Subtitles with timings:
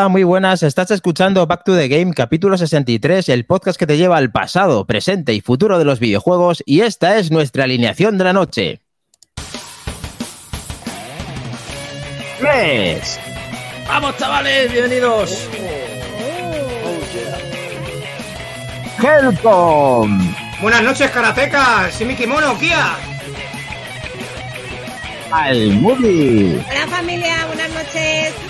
[0.00, 0.62] Hola, muy buenas.
[0.62, 4.86] Estás escuchando Back to the Game, capítulo 63, el podcast que te lleva al pasado,
[4.86, 8.80] presente y futuro de los videojuegos, y esta es nuestra alineación de la noche.
[12.40, 13.20] ¡Mes!
[13.86, 14.72] ¡Vamos, chavales!
[14.72, 15.46] ¡Bienvenidos!
[19.02, 20.34] ¡Helcom!
[20.62, 21.98] Buenas noches, karatecas.
[21.98, 22.96] Shimi Kimono, Kia.
[25.30, 26.64] ¡Al Movie!
[26.70, 28.49] Hola familia, buenas noches.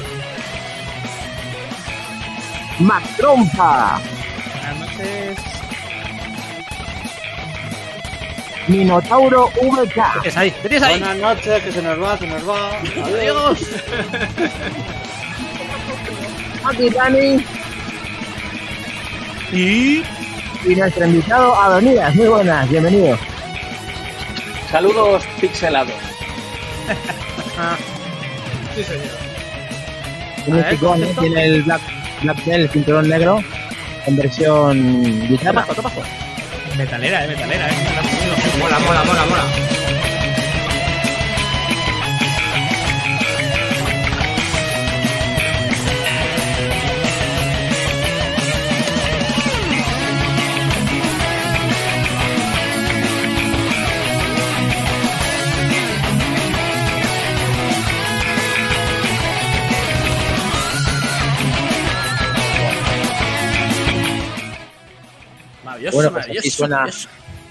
[2.81, 4.01] ¡Mactrompa!
[4.53, 5.39] Buenas noches.
[8.69, 10.23] Minotauro VK.
[10.23, 10.51] ¿Qué es ahí?
[10.51, 10.99] ¿Qué tienes ahí?
[10.99, 12.71] Buenas noches, que se nos va, se nos va.
[13.05, 13.61] Adiós.
[16.65, 17.45] Aquí Dani
[19.53, 20.03] Y...
[20.65, 22.15] y nuestro invitado Adonías.
[22.15, 23.19] Muy buenas, bienvenido.
[24.71, 25.95] Saludos pixelados.
[28.75, 29.05] Sí, señor.
[30.71, 30.77] ¿eh?
[30.81, 31.21] ¿concepto?
[31.21, 31.83] tiene el Black,
[32.23, 33.39] Black el cinturón negro,
[34.07, 35.65] en versión guitarra.
[35.65, 36.03] Topazo.
[36.77, 37.75] Metalera, eh, metalera, eh.
[38.59, 39.80] Mola, mola, mola, mola.
[65.81, 67.09] Maravilloso, Bueno, pues aquí suena- maravilloso.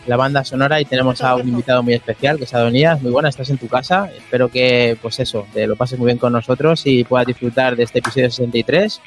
[0.07, 3.01] la banda sonora y tenemos a un invitado muy especial que es Adonías.
[3.01, 4.09] Muy buena, estás en tu casa.
[4.15, 7.83] Espero que, pues eso, te lo pases muy bien con nosotros y puedas disfrutar de
[7.83, 9.01] este episodio 63.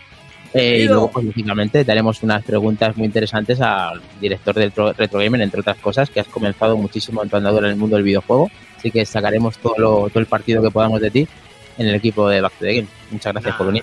[0.55, 4.93] Eh, y luego, pues lógicamente, te haremos unas preguntas muy interesantes al director del Retro
[4.93, 7.97] Retro Gamer, entre otras cosas, que has comenzado muchísimo en tu andadura en el mundo
[7.97, 8.51] del videojuego.
[8.77, 11.27] Así que sacaremos todo, lo- todo el partido que podamos de ti
[11.79, 12.89] en el equipo de Back to the Game.
[13.11, 13.83] Muchas gracias por venir.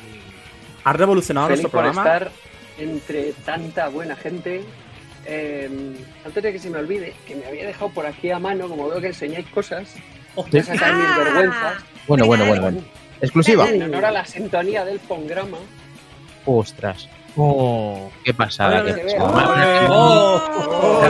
[0.83, 2.13] Has revolucionado Feliz nuestro por programa.
[2.13, 2.31] estar
[2.77, 4.61] entre tanta buena gente.
[5.31, 5.69] Eh,
[6.25, 8.89] antes de que se me olvide, que me había dejado por aquí a mano, como
[8.89, 9.87] veo que enseñáis cosas,
[10.35, 11.15] sacar mis Ah.
[11.23, 11.73] vergüenzas.
[12.07, 12.81] Bueno, bueno, bueno, bueno.
[13.21, 13.69] Exclusiva.
[13.69, 15.57] En honor a la sintonía del programa.
[16.45, 17.07] Ostras.
[17.35, 18.09] Oh.
[18.23, 18.83] Qué pasada.
[18.83, 19.87] Qué pasada.
[19.89, 21.01] Oh.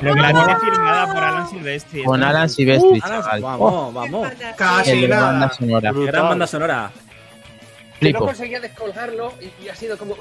[0.00, 2.02] Pero que la tiene firmada por Alan Silvestri.
[2.04, 3.00] Con Alan Silvestri.
[3.04, 4.28] Oh, Vamos, vamos.
[4.56, 5.54] Casi el de la banda nada.
[5.54, 5.92] sonora.
[5.94, 6.90] Gran banda sonora.
[8.00, 10.16] Que no conseguía descolgarlo y, y ha sido como.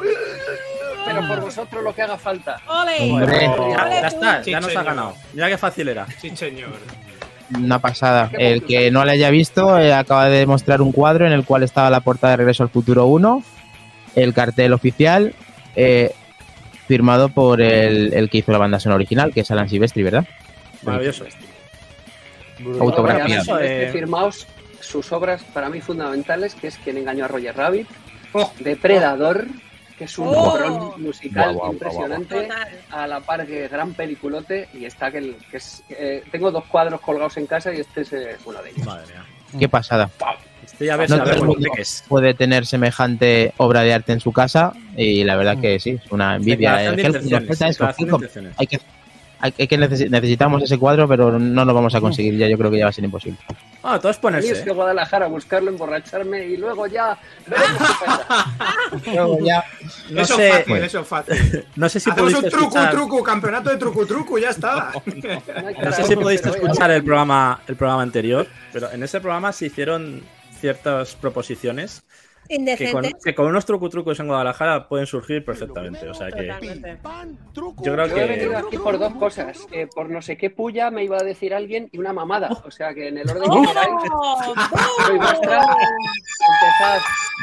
[1.06, 2.57] Pero por vosotros lo que haga falta.
[2.67, 3.12] ¡Ole!
[3.12, 3.41] Hombre.
[3.41, 4.16] Ya, ¡Ole ya tú!
[4.16, 5.16] está, ya nos ha ganado.
[5.34, 6.07] Mira qué fácil era.
[6.19, 6.69] Sí, señor.
[7.56, 8.29] Una pasada.
[8.38, 11.63] El que no le haya visto eh, acaba de mostrar un cuadro en el cual
[11.63, 13.44] estaba la portada de Regreso al Futuro 1,
[14.16, 15.34] el cartel oficial,
[15.75, 16.13] eh,
[16.88, 20.25] firmado por el, el que hizo la banda sonora original, que es Alan Silvestri, ¿verdad?
[20.83, 21.25] Maravilloso.
[22.79, 23.41] Autografía.
[23.62, 23.89] Eh.
[23.91, 24.47] firmaos
[24.79, 27.88] sus obras para mí fundamentales, que es Quien engañó a Roger Rabbit,
[28.33, 28.51] Oh.
[28.59, 29.47] Depredador,
[30.01, 30.95] que es un Oh.
[30.97, 32.50] musical impresionante,
[32.89, 35.84] a la par que gran peliculote, y está que, el, que es...
[35.89, 38.84] eh, tengo dos cuadros colgados en casa y este es eh, uno de ellos.
[38.84, 39.23] Madre mía.
[39.59, 40.09] Qué pasada.
[40.66, 42.03] Estoy a ver No a ver el qué es.
[42.07, 46.12] puede tener semejante obra de arte en su casa y la verdad que sí, es
[46.12, 46.83] una envidia.
[46.83, 48.56] El intenciones.
[48.57, 48.79] Hay que,
[49.41, 52.47] hay, hay que necesi- necesitamos ese cuadro, pero no lo vamos a conseguir ya.
[52.47, 53.40] Yo creo que ya va a ser imposible.
[53.84, 54.52] Ah, todo es Y ponerse.
[54.52, 57.18] es que Guadalajara a buscarlo, emborracharme y luego ya.
[59.13, 59.63] Luego ya
[60.09, 61.66] No eso sé, es fácil, eso es fácil.
[61.75, 64.91] no sé si Hacemos pudiste un truco, escuchar, truco, campeonato de truco, truco, ya está.
[65.06, 65.41] No
[65.84, 69.68] no sé si pudiste escuchar el programa, el programa anterior, pero en ese programa se
[69.68, 70.22] hicieron
[70.59, 72.03] ciertas proposiciones
[72.78, 76.07] que con, que con unos trucos en Guadalajara pueden surgir perfectamente.
[76.09, 76.97] O sea que Totalmente.
[77.56, 79.66] yo creo Yo he venido que aquí por dos cosas.
[79.72, 82.50] Eh, por no sé qué puya me iba a decir alguien y una mamada.
[82.65, 83.62] O sea que en el orden ¡Oh!
[83.62, 83.89] que queráis,
[85.07, 85.62] soy vuestra.
[85.62, 87.00] Empezad.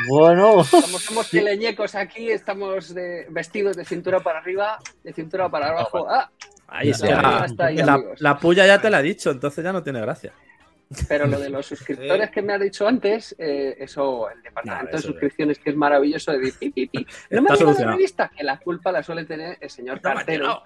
[0.09, 5.71] Bueno, Como somos teleñecos aquí, estamos de- vestidos de cintura para arriba, de cintura para
[5.71, 6.07] abajo.
[6.09, 6.31] Ah,
[6.69, 7.67] ahí la está.
[7.67, 10.33] ahí, La, la puya ya te la he dicho, entonces ya no tiene gracia.
[11.09, 15.03] Pero lo de los suscriptores que me ha dicho antes, eh, eso, el departamento de
[15.03, 17.07] suscripciones que es maravilloso de pi, pi, pi.
[17.31, 20.03] No me ha llegado la revista, que la culpa la suele tener el señor No
[20.03, 20.63] cartero,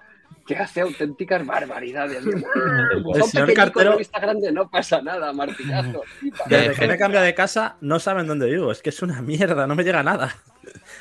[0.47, 2.23] que hace auténticas barbaridades.
[2.25, 6.03] El señor cartero- revista grande, no pasa nada, martillazo.
[6.47, 8.71] Desde que me cambia de casa no saben dónde vivo.
[8.71, 10.35] Es que es una mierda, no me llega nada.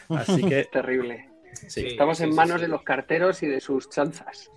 [0.08, 1.28] Así que Terrible.
[1.68, 4.50] sí, Estamos sí, en manos de los carteros y de sus chanzas.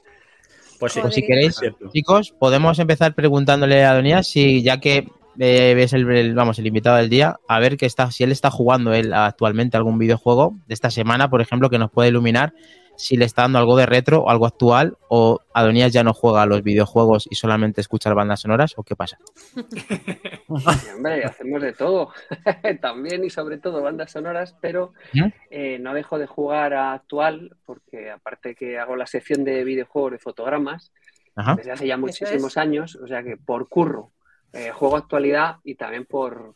[0.80, 1.02] Pues sí.
[1.02, 5.08] Pues si queréis, Es chicos, podemos empezar preguntándole a Donías si ya que
[5.40, 8.32] eh, ves el, el- vamos el invitado del día, a ver que está, si él
[8.32, 12.54] está jugando él actualmente algún videojuego de esta semana, por ejemplo, que nos puede iluminar
[12.98, 16.42] si le está dando algo de retro o algo actual, o Adonías ya no juega
[16.42, 19.18] a los videojuegos y solamente escucha bandas sonoras, o qué pasa.
[19.56, 22.12] Sí, hombre, hacemos de todo.
[22.82, 25.28] También y sobre todo bandas sonoras, pero ¿Mm?
[25.50, 30.14] eh, no dejo de jugar a actual porque aparte que hago la sección de videojuegos
[30.14, 30.92] de fotogramas
[31.36, 31.56] Ajá.
[31.56, 32.58] desde hace ya muchísimos es.
[32.58, 34.12] años, o sea que por curro
[34.54, 36.56] eh, juego actualidad y también por,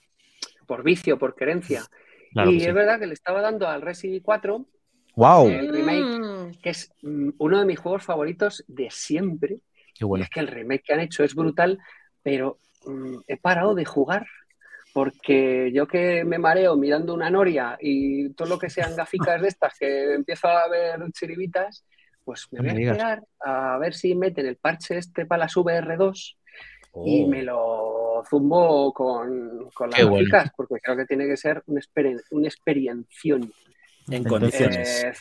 [0.65, 1.83] por vicio, por querencia.
[2.31, 2.67] Claro y sí.
[2.67, 4.65] es verdad que le estaba dando al Resident 4,
[5.19, 5.47] ¡Wow!
[5.49, 6.51] el remake, Mm.
[6.63, 9.59] que es mm, uno de mis juegos favoritos de siempre.
[9.93, 10.23] ¡Qué bueno!
[10.23, 11.77] Es que el remake que han hecho es brutal,
[12.23, 14.25] pero mm, he parado de jugar
[14.93, 19.47] porque yo que me mareo mirando una noria y todo lo que sean gaficas de
[19.49, 21.85] estas que empiezo a ver chiribitas,
[22.25, 26.37] pues me voy a esperar a ver si meten el parche este para las VR2
[27.05, 27.27] y Oh.
[27.27, 30.27] me lo zumbo con, con las Qué bueno.
[30.57, 33.51] porque creo que tiene que ser una, experien- una experiención.
[34.11, 35.03] En condiciones.
[35.03, 35.13] Eh,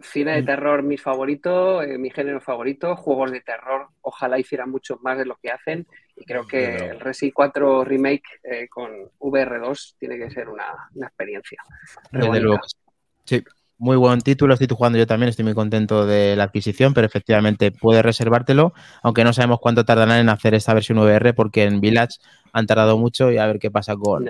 [0.00, 4.98] cine de terror, mi favorito, eh, mi género favorito, juegos de terror, ojalá hicieran mucho
[5.02, 5.86] más de lo que hacen
[6.16, 6.92] y creo que Desde luego.
[6.92, 11.58] el Resi 4 Remake eh, con VR2 tiene que ser una, una experiencia.
[12.12, 12.56] luego.
[12.56, 12.68] que
[13.24, 13.44] Sí.
[13.80, 14.54] Muy buen título.
[14.54, 15.28] Estoy jugando yo también.
[15.28, 18.72] Estoy muy contento de la adquisición, pero efectivamente puedes reservártelo,
[19.04, 22.16] aunque no sabemos cuánto tardarán en hacer esta versión VR, porque en Village
[22.52, 24.26] han tardado mucho y a ver qué pasa con.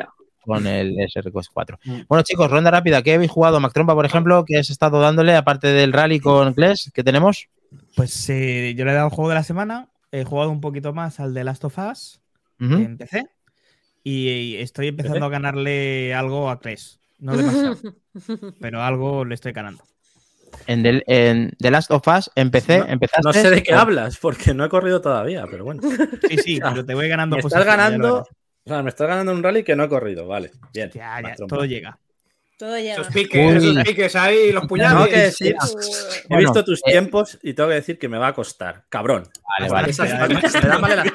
[0.49, 1.79] Con el SRQS 4.
[1.85, 2.01] Mm.
[2.09, 3.03] Bueno, chicos, ronda rápida.
[3.03, 3.61] ¿Qué habéis jugado?
[3.61, 7.47] Mac Trompa, por ejemplo, ¿qué has estado dándole, aparte del rally con Kles que tenemos?
[7.95, 9.89] Pues eh, yo le he dado el juego de la semana.
[10.11, 12.21] He jugado un poquito más al de Last of Us
[12.59, 13.27] en PC.
[14.03, 16.99] Y estoy empezando a ganarle algo a Cres.
[17.19, 17.77] No demasiado,
[18.61, 19.85] pero algo le estoy ganando.
[20.67, 23.23] En, del- en The Last of Us empecé, No- empezaste.
[23.25, 25.83] No sé de qué hablas, porque no he corrido todavía, pero bueno.
[26.29, 28.25] Sí, sí, pero te voy ganando Me estás ganando.
[28.69, 30.51] O sea, me estás ganando un rally que no he corrido, vale.
[30.75, 30.91] Bien.
[30.93, 31.99] Ya, ya, todo llega.
[32.59, 32.93] Todo llega.
[32.93, 33.71] Esos piques, Uy.
[33.71, 35.09] esos piques ahí, los Tengo puñales.
[35.09, 38.27] que decir, he Bueno, visto tus eh, tiempos y tengo que decir que me va
[38.27, 38.85] a costar.
[38.91, 39.27] Cabrón.
[39.59, 39.95] Vale, vale.
[39.97, 41.07] Me da mal el,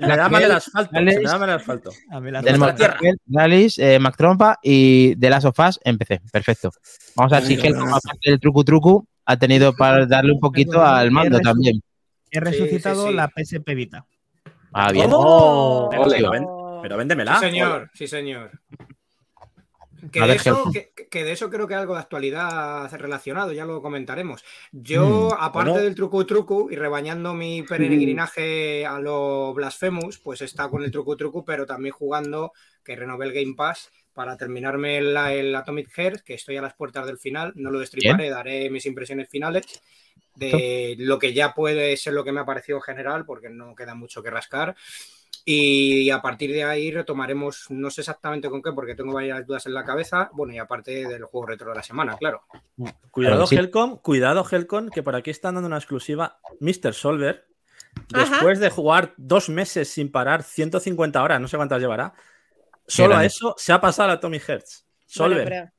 [0.00, 0.90] me da mal asfalto.
[0.90, 1.92] Me da mal el asfalto.
[2.10, 6.20] Las Tenemos eh, Mac Trompa y The Last of Us empecé.
[6.32, 6.72] Perfecto.
[7.14, 10.84] Vamos a ver si Helcom, aparte del trucu trucu, ha tenido para darle un poquito
[10.84, 11.80] al mando también.
[12.28, 13.14] He resucitado sí, sí.
[13.14, 14.04] la PSP Vita.
[14.72, 15.10] Ah, bien.
[15.10, 15.18] ¿Cómo?
[15.26, 16.28] Oh, ole.
[16.30, 16.46] ven-
[16.82, 17.38] pero véndemela.
[17.38, 18.50] Sí, señor, sí, señor.
[20.10, 20.72] Que de, ver, eso, Helcom.
[20.72, 24.42] que, que de eso creo que algo de actualidad relacionado, ya lo comentaremos.
[24.72, 25.84] Yo, Mm, aparte bueno.
[25.84, 31.18] del truco truco y rebañando mi peregrinaje a lo Blasphemous, pues está con el truco
[31.18, 32.52] truco, pero también jugando,
[32.82, 36.74] que renové el Game Pass para terminarme el, el Atomic Heart, que estoy a las
[36.74, 39.82] puertas del final, no lo destriparé, daré mis impresiones finales
[40.40, 43.74] de lo que ya puede ser lo que me ha parecido en general, porque no
[43.74, 44.74] queda mucho que rascar.
[45.44, 49.66] Y a partir de ahí retomaremos, no sé exactamente con qué, porque tengo varias dudas
[49.66, 50.30] en la cabeza.
[50.32, 52.42] Bueno, y aparte del juego retro de la semana, claro.
[53.10, 53.56] Cuidado, sí.
[53.56, 53.98] Helcom.
[53.98, 56.40] Cuidado, Helcom, que por aquí están dando una exclusiva.
[56.60, 56.92] Mr.
[56.92, 57.46] Solver,
[58.12, 58.30] Ajá.
[58.30, 62.12] después de jugar dos meses sin parar, 150 horas, no sé cuántas llevará,
[62.86, 64.84] solo a eso se ha pasado a Tommy Hertz.
[65.06, 65.72] Solver, Bueno,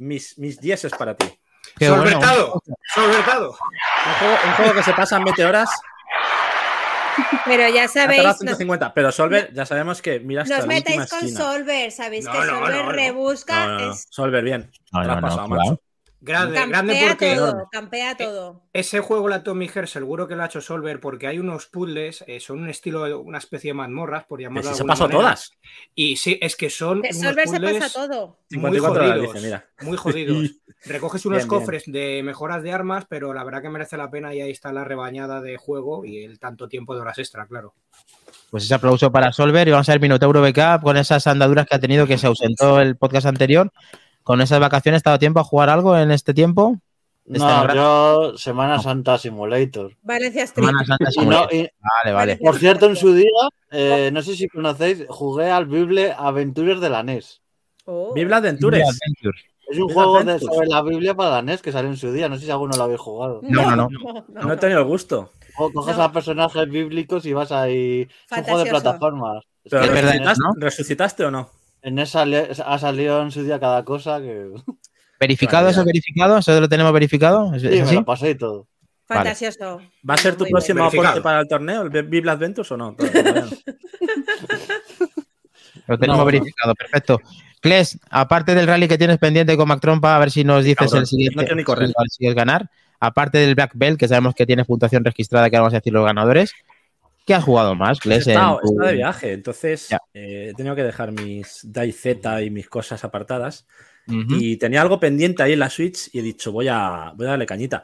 [0.00, 1.26] mis, mis 10 es para ti.
[1.76, 2.04] Qué bueno.
[2.04, 2.62] ¡Solvertado!
[2.94, 3.50] ¡Solvertado!
[3.50, 5.70] Un juego, un juego que se pasa en 20 horas,
[7.46, 8.94] pero, ya sabéis, tardado nos, 150.
[8.94, 11.40] Pero Solver, ya sabemos que mira hasta nos metáis con esquina.
[11.40, 13.92] Solver, sabéis No, que no, Solver no, rebusca, No, no, no.
[13.92, 14.70] es, Solver, bien.
[14.92, 15.80] Te has pasado.
[16.20, 18.62] Grande, grande campea porque todo, campea todo.
[18.72, 22.24] ese juego, la Tommy Heart, seguro que lo ha hecho Solver porque hay unos puzzles,
[22.26, 25.20] eh, son un estilo, una especie de mazmorras, por llamarlo si de se pasó manera.
[25.20, 25.52] todas.
[25.94, 28.38] Y sí, es que son De unos Solver se pasa todo.
[28.50, 29.68] muy 54 horas, jodidos, dice, mira.
[29.82, 30.50] muy jodidos.
[30.84, 31.60] Recoges unos Bien, bien.
[31.60, 34.72] cofres de mejoras de armas, pero la verdad que merece la pena y ahí está
[34.72, 37.74] la rebañada de juego y el tanto tiempo de horas extra, claro.
[38.50, 41.76] Pues ese aplauso para Solver y vamos a ver Minotauro BK con esas andaduras que
[41.76, 43.72] ha tenido que se ausentó el podcast anterior.
[44.28, 46.76] Con esas vacaciones, ¿te ha dado tiempo a jugar algo en este tiempo?
[47.24, 49.96] Este No, yo Semana Santa Simulator.
[50.02, 50.66] Valencia Street.
[50.66, 51.54] Semana Santa Y no- Simulator.
[51.54, 51.70] y,
[52.04, 52.36] Vale, vale.
[52.36, 53.30] por cierto, en su día,
[53.70, 57.40] eh, no sé si conocéis, jugué al Bible Aventures de la NES.
[57.86, 58.12] Oh.
[58.12, 58.78] Biblia Adventures.
[58.80, 62.12] Es un Bible juego de, sobre la Biblia para la NES que salió en su
[62.12, 62.28] día.
[62.28, 63.40] No sé si alguno lo habéis jugado.
[63.44, 64.24] No, no, no.
[64.28, 65.30] No he tenido el gusto.
[65.56, 66.02] O coges No.
[66.02, 68.06] a personajes bíblicos y vas ahí.
[68.30, 69.44] Es un juego de plataformas.
[69.70, 70.52] Pero Es verdad, ¿resucitaste, ¿no?
[70.58, 71.48] ¿resucitaste o no?
[71.82, 74.50] En esa le- ha salido en su día cada cosa que.
[75.20, 75.84] ¿Verificado eso?
[75.84, 76.38] ¿Verificado?
[76.38, 77.52] ¿Eso lo tenemos verificado?
[77.54, 77.94] ¿Es, Sí, es me así?
[77.96, 78.66] lo pasé y todo.
[79.06, 79.80] Fantasioso.
[80.08, 82.94] ¿Va a ser tu Muy próximo aporte para el torneo, el Biblia Adventures o no?
[85.86, 86.24] Lo tenemos No, no.
[86.26, 87.20] verificado, perfecto.
[87.60, 90.76] Kles, aparte del rally que tienes pendiente con Mac Trompa, a ver si nos dices
[90.86, 91.46] Cabrón, el siguiente.
[91.48, 91.88] no ni correr.
[91.88, 92.70] si consigues ganar.
[93.00, 96.04] Aparte del Black Belt, que sabemos que tienes puntuación registrada, que vamos a decir los
[96.04, 96.52] ganadores.
[97.28, 98.24] ¿Qué has jugado más, Kles?
[98.24, 102.06] tu- estado de viaje, entonces eh, he tenido que dejar mis DayZ
[102.42, 103.66] y mis cosas apartadas.
[104.06, 107.30] Y tenía algo pendiente ahí en la Switch y he dicho, voy a, voy a
[107.30, 107.82] darle cañita.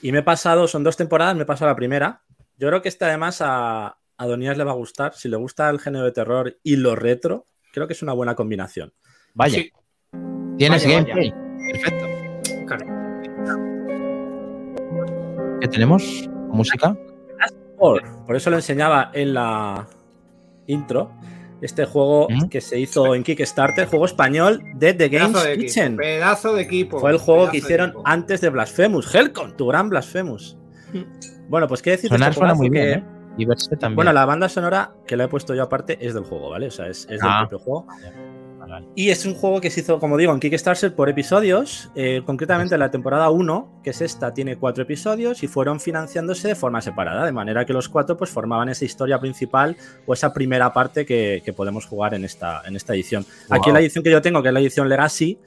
[0.00, 2.22] Y me he pasado, son dos temporadas, me he pasado la primera.
[2.56, 5.12] Yo creo que este además a, a Donías le va a gustar.
[5.12, 8.34] Si le gusta el género de terror y lo retro, creo que es una buena
[8.34, 8.94] combinación.
[9.34, 9.70] Vaya, Sí,
[10.56, 11.34] tienes vaya, gameplay.
[11.72, 12.06] Perfecto.
[12.66, 12.86] claro.
[15.60, 16.30] ¿Qué tenemos?
[16.48, 16.96] ¿Música?
[17.78, 19.86] Por, por eso lo enseñaba en la
[20.66, 21.10] intro.
[21.62, 22.48] Este juego ¿Mm?
[22.48, 25.66] que se hizo en Kickstarter, juego español de The Games Pedazo de equipo.
[25.66, 25.96] Kitchen.
[25.96, 27.00] Pedazo de equipo.
[27.00, 29.14] Fue el juego que hicieron antes de Blasphemous.
[29.14, 30.58] Helcom, tu gran Blasphemous.
[31.48, 33.04] Bueno, pues qué decir de Sonar este suena muy que- bien, ¿eh?
[33.38, 33.96] Y verse también.
[33.96, 36.66] Bueno, la banda sonora que la he puesto yo aparte es del juego, ¿vale?
[36.68, 37.46] O sea, es, es del Ah.
[37.48, 37.86] propio juego.
[38.68, 38.86] Vale.
[38.94, 41.90] Y es un juego que se hizo, como digo, en Kickstarter por episodios.
[41.94, 46.54] Eh, concretamente la temporada 1, que es esta, tiene cuatro episodios y fueron financiándose de
[46.54, 50.72] forma separada, de manera que los cuatro pues formaban esa historia principal o esa primera
[50.72, 53.24] parte que, que podemos jugar en esta, en esta edición.
[53.50, 53.74] Aquí Wow.
[53.74, 55.38] la edición que yo tengo, que es la edición Legacy,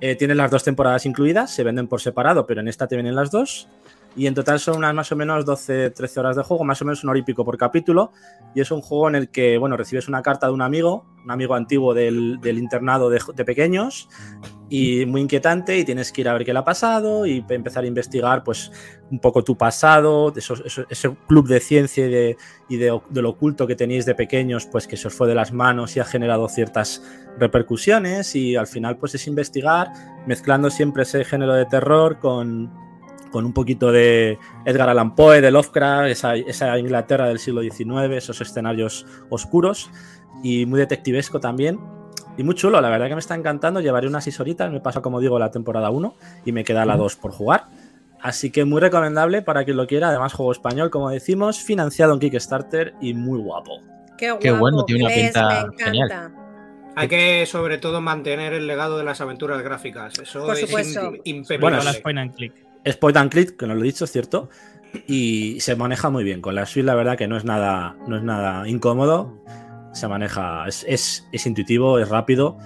[0.00, 3.14] eh, tiene las dos temporadas incluidas, se venden por separado, pero en esta te vienen
[3.14, 3.68] las dos.
[4.16, 7.02] Y en total son unas más o menos 12-13 horas de juego, más o menos
[7.02, 8.12] un hora por capítulo.
[8.54, 11.30] Y es un juego en el que, bueno, recibes una carta de un amigo, un
[11.30, 14.08] amigo antiguo del, del internado de, de pequeños,
[14.68, 17.84] y muy inquietante, y tienes que ir a ver qué le ha pasado y empezar
[17.84, 18.70] a investigar, pues,
[19.10, 22.36] un poco tu pasado, ese club de ciencia y, de,
[22.68, 25.34] y de, de lo oculto que tenéis de pequeños, pues que se os fue de
[25.34, 27.02] las manos y ha generado ciertas
[27.38, 29.88] repercusiones, y al final, pues, es investigar,
[30.26, 32.83] mezclando siempre ese género de terror con
[33.34, 38.12] con un poquito de Edgar Allan Poe, de Lovecraft, esa, esa Inglaterra del siglo XIX,
[38.12, 39.90] esos escenarios oscuros
[40.44, 41.80] y muy detectivesco también.
[42.38, 43.80] Y muy chulo, la verdad que me está encantando.
[43.80, 46.14] Llevaré unas 6 horitas, me pasa como digo la temporada 1
[46.44, 47.64] y me queda la 2 por jugar.
[48.20, 50.10] Así que muy recomendable para quien lo quiera.
[50.10, 53.80] Además, juego español, como decimos, financiado en Kickstarter y muy guapo.
[54.16, 54.60] Qué, Qué guapo.
[54.60, 55.84] bueno, tiene una pinta Me encanta.
[55.84, 56.34] genial.
[56.94, 60.16] Hay que, sobre todo, mantener el legado de las aventuras gráficas.
[60.20, 61.12] Eso Por es supuesto.
[61.58, 62.63] Bueno, las point and click.
[62.84, 64.48] Es point and click, que no lo he dicho, es cierto.
[65.06, 66.40] Y se maneja muy bien.
[66.40, 69.42] Con la Switch, la verdad que no es nada, no es nada incómodo.
[69.92, 72.58] Se maneja, es, es, es intuitivo, es rápido.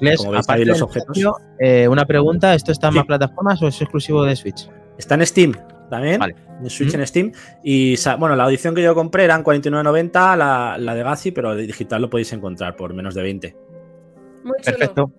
[0.00, 1.06] Les, Como veis ahí los objetos.
[1.08, 2.98] precio, eh, una pregunta, ¿esto está en Sí.
[2.98, 4.68] más plataformas o es exclusivo de Switch?
[4.98, 5.52] Está en Steam
[5.90, 6.18] también.
[6.18, 6.34] Vale.
[6.60, 7.00] En Switch Mm.
[7.00, 7.32] en Steam.
[7.62, 11.66] Y bueno, la edición que yo compré eran 49.90, la, la de Gazi, pero de
[11.66, 13.56] digital lo podéis encontrar por menos de 20.
[14.44, 15.12] Muy chulo.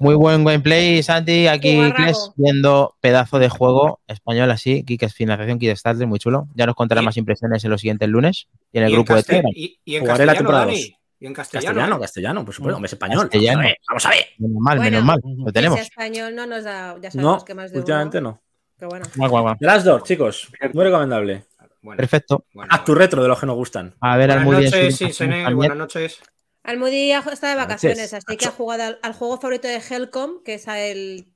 [0.00, 1.46] Muy buen gameplay, Santi.
[1.46, 1.78] Aquí.
[1.94, 6.48] Kles, viendo pedazo de juego español así, Kikes financiación Kickstarter, muy chulo.
[6.54, 9.14] Ya nos contará Y- más impresiones en los siguientes lunes y en el Y grupo
[9.14, 9.52] de Telegram.
[9.54, 10.96] Y, y en Jugaré la temporada Dani.
[11.22, 11.66] Y en castellano.
[11.74, 12.00] Castellano, ¿eh?
[12.00, 13.28] castellano, por supuesto, hombre, es español.
[13.28, 13.62] Castellano.
[13.88, 14.26] Vamos a ver.
[14.38, 15.20] Menos mal, Bueno, menos mal.
[15.44, 15.78] Lo tenemos.
[15.80, 18.42] español no nos da, ya sabemos No, que más de últimamente uno, no.
[18.78, 19.04] Pero bueno.
[19.16, 19.56] Guau, guau, guau.
[19.60, 20.48] The Last Door, chicos.
[20.72, 21.44] Muy recomendable.
[21.82, 22.44] Bueno, Perfecto.
[22.54, 23.94] bueno, Haz tu retro de los que nos gustan.
[24.00, 24.88] A ver, al Buenas muy bien.
[24.98, 25.56] noches, también.
[25.56, 26.20] Buenas noches.
[26.62, 30.54] Almudí está de vacaciones, así que ha jugado al, al juego favorito de Helcom, que
[30.54, 31.26] es el.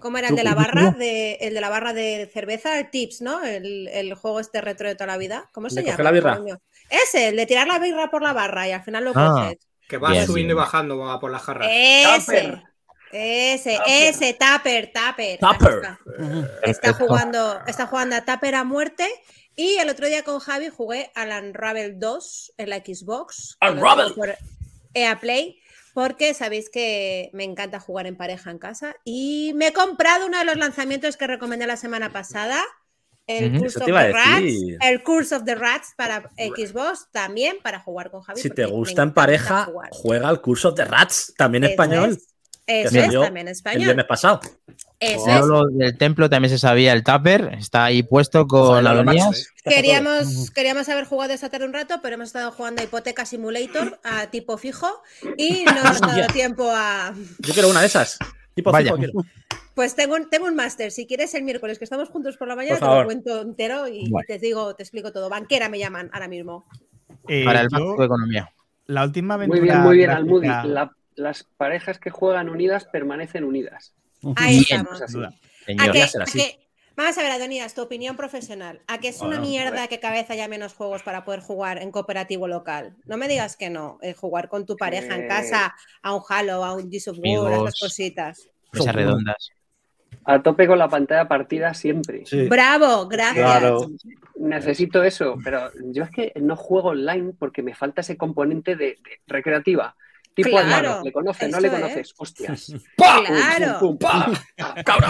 [0.00, 0.90] ¿Cómo era el de la barra?
[0.92, 3.42] De, el de la barra de cerveza, el Tips, ¿no?
[3.44, 5.50] El, el juego este retro de toda la vida.
[5.52, 6.02] ¿Cómo se de llama?
[6.04, 6.40] la birra.
[6.88, 9.44] Ese, el de tirar la birra por la barra y al final lo Ah.
[9.44, 9.58] coges.
[9.88, 10.50] Que Bien, subiendo bien.
[10.50, 11.68] y bajando va, por las jarras.
[11.70, 12.62] Ese.
[13.12, 13.92] Ese, Tupper.
[13.92, 15.38] ese, Tupper, Tupper.
[15.38, 15.98] Tupper.
[16.64, 19.06] Ahí Está, jugando, está jugando a Tupper a muerte.
[19.54, 23.58] Y el otro día con Javi jugué al Unravel 2 en la Xbox.
[23.60, 24.14] Unravel.
[24.94, 25.58] EA Play.
[25.94, 28.96] Porque sabéis que me encanta jugar en pareja en casa.
[29.04, 32.62] Y me he comprado uno de los lanzamientos que recomendé la semana pasada.
[33.26, 33.64] El, Ujú.
[33.64, 38.22] Curse of the Rats, el Curse of the Rats para Xbox también para jugar con
[38.22, 38.40] Javi.
[38.40, 42.10] Si te gusta en pareja, juega al curso de Rats, también español.
[42.10, 42.31] es.
[42.66, 43.84] Eso que es, también El español.
[43.84, 44.40] viernes pasado.
[45.00, 45.76] Eso es.
[45.78, 49.26] del templo también se sabía el tupper, está ahí puesto con Joder, la lo Adonías.
[49.26, 49.74] macho, ¿eh?
[49.74, 53.98] Queríamos, queríamos haber jugado esta tarde un rato, pero hemos estado jugando a Hipoteca Simulator
[54.04, 55.02] a tipo fijo
[55.36, 57.12] y no nos ha dado tiempo a.
[57.40, 58.18] Yo quiero una de esas.
[58.54, 58.94] Tipo Vaya.
[58.94, 59.12] fijo quiero.
[59.74, 60.92] Pues tengo, un- tengo un máster.
[60.92, 63.88] Si quieres el miércoles que estamos juntos por la mañana, Por te lo cuento entero
[63.88, 64.24] y Bueno.
[64.28, 65.28] te digo, te explico todo.
[65.30, 66.66] Banquera me llaman ahora mismo.
[67.26, 68.52] Eh, Para el yo, Banco de Economía.
[68.86, 69.60] la última aventura.
[69.60, 70.18] Muy bien, muy bien, gráfica-
[70.60, 70.68] Almudi.
[70.74, 73.94] La- las parejas que juegan unidas permanecen unidas.
[74.36, 74.94] Ahí estamos.
[74.96, 75.12] Es así.
[75.14, 75.28] duda.
[75.28, 75.92] ¿A Señor.
[75.92, 76.58] que- a que-
[76.94, 78.82] Vamos a ver, Adonías, tu opinión profesional.
[78.86, 81.78] ¿A que es una Bueno, mierda que cada vez haya menos juegos para poder jugar
[81.80, 82.94] en cooperativo local?
[83.06, 83.98] No me digas que no.
[84.02, 87.18] eh, jugar con tu pareja en Eh, casa a un Halo, a un Gears of
[87.18, 88.48] War, a esas cositas.
[88.72, 89.48] Mesas redondas.
[90.24, 92.26] A tope con la pantalla partida siempre.
[92.26, 92.46] Sí.
[92.48, 93.36] Bravo, gracias.
[93.42, 93.86] Claro.
[94.36, 98.98] Necesito eso, pero yo es que no juego online porque me falta ese componente de,
[99.02, 99.96] de recreativa.
[100.34, 101.50] Tipo Claro, hermano, ¿le conoces?
[101.50, 101.74] ¿No le es.
[101.74, 102.14] conoces?
[102.16, 102.72] Hostias.
[102.96, 103.78] Claro.
[103.80, 104.34] Pum, pum, pum.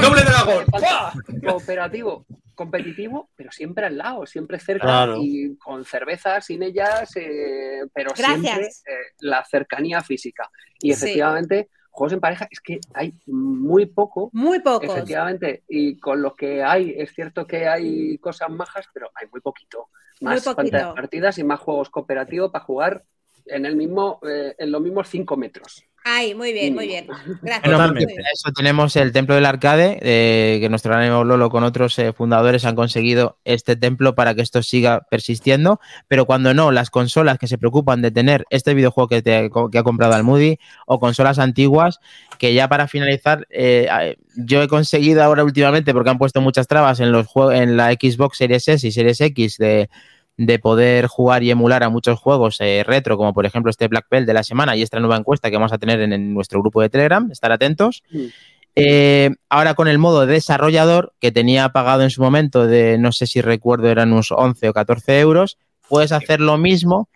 [0.02, 0.64] ¡Doble dragón!
[0.66, 1.12] Falta
[1.46, 5.16] Cooperativo, competitivo, pero siempre al lado, siempre cerca Claro.
[5.20, 8.40] y con cerveza sin ellas, eh, pero Gracias.
[8.40, 10.50] siempre eh, la cercanía física.
[10.80, 11.04] Y Sí.
[11.04, 14.30] efectivamente, juegos en pareja es que hay muy poco.
[14.32, 14.88] Muy pocos.
[14.90, 19.40] Efectivamente, y con lo que hay, es cierto que hay cosas majas, pero hay muy
[19.40, 19.88] poquito.
[20.20, 20.94] Muy Más poquito.
[20.94, 23.04] partidas y más juegos cooperativos para jugar
[23.46, 25.84] en el mismo, eh, en los mismos 5 metros.
[26.04, 27.06] Ay, muy bien, muy bien.
[27.06, 27.40] Gracias.
[27.42, 28.06] Bueno, Totalmente.
[28.06, 31.96] porque para eso tenemos el templo del arcade, eh, que nuestro amigo Lolo con otros
[32.00, 36.90] eh, fundadores han conseguido este templo para que esto siga persistiendo, pero cuando no, las
[36.90, 40.98] consolas que se preocupan de tener este videojuego que, te- que ha comprado Almudi o
[40.98, 42.00] consolas antiguas,
[42.36, 46.98] que ya para finalizar, eh, yo he conseguido ahora últimamente, porque han puesto muchas trabas
[46.98, 49.88] en los juegos, en la Xbox Series S y Series X de
[50.36, 54.06] de poder jugar y emular a muchos juegos eh, retro, como por ejemplo este Black
[54.10, 56.60] Belt de la semana y esta nueva encuesta que vamos a tener en, en nuestro
[56.60, 58.02] grupo de Telegram, estar atentos.
[58.10, 58.26] Mm.
[58.74, 63.26] Eh, ahora con el modo desarrollador que tenía pagado en su momento de, no sé
[63.26, 65.58] si recuerdo, eran unos 11 o 14 euros,
[65.88, 67.08] puedes hacer lo mismo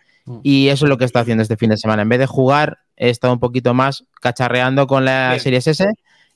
[0.43, 2.01] y eso es lo que está haciendo este fin de semana.
[2.01, 5.39] En vez de jugar, he estado un poquito más cacharreando con la.
[5.39, 5.87] Series S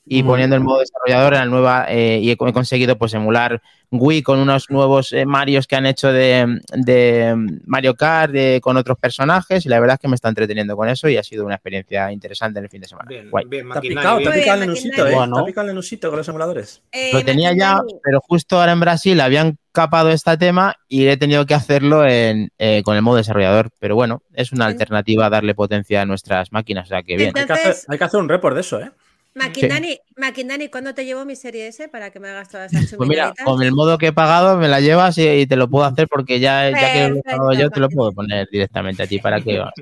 [0.04, 3.62] y poniendo el modo desarrollador en la nueva eh, y he, he conseguido pues emular
[3.92, 7.34] Wii con unos nuevos eh, Marios que han hecho de, de
[7.66, 10.88] Mario Kart de- con otros personajes y la verdad es que me está entreteniendo con
[10.88, 13.08] eso y ha sido una experiencia interesante en el fin de semana.
[13.08, 13.44] Bien, Guay.
[13.46, 14.30] bien, Te ha Maquinari, picado, bien.
[14.30, 15.10] Muy picado el Maquinari.
[15.12, 15.14] ¿eh?
[15.14, 15.36] Bueno.
[15.36, 16.82] Te ha picado el con los emuladores.
[16.90, 21.16] Eh, Lo tenía ya, pero justo ahora en Brasil habían capado este tema y he
[21.16, 23.70] tenido que hacerlo en, eh, con el modo desarrollador.
[23.78, 24.72] Pero bueno, es una Sí.
[24.72, 27.32] alternativa a darle potencia a nuestras máquinas, o sea que bien.
[27.36, 28.90] Hay que, hacer, hay que hacer un report de eso, ¿eh?
[29.34, 33.08] Maquindani, Maquindani, ¿cuándo te llevo mi serie S para que me hagas todas esas Pues
[33.08, 35.84] mira, con el modo que he pagado me la llevas y, y te lo puedo
[35.86, 39.06] hacer porque ya, ya que lo he pagado yo te lo puedo poner directamente a
[39.06, 39.62] ti para que...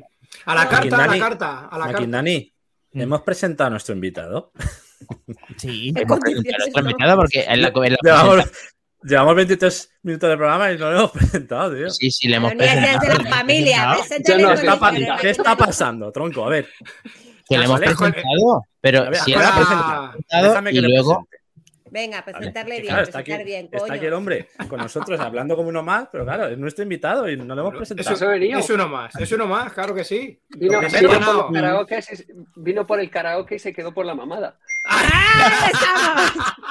[0.47, 1.93] A la carta, a la carta, a la carta.
[1.93, 2.53] Maquindani,
[2.93, 3.01] Mm.
[3.03, 4.53] hemos presentado a nuestro invitado.
[5.57, 5.93] Sí.
[5.95, 8.51] ¿Qué Hemos presentado a nuestro invitado porque en la, en la Llevamos,
[9.03, 11.91] llevamos 23 minutos de programa y no lo hemos presentado, tío.
[11.91, 13.19] Sí, sí, le hemos Pero ni es presentado.
[13.19, 13.97] de la familia.
[15.21, 16.45] ¿Qué está, qué pasando, tronco?
[16.45, 16.69] A ver.
[17.49, 21.27] Que le hemos presentado, pero A ver, si ahora presentado Déjame que y luego...
[21.29, 21.40] presente.
[21.91, 24.17] Venga, presentarle que bien, claro, está aquí, presentar bien, está aquí el coño.
[24.19, 27.61] hombre con nosotros hablando como uno más, pero claro, es nuestro invitado y no lo
[27.63, 28.15] hemos Es, presentado.
[28.15, 30.41] Eso es uno más, es uno más, claro que sí.
[30.51, 30.89] Vino, vino
[31.87, 32.27] por el se-
[32.57, 34.59] vino por el karaoke y se quedó por la mamada.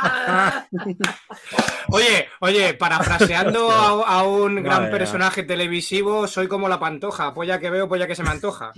[0.02, 0.66] ¡Ah,
[1.92, 3.88] Oye, oye, parafraseando a,
[4.20, 4.92] a un Madre gran mía.
[4.92, 8.72] personaje televisivo, soy como la pantoja, polla que veo, polla que se me antoja.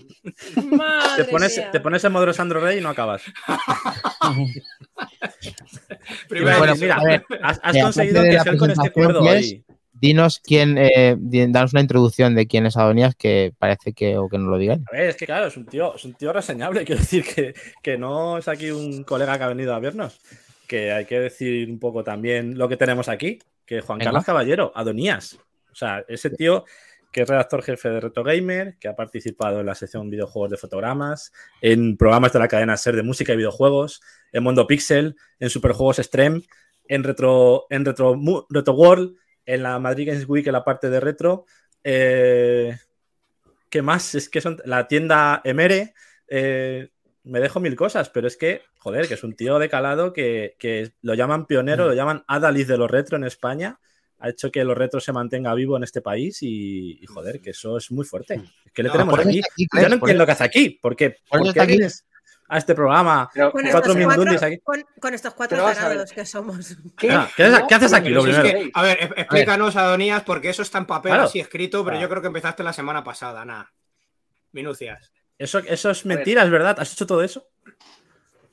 [0.56, 1.72] Te Madre pones, mía.
[1.72, 3.24] te pones en modo Sandro Rey y no acabas.
[6.32, 9.66] Primero, Bueno, mira, a ver, has, has eh, conseguido que sea con este cuerdo hoy.
[9.92, 14.38] Dinos quién, eh, danos una introducción de quién es Adonías, que parece que, o que
[14.38, 14.86] no lo digan.
[14.92, 16.84] A ver, es que claro, es un tío, es un tío reseñable.
[16.86, 20.20] Quiero decir que, que no es aquí un colega que ha venido a vernos.
[20.68, 23.40] Que hay que decir un poco también lo que tenemos aquí.
[23.66, 24.12] Que Juan Venga.
[24.12, 25.38] Carlos Caballero, Adonías.
[25.72, 26.64] O sea, ese tío
[27.12, 30.58] que es redactor jefe de Retro Gamer, que ha participado en la sección videojuegos de
[30.58, 35.50] fotogramas, en programas de la cadena SER de música y videojuegos, en Mundo Pixel, en
[35.50, 36.42] Superjuegos Extreme,
[36.88, 38.20] en Retro, en Retro,
[38.50, 41.46] Retro World, en la Madrid Games Week, en la parte de retro.
[41.84, 42.78] Eh,
[43.70, 44.16] ¿Qué más?
[44.16, 45.94] Es que son la tienda Emere.
[46.28, 46.90] eh,
[47.24, 50.56] me dejo mil cosas, pero es que, joder, que es un tío de calado que,
[50.58, 53.80] que lo llaman pionero, lo llaman Adalid de los retro en España.
[54.24, 57.50] Ha hecho que los retros se mantenga vivo en este país y, y, joder, que
[57.50, 58.42] eso es muy fuerte.
[58.74, 59.40] ¿Qué le No, tenemos aquí?
[59.40, 60.70] aquí, Yo no entiendo qué hace aquí.
[60.82, 61.10] ¿Por qué?
[61.10, 61.72] Por ¿Por eso qué está aquí.
[61.74, 62.06] vienes
[62.48, 63.30] a este programa?
[63.34, 64.58] Pero, Con Cuatro estos cuatro, aquí.
[64.60, 66.78] con, con estos cuatro tarados que somos.
[66.98, 67.10] ¿qué?
[67.12, 70.62] Ah, ¿qué haces- qué haces aquí, lo es que- a ver, explícanos, Adonías, porque eso
[70.62, 71.24] está en papel Claro.
[71.24, 73.72] así escrito, pero yo creo que empezaste la semana pasada, nada.
[74.52, 75.12] Minucias.
[75.40, 76.18] Eso, eso es ver.
[76.18, 76.76] mentira, es verdad.
[76.80, 77.48] ¿Has hecho todo eso?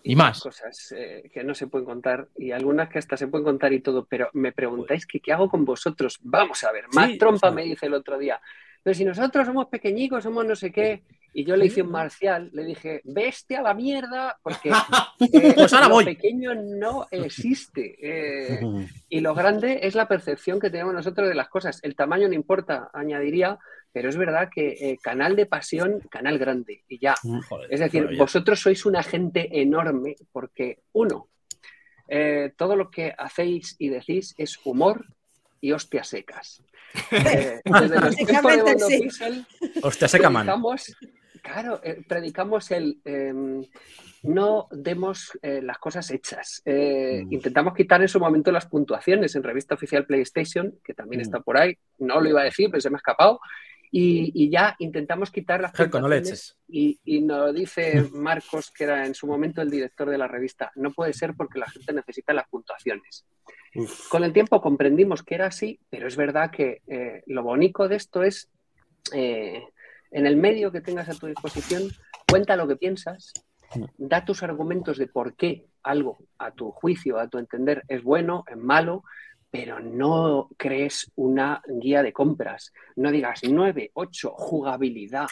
[0.02, 0.40] Y más.
[0.40, 3.80] Cosas eh, que no se pueden contar y algunas que hasta se pueden contar y
[3.80, 6.18] todo, pero me preguntáis que qué hago con vosotros.
[6.22, 8.40] Vamos a ver, más Sí, trompa me dice el otro día.
[8.82, 11.02] Pero si nosotros somos pequeñicos, somos no sé qué.
[11.34, 14.70] Y yo le hice un marcial, le dije, veste a la mierda, porque
[15.20, 16.04] eh, Pues ahora lo voy.
[16.06, 17.96] pequeño no existe.
[18.00, 18.60] eh,
[19.10, 21.80] y lo grande es la percepción que tenemos nosotros de las cosas.
[21.82, 23.58] El tamaño no importa, añadiría,
[23.92, 26.84] pero es verdad que eh, canal de pasión, canal grande.
[26.88, 27.14] Y ya,
[27.48, 28.22] Joder, es decir, maravilla.
[28.22, 31.28] vosotros sois una gente enorme porque, uno,
[32.08, 35.04] eh, todo lo que hacéis y decís es humor
[35.60, 36.62] y hostias secas.
[37.12, 39.00] Eh, desde los de sí.
[39.02, 39.46] Pixel
[39.82, 40.46] Hostia, seca man.
[40.46, 40.96] predicamos,
[41.42, 43.34] claro, eh, predicamos el eh,
[44.22, 46.62] no demos eh, las cosas hechas.
[46.64, 47.32] Eh, Mm.
[47.32, 51.22] Intentamos quitar en su momento las puntuaciones en revista oficial PlayStation, que también Mm.
[51.26, 51.76] está por ahí.
[51.98, 53.38] No lo iba a decir, pero se me ha escapado.
[53.90, 56.50] Y, y ya intentamos quitar las Jerko, no le puntuaciones.
[56.50, 56.58] eches.
[56.68, 60.72] Y, y nos dice Marcos, que era en su momento el director de la revista,
[60.76, 63.24] no puede ser porque la gente necesita las puntuaciones.
[64.08, 67.96] Con el tiempo comprendimos que era así, pero es verdad que eh, lo bonito de
[67.96, 68.50] esto es,
[69.12, 69.62] eh,
[70.10, 71.88] en el medio que tengas a tu disposición,
[72.26, 73.32] cuenta lo que piensas
[73.98, 78.44] da tus argumentos de por qué algo, a tu juicio, a tu entender, es bueno,
[78.48, 79.04] es malo,
[79.50, 82.72] pero no crees una guía de compras.
[82.96, 85.28] No digas 9, 8, jugabilidad,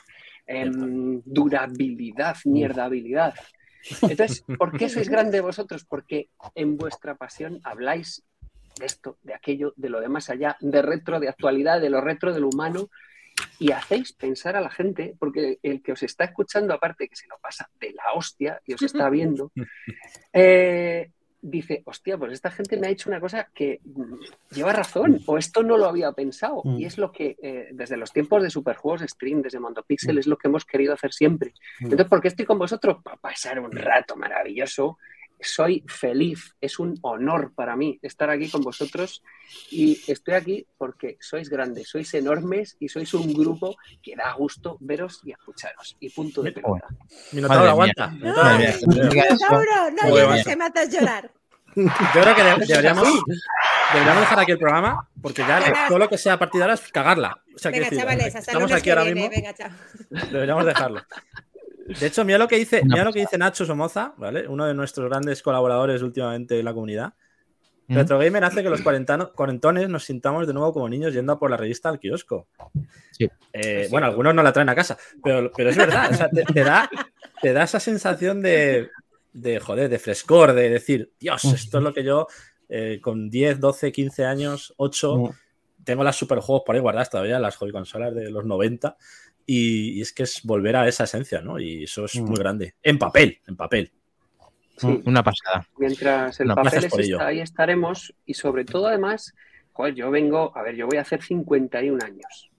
[0.47, 3.35] em, durabilidad, mierdabilidad.
[4.03, 5.85] Entonces, ¿por qué sois grandes vosotros?
[5.85, 8.25] Porque en vuestra pasión habláis
[8.79, 12.01] de esto, de aquello, de lo de más allá, de retro, de actualidad, de lo
[12.01, 12.91] retro, de lo humano,
[13.59, 17.27] y hacéis pensar a la gente, porque el que os está escuchando, aparte que se
[17.27, 19.53] lo pasa de la hostia y os está viendo,
[20.33, 21.11] eh,
[21.47, 25.39] dice, hostia, pues esta gente me ha hecho una cosa que mm, lleva razón, o
[25.39, 26.63] esto no lo había pensado.
[26.65, 26.81] Mm.
[26.81, 30.37] Y es lo que, eh, desde los tiempos de Superjuegos Stream, desde Mondopixel, es lo
[30.37, 31.55] que hemos querido hacer siempre.
[31.81, 32.99] Entonces, ¿por qué estoy con vosotros?
[33.03, 34.99] Para pasar un rato maravilloso.
[35.39, 39.23] Soy feliz, es un honor para mí estar aquí con vosotros
[39.71, 44.79] y estoy aquí porque sois grandes, sois enormes y sois un grupo que da gusto
[44.81, 45.95] veros y escucharos.
[46.01, 46.89] Y punto de pelota.
[47.33, 48.09] Minotauro, aguanta.
[48.09, 48.75] mía.
[48.87, 49.91] Minotauro.
[50.03, 51.31] No llores, que me haces llorar.
[51.77, 53.07] Yo creo que de- deberíamos,
[53.93, 55.89] deberíamos dejar aquí el programa porque ya Venga.
[55.89, 57.43] todo lo que sea a partir de ahora es cagarla.
[57.55, 59.21] O sea, Venga, decir, chavales, hasta estamos aquí ahora viene.
[59.29, 59.71] mismo, Venga, chao.
[60.33, 61.03] deberíamos dejarlo.
[61.87, 64.49] De hecho, mira lo que dice, mira lo que dice Nacho Somoza, ¿vale?
[64.49, 67.13] Uno de nuestros grandes colaboradores últimamente en la comunidad.
[67.89, 67.95] ¿Mm?
[67.95, 71.51] Retro Gamer hace que los cuarentones nos sintamos de nuevo como niños yendo a por
[71.51, 72.49] la revista al kiosco.
[73.13, 73.29] Sí.
[73.53, 76.11] Eh, bueno, algunos no la traen a casa, pero, pero es verdad.
[76.11, 76.91] o sea, te, te da,
[77.41, 78.91] te da esa sensación de,
[79.37, 82.27] de, joder, de frescor, de decir, Dios, esto es lo que yo
[82.69, 85.31] eh, con 10, 12, 15 años, 8, Mm.
[85.85, 88.97] tengo las superjuegos por ahí guardadas todavía, las hobby consolas de los 90.
[89.49, 91.61] Y, y es que es volver a esa esencia, ¿no?
[91.61, 92.25] Y eso es Mm.
[92.25, 92.75] muy grande.
[92.83, 93.93] En papel, en papel.
[94.77, 95.01] Sí.
[95.07, 95.67] Una pasada.
[95.79, 97.21] Mientras el No, papel exista, ello.
[97.21, 98.13] ahí estaremos.
[98.27, 99.33] Y sobre todo, además,
[99.73, 102.51] joder, yo vengo, a ver, yo voy a hacer 51 años.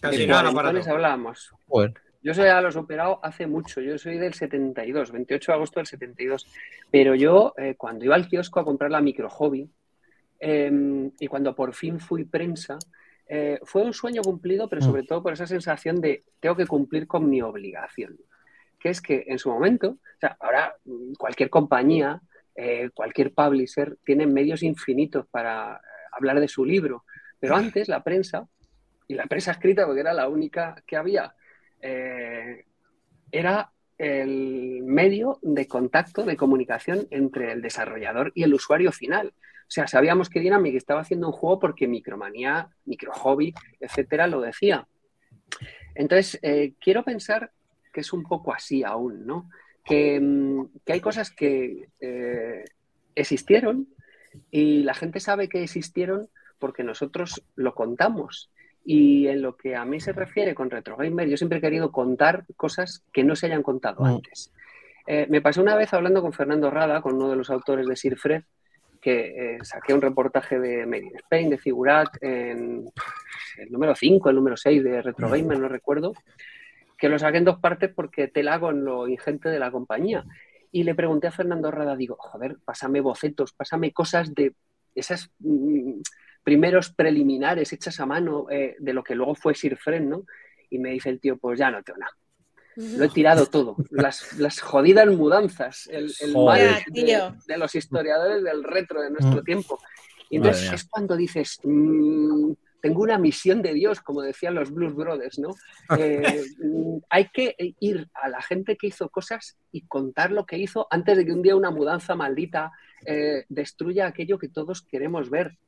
[0.00, 1.52] Casi nada para hablábamos.
[1.68, 1.94] Joder.
[2.20, 5.86] Yo soy a los operado hace mucho, yo soy del 72, 28 de agosto del
[5.86, 6.46] 72.
[6.90, 9.70] Pero yo, eh, cuando iba al kiosco a comprar la micro hobby,
[10.40, 12.78] eh, y cuando por fin fui prensa,
[13.28, 14.84] eh, fue un sueño cumplido, pero Mm.
[14.84, 18.16] sobre todo por esa sensación de tengo que cumplir con mi obligación.
[18.80, 22.20] Que es que en su momento, o sea, ahora mm, cualquier compañía,
[22.54, 27.04] eh, cualquier publisher tiene medios infinitos para hablar de su libro,
[27.38, 28.48] pero antes la prensa,
[29.06, 31.34] y la prensa escrita, porque era la única que había,
[31.80, 32.64] eh,
[33.30, 39.34] era el medio de contacto, de comunicación entre el desarrollador y el usuario final.
[39.36, 44.86] O sea, sabíamos que Dynamic estaba haciendo un juego porque Micromanía, Microhobby, etcétera, lo decía.
[45.94, 47.50] Entonces, eh, quiero pensar
[47.92, 49.50] que es un poco así aún, ¿no?
[49.84, 52.64] Que, mm, que hay cosas que eh,
[53.14, 53.88] existieron
[54.50, 58.50] y la gente sabe que existieron porque nosotros lo contamos.
[58.90, 62.46] Y en lo que a mí se refiere con RetroGamer, yo siempre he querido contar
[62.56, 64.06] cosas que no se hayan contado Mm.
[64.06, 64.50] antes.
[65.06, 67.96] Eh, me pasó una vez hablando con Fernando Rada, con uno de los autores de
[67.96, 68.44] Sir Fred,
[68.98, 72.86] que eh, saqué un reportaje de Made in Spain, de Figurat, en
[73.58, 76.14] el número 5, el número 6 de RetroGamer, no recuerdo,
[76.96, 80.24] que lo saqué en dos partes porque tela con lo ingente de la compañía.
[80.72, 84.54] Y le pregunté a Fernando Rada, digo, joder, pásame bocetos, pásame cosas de
[84.94, 86.00] esas mm,
[86.48, 90.24] primeros preliminares hechas a mano eh, de lo que luego fue Sir Fred, ¿no?
[90.70, 92.16] Y me dice el tío, pues ya no tengo nada.
[92.96, 93.76] Lo he tirado todo.
[93.90, 97.36] Las, las jodidas mudanzas, el, el mal de, tío.
[97.46, 99.44] de los historiadores del retro de nuestro Mm.
[99.44, 99.78] tiempo.
[100.30, 104.94] Y entonces es cuando dices, mm, tengo una misión de Dios, como decían los Blues
[104.94, 105.50] Brothers, ¿no?
[106.00, 110.56] Eh, mm, hay que ir a la gente que hizo cosas y contar lo que
[110.56, 112.70] hizo antes de que un día una mudanza maldita
[113.04, 115.58] eh, destruya aquello que todos queremos ver.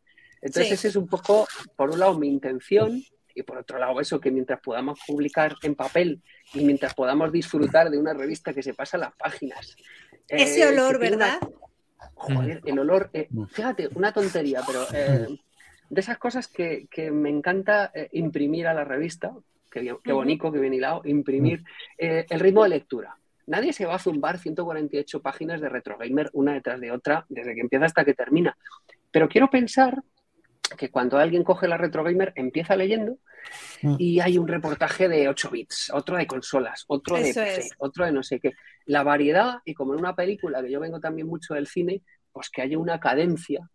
[0.42, 0.74] Entonces, Sí.
[0.74, 3.03] ese es un poco, por un lado, mi intención,
[3.35, 6.20] y por otro lado, eso, que mientras podamos publicar en papel
[6.55, 9.76] y mientras podamos disfrutar de una revista que se pasa las páginas.
[10.26, 11.48] Ese eh, olor, que tiene una- ¿verdad?
[12.14, 13.11] Joder, el olor.
[13.12, 13.44] eh, Mm.
[13.46, 15.26] fíjate, una tontería, pero eh,
[15.88, 19.33] de esas cosas que, que me encanta eh, imprimir a la revista,
[19.70, 20.00] que, Ujú.
[20.14, 21.62] bonito, que bien hilado, imprimir
[21.98, 23.16] eh, el ritmo de lectura.
[23.46, 27.61] Nadie se va a zumbar 148 páginas de RetroGamer una detrás de otra, desde que
[27.61, 28.57] empieza hasta que termina.
[29.11, 30.03] Pero quiero pensar
[30.77, 33.17] que cuando alguien coge la RetroGamer, empieza leyendo
[33.83, 33.97] Mm.
[33.99, 37.71] y hay un reportaje de 8 bits, otro de consolas, otro de Eso PC, es.
[37.79, 38.53] otro de no sé qué.
[38.85, 42.03] La variedad, y como en una película, que yo vengo también mucho del cine,
[42.33, 43.69] pues que haya una cadencia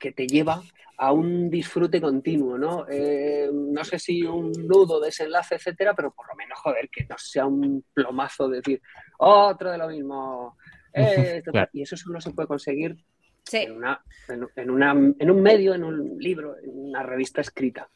[0.00, 0.60] que te lleva
[0.98, 2.84] a un disfrute continuo, ¿no?
[2.90, 7.14] Eh, no sé si un nudo, desenlace, etcétera, pero por lo menos, joder, que no
[7.16, 8.82] sea un plomazo de decir,
[9.18, 10.56] otro de lo mismo.
[10.92, 11.70] eh, Claro.
[11.72, 12.96] Y eso solo se puede conseguir
[13.44, 13.58] Sí.
[13.58, 17.88] en, una, en, en una- en un medio, en un libro, en una revista escrita.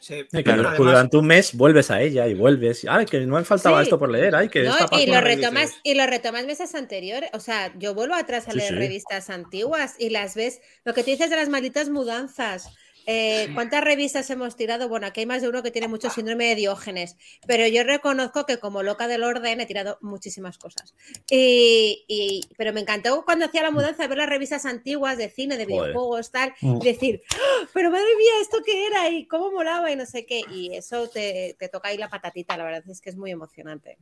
[0.00, 2.86] Sí, Que además- durante un mes vuelves a ella y vuelves.
[2.88, 3.84] Ay, que no me faltaba Sí.
[3.84, 4.34] esto por leer.
[4.36, 7.94] Ay, que No, esta y lo retomas y lo retomas meses anteriores o sea yo
[7.94, 8.78] vuelvo atrás a Sí, leer sí.
[8.78, 12.72] revistas antiguas y las ves lo que te dices de las malditas mudanzas
[13.10, 14.86] eh, ¿Cuántas revistas hemos tirado?
[14.90, 17.16] Bueno, aquí hay más de uno que tiene mucho síndrome de Diógenes,
[17.46, 20.94] pero yo reconozco que como loca del orden he tirado muchísimas cosas.
[21.30, 25.56] Y, y- pero me encantó cuando hacía la mudanza ver las revistas antiguas de cine,
[25.56, 25.88] de Joder.
[25.92, 27.68] videojuegos, tal, y decir, ¡Ah!
[27.72, 29.08] pero madre mía, ¿esto qué era?
[29.08, 30.42] Y cómo molaba y no sé qué.
[30.52, 33.96] Y eso te, te toca ahí la patatita, la verdad es que es muy emocionante.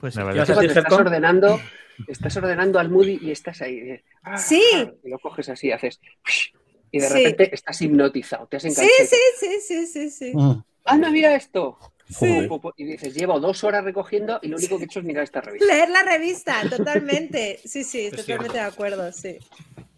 [0.00, 1.60] Pues La verdad ¿Qué vas a Cuando decir, estás ordenando,
[2.08, 4.00] estás ordenando al Moody y estás ahí.
[4.22, 4.62] ah, Sí.
[5.04, 6.00] Y lo coges así, haces.
[6.90, 7.14] Y de Sí.
[7.14, 8.88] repente estás hipnotizado, te has enganchado.
[8.88, 10.32] y sí, sí, sí, sí, sí.
[10.34, 10.62] Mm.
[10.84, 11.78] ¡Anda, mira esto!
[12.08, 12.42] Sí.
[12.42, 15.00] Pu, pu, pu, Y dices, llevo dos horas recogiendo y lo único que he hecho
[15.00, 15.66] es mirar esta revista.
[15.66, 17.58] Leer la revista, totalmente.
[17.64, 19.38] Sí, sí, Es totalmente de acuerdo, sí.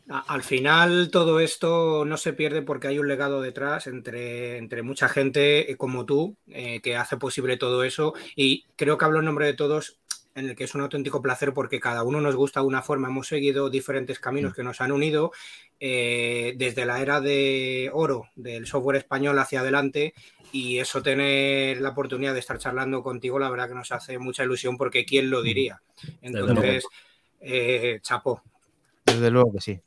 [0.08, 5.06] Al final todo esto no se pierde porque hay un legado detrás entre, entre mucha
[5.10, 9.26] gente eh, como tú eh, que hace posible todo eso y creo que hablo en
[9.26, 9.98] nombre de todos
[10.38, 13.08] en el que es un auténtico placer porque cada uno nos gusta de una forma,
[13.08, 15.32] hemos seguido diferentes caminos que nos han unido
[15.80, 20.14] eh, desde la era de oro del software español hacia adelante
[20.52, 24.44] y eso tener la oportunidad de estar charlando contigo la verdad que nos hace mucha
[24.44, 25.80] ilusión porque quién lo diría.
[26.22, 26.84] Entonces,
[27.40, 28.42] eh, chapo.
[29.04, 29.80] Desde luego que sí.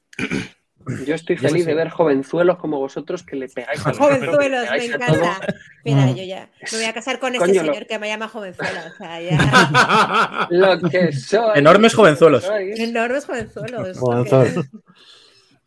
[1.06, 1.70] Yo estoy Yo feliz sí.
[1.70, 5.39] de ver jovenzuelos como vosotros que le pegáis a los Jovenzuelos, me encanta.
[5.86, 6.15] Mira, Mm.
[6.15, 8.91] yo ya me voy a casar con este Coño, lo- señor que me llama jovenzuela.
[8.94, 10.48] O sea, ya.
[10.50, 11.60] Lo que soy.
[11.60, 12.48] Enormes jovenzuelos.
[12.50, 13.98] Enormes jovenzuelos.
[14.00, 14.65] Jovenzuelos.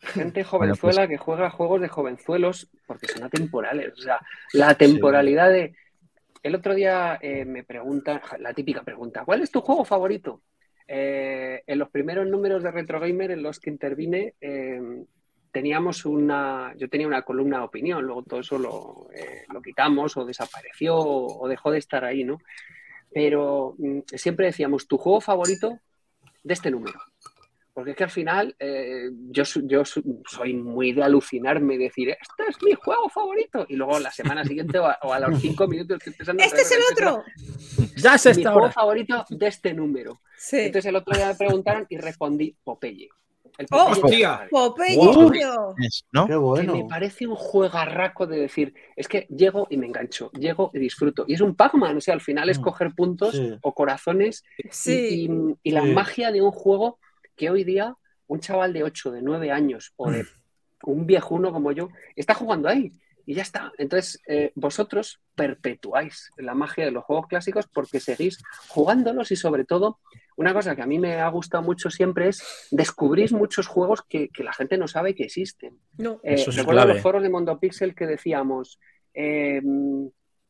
[0.00, 3.92] Gente jovenzuela que juega juegos de jovenzuelos porque son atemporales.
[3.98, 4.20] O sea,
[4.52, 5.74] la temporalidad de.
[6.42, 10.42] El otro día eh, me preguntan, la típica pregunta: ¿Cuál es tu juego favorito?
[10.86, 15.04] Eh, en los primeros números de Retro Gamer en los que intervine, eh,
[15.50, 16.74] teníamos una.
[16.76, 21.42] Yo tenía una columna de opinión, luego todo eso lo, eh, quitamos o desapareció o,
[21.42, 22.38] o dejó de estar ahí, ¿no?
[23.12, 25.78] Pero mm, siempre decíamos: tu juego favorito
[26.42, 27.00] de este número.
[27.74, 32.62] Porque es que al final eh, yo, soy muy de alucinarme y decir, este es
[32.62, 33.66] mi juego favorito.
[33.68, 36.42] Y luego la semana siguiente o a, o a los cinco minutos estoy pensando...
[36.44, 37.24] Este es el otro.
[37.96, 40.20] Ya es Mi juego favorito de este número.
[40.36, 40.58] Sí.
[40.60, 43.08] Entonces el otro día me preguntaron y respondí Popeye.
[43.58, 43.92] El ¡Oh!
[44.00, 44.48] Popeye madre.
[44.50, 45.32] Popeye, Wow.
[45.32, 45.74] tío.
[45.78, 46.26] Es, ¿no?
[46.26, 50.70] Qué Que me parece un juegarraco de decir, es que llego y me engancho, llego
[50.74, 51.24] y disfruto.
[51.26, 53.52] Y es un Pac-Man, o sea, al final es Mm, coger puntos sí.
[53.62, 55.28] o corazones y- Sí.
[55.62, 55.88] y, y la Sí.
[55.90, 56.98] magia de un juego
[57.36, 57.94] que hoy día
[58.26, 60.26] un chaval de 8, de 9 años o de
[60.84, 62.92] un viejuno como yo está jugando ahí
[63.26, 63.72] y ya está.
[63.78, 69.64] Entonces, eh, vosotros perpetuáis la magia de los juegos clásicos porque seguís jugándolos y sobre
[69.64, 69.98] todo,
[70.36, 74.28] una cosa que a mí me ha gustado mucho siempre es descubrir muchos juegos que,
[74.28, 75.78] que la gente no sabe que existen.
[75.96, 76.20] No.
[76.22, 76.94] Eh, Eso es recuerdo clave.
[76.94, 78.78] los foros de Mondo Pixel que decíamos,
[79.14, 79.62] eh,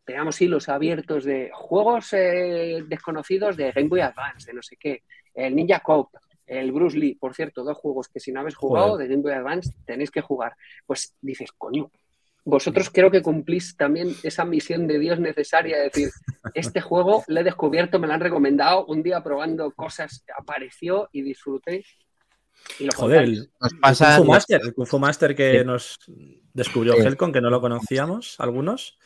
[0.05, 5.03] teníamos hilos abiertos de juegos eh, desconocidos de Game Boy Advance, de no sé qué,
[5.35, 6.09] el Ninja Cop,
[6.46, 9.09] el Bruce Lee, por cierto, dos juegos que si no habéis jugado Joder.
[9.09, 10.54] de Game Boy Advance tenéis que jugar.
[10.87, 11.90] Pues dices, coño,
[12.44, 16.11] vosotros creo que cumplís también esa misión de Dios necesaria, de decir,
[16.54, 21.22] este juego lo he descubierto, me lo han recomendado, un día probando cosas apareció y
[21.22, 21.85] disfruté.
[22.78, 23.78] Y lo Joder, el, Nos el.
[23.80, 25.64] Kung Fu Master, el Kung Fu Master que Sí.
[25.64, 25.98] nos
[26.52, 27.00] descubrió Sí.
[27.00, 28.98] Helcon, que no lo conocíamos, algunos,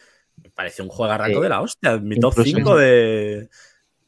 [0.42, 1.40] me pareció un juegarraco Sí.
[1.40, 1.96] de la hostia.
[1.98, 3.48] Mi top Incluso- 5 de,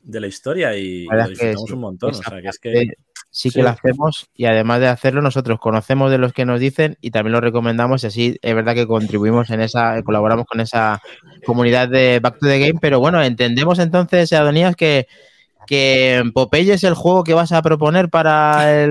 [0.03, 1.73] de la historia y La lo es que disfrutamos sí.
[1.75, 2.11] un montón.
[2.11, 2.93] O sea, que es que.
[3.31, 3.63] Sí que sí.
[3.63, 7.33] lo hacemos y además de hacerlo nosotros conocemos de los que nos dicen y también
[7.33, 11.01] lo recomendamos y así es verdad que contribuimos en esa, colaboramos con esa
[11.47, 15.07] comunidad de Back to the Game, pero bueno, entendemos entonces, Adonías, que,
[15.67, 18.91] que Popeye es el juego que vas a proponer para el...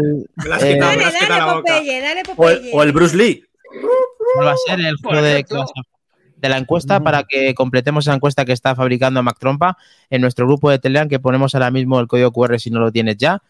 [0.62, 1.54] Eh, quitado, Dale, dale.
[1.54, 2.69] Popeye, dale, O Popeye.
[2.69, 3.43] el, o el Bruce Lee.
[4.36, 5.45] ¿Cuál va a ser el juego de,
[6.38, 7.04] de la encuesta Ujú.
[7.04, 9.78] para que completemos esa encuesta que está fabricando Mac Trompa
[10.10, 12.91] en nuestro grupo de Telegram que ponemos ahora mismo el código QR si no lo
[12.91, 13.41] tienes ya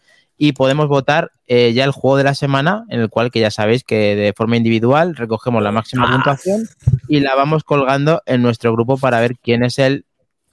[0.42, 3.50] y podemos votar eh, ya el juego de la semana en el cual que ya
[3.50, 6.12] sabéis que de forma individual recogemos la máxima Ah.
[6.12, 6.62] puntuación
[7.08, 10.06] y la vamos colgando en nuestro grupo para ver quién es el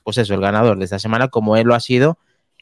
[0.04, 2.18] pues eso el ganador de esta semana como él lo ha sido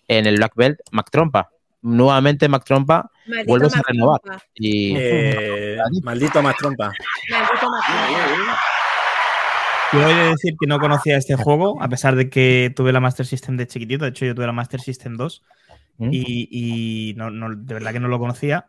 [0.08, 1.50] en el Black Belt Mac Trompa
[1.82, 4.22] nuevamente Mac Trompa Maldito vuelves a Mac renovar.
[4.22, 4.44] Trompa.
[4.54, 6.92] y Eh, maldito más trompa.
[7.32, 8.60] Maldito Mac Trompa.
[9.94, 13.00] Yo he de decir que no conocía este juego, a pesar de que tuve la
[13.00, 14.04] Master System de chiquitito.
[14.04, 15.42] De hecho, yo tuve la Master System 2
[15.98, 16.10] ¿Mm?
[16.12, 18.68] y, y no, no- de verdad que no lo conocía.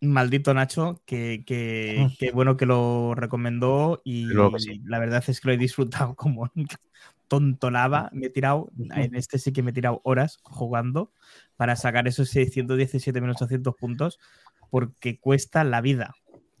[0.00, 4.26] Maldito Nacho, que, que- que bueno que lo recomendó y
[4.58, 4.80] sí.
[4.84, 6.76] la verdad es que lo he disfrutado como nunca.
[7.28, 8.10] tontonaba.
[8.12, 11.12] Me he tirado, en este sí que me he tirado horas jugando
[11.56, 14.18] para sacar esos 617.800 puntos
[14.70, 16.14] porque cuesta la vida.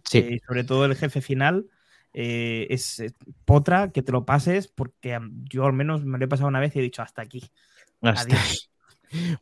[0.04, 1.66] sí Eh, sobre todo el jefe final.
[2.14, 3.12] eh, es eh,
[3.46, 5.18] potra que te lo pases porque
[5.50, 7.42] yo al menos me lo he pasado una vez y he dicho hasta aquí.
[8.02, 8.70] Hasta- Adiós.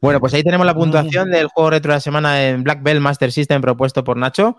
[0.00, 3.00] Bueno, pues ahí tenemos la puntuación del juego retro de la semana en Black Belt
[3.00, 4.56] Master System propuesto por Nacho.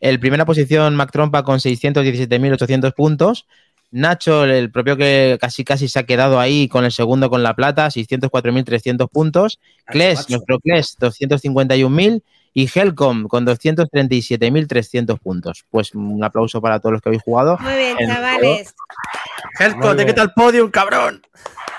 [0.00, 3.46] En primera posición, Mac Trompa con 617.800 puntos.
[3.90, 7.54] Nacho, el propio que casi casi se ha quedado ahí con el segundo con la
[7.54, 9.60] plata, 604.300 puntos.
[9.86, 12.22] Kles, nuestro Kles, 251.000.
[12.56, 15.64] Y Helcom con 237.300 puntos.
[15.70, 17.58] Pues un aplauso para todos los que habéis jugado.
[17.58, 18.74] Muy bien, El chavales.
[19.58, 21.22] Helco, Muy te quita el podium, cabrón.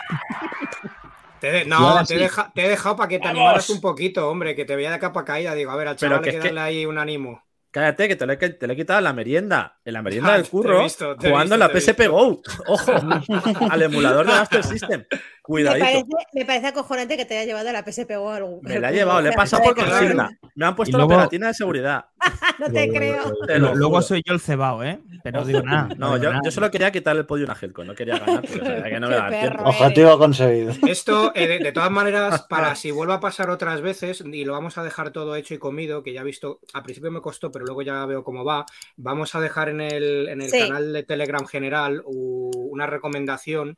[1.45, 2.23] Te de- Y no, te, he sí.
[2.23, 3.38] deja- te he dejado para que te ¡Vamos!
[3.39, 5.53] animaras un poquito, hombre, que te veía de capa caída.
[5.53, 7.43] Digo, a ver, al chaval que hay que darle ahí un ánimo.
[7.69, 9.79] Cállate, que te le, he- te le he quitado la merienda.
[9.84, 12.41] En la merienda Ah, del curro, visto, te he jugando en la PSP Go.
[12.67, 12.91] Ojo,
[13.69, 15.03] al emulador de Master System.
[15.12, 15.86] Me Cuidadito.
[15.86, 18.60] parece, me parece acojonante que te haya llevado a la PSP o algo.
[18.63, 20.29] Me la he llevado, le he pasado por consigna.
[20.55, 22.05] Me han puesto luego- la pegatina de seguridad.
[22.59, 23.33] No te creo.
[23.45, 24.99] Te lo Luego soy yo el cebao, ¿eh?
[25.23, 25.89] Pero no digo nada.
[25.97, 26.41] No, yo, nada.
[26.45, 29.29] yo solo quería quitarle el podio a Helco, no quería ganar, que no me tiempo.
[29.29, 29.63] perro.
[29.69, 30.73] Objetivo conseguido.
[30.88, 34.53] Esto, eh, de, de todas maneras, para si vuelve a pasar otras veces, y lo
[34.53, 37.51] vamos a dejar todo hecho y comido, que ya he visto, al principio me costó,
[37.51, 40.59] pero luego ya veo cómo va, vamos a dejar en el, en el Sí.
[40.59, 43.77] canal de Telegram general una recomendación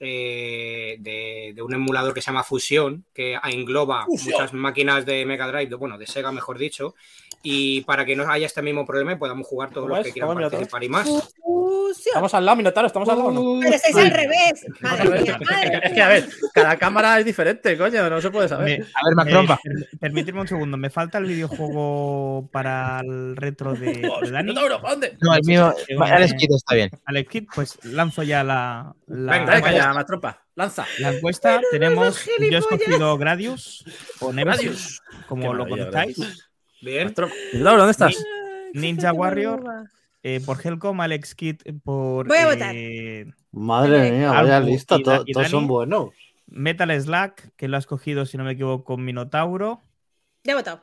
[0.00, 5.48] eh, de, de un emulador que se llama Fusión, que engloba muchas máquinas de Mega
[5.48, 6.94] Drive, de- bueno, de Sega mejor dicho,
[7.42, 10.06] y para que no haya este mismo problema y podamos jugar todos ¿Cómo los es?
[10.06, 11.08] que quieran ¿Cómo es, participar y más.
[11.40, 12.12] Fusión.
[12.12, 13.30] Estamos al lado, Minotauro, estamos al lado.
[13.30, 13.60] ¿no?
[13.62, 14.66] Pero estáis al revés.
[14.80, 18.44] Madre mía, madre Es que, a ver, cada cámara es diferente, coño, no se puede
[18.46, 18.86] Me- saber.
[18.94, 19.58] A ver, Mac eh, Trompa.
[19.62, 20.76] per- permitidme un segundo.
[20.76, 23.86] Me falta el videojuego para el retro de,
[24.22, 24.52] de Dani.
[24.52, 26.90] No, el mío, Eh, Alex Kidd está bien.
[27.04, 29.94] Alex Kidd, pues lanzo ya la, la, Venga, ya.
[30.54, 30.86] Lanza.
[30.98, 31.60] la encuesta.
[31.70, 33.84] Tenemos, yo he escogido Gradius
[34.20, 36.47] o Nemesis, como Qué lo conozcáis.
[36.80, 37.14] Bien.
[37.52, 38.16] ¿dónde estás?
[38.74, 39.62] Ninja Warrior
[40.22, 42.74] eh, por Helcom, Alex Kidd por Voy a votar.
[42.74, 46.10] eh, Madre mía, vaya Albu lista, y to- todos son buenos.
[46.46, 49.80] Metal Slack, que lo ha escogido, si no me equivoco, con Minotauro.
[50.44, 50.82] Ya he votado.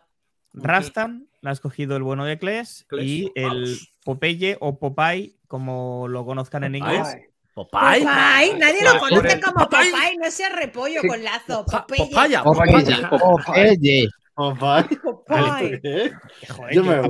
[0.54, 2.86] Rastan, lo ha escogido el bueno de Kles.
[2.88, 6.98] Kles, Y el Popeye o Popeye, como lo conozcan en Popeye.
[6.98, 7.18] inglés.
[7.54, 8.04] Popeye.
[8.06, 9.18] Popeye, nadie lo Popeye.
[9.18, 9.92] conoce como Popeye.
[9.92, 11.66] Popeye, no sea repollo con lazo.
[11.66, 12.06] Popeye.
[12.10, 14.08] Popaya, Popeye.
[14.36, 14.56] Popeye.
[14.56, 15.82] Papá, Popeye.
[15.82, 16.12] ¿qué?
[16.50, 17.10] Joder, Yo me voy.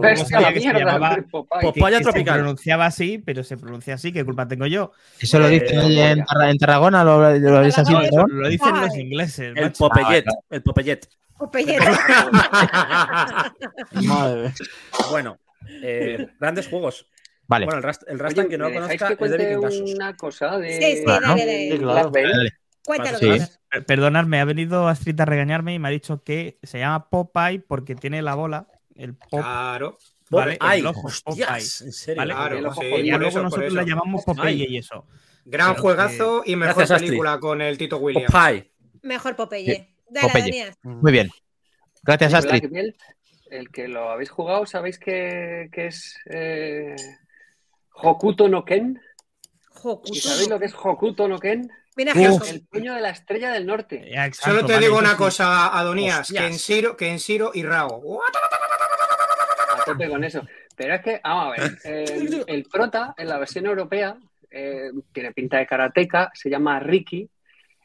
[0.53, 1.61] Que mierda, llamaba- Popeye.
[1.63, 2.35] Popeye que se tropical.
[2.39, 4.13] pronunciaba así, pero se pronuncia así.
[4.13, 4.91] ¿Qué culpa tengo yo?
[5.19, 8.25] Eso lo dicen ahí en, Tarra- en Tarragona, lo, lo veis así, Tarragona.
[8.27, 8.41] ¿no?
[8.41, 9.01] Lo dicen los Popeye.
[9.03, 9.53] ingleses.
[9.55, 9.89] El macho.
[9.89, 10.25] Popeyet.
[10.51, 11.07] El Popeyet.
[11.37, 11.79] Popeye.
[14.07, 14.53] Madre mía.
[15.09, 15.37] Bueno,
[15.83, 17.07] eh, grandes juegos.
[17.47, 17.65] Vale.
[17.65, 19.57] Bueno, el, Rast, el Rastan que no ¿me lo conozca que es de
[19.95, 21.27] una cosa de Sí, sí, Claro.
[21.27, 22.09] dale, Sí, claro.
[22.11, 22.49] Dale.
[22.85, 23.27] Cuéntalo, Sí.
[23.87, 27.95] Perdonadme, ha venido Astrid a regañarme y me ha dicho que se llama Popeye porque
[27.95, 29.97] tiene la bola, el pop, Claro.
[30.29, 30.57] ¿vale?
[30.59, 31.87] Ay, el ojo, hostias, Popeye.
[31.87, 32.21] en serio.
[32.21, 32.87] Vale, Claro, el ojo sí.
[32.87, 35.05] Y por luego eso, nosotros la llamamos Popeye y eso.
[35.45, 37.07] Gran Pero juegazo y mejor Gracias, Astrid.
[37.09, 38.31] película con el Tito Williams.
[38.31, 38.71] Popeye.
[39.01, 39.95] Mejor Popeye.
[40.09, 40.43] Dale, Popeye.
[40.43, 40.73] Daniel.
[40.83, 41.29] Muy bien.
[42.03, 42.63] Gracias, Astrid.
[43.51, 46.95] El que lo habéis jugado, ¿sabéis que, que es eh,
[47.93, 48.99] Hokuto no Ken?
[50.05, 51.69] ¿Y sabéis lo que es Hokuto no Ken?
[51.95, 52.17] Mira, Uf.
[52.19, 52.47] Helcom.
[52.49, 54.09] El puño de la estrella del norte.
[54.11, 55.17] Ya, exacto, Solo te vale, digo una sí.
[55.17, 58.19] cosa, Adonías, que en Siro, que en Siro y Rao.
[59.79, 60.41] A tope con eso.
[60.75, 64.17] Pero es que, vamos a ver, el, el prota en la versión europea
[64.51, 67.29] eh, tiene pinta de karateca, se llama Ricky.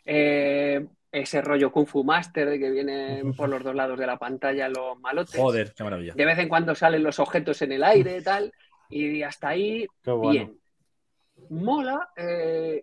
[0.05, 4.17] eh, ese rollo Kung Fu Master de que vienen por los dos lados de la
[4.17, 5.35] pantalla los malotes.
[5.35, 6.15] Joder, qué maravilla.
[6.15, 8.53] De vez en cuando salen los objetos en el aire y tal.
[8.89, 10.31] Y hasta ahí, Qué bueno.
[10.31, 10.60] bien.
[11.51, 12.09] Mola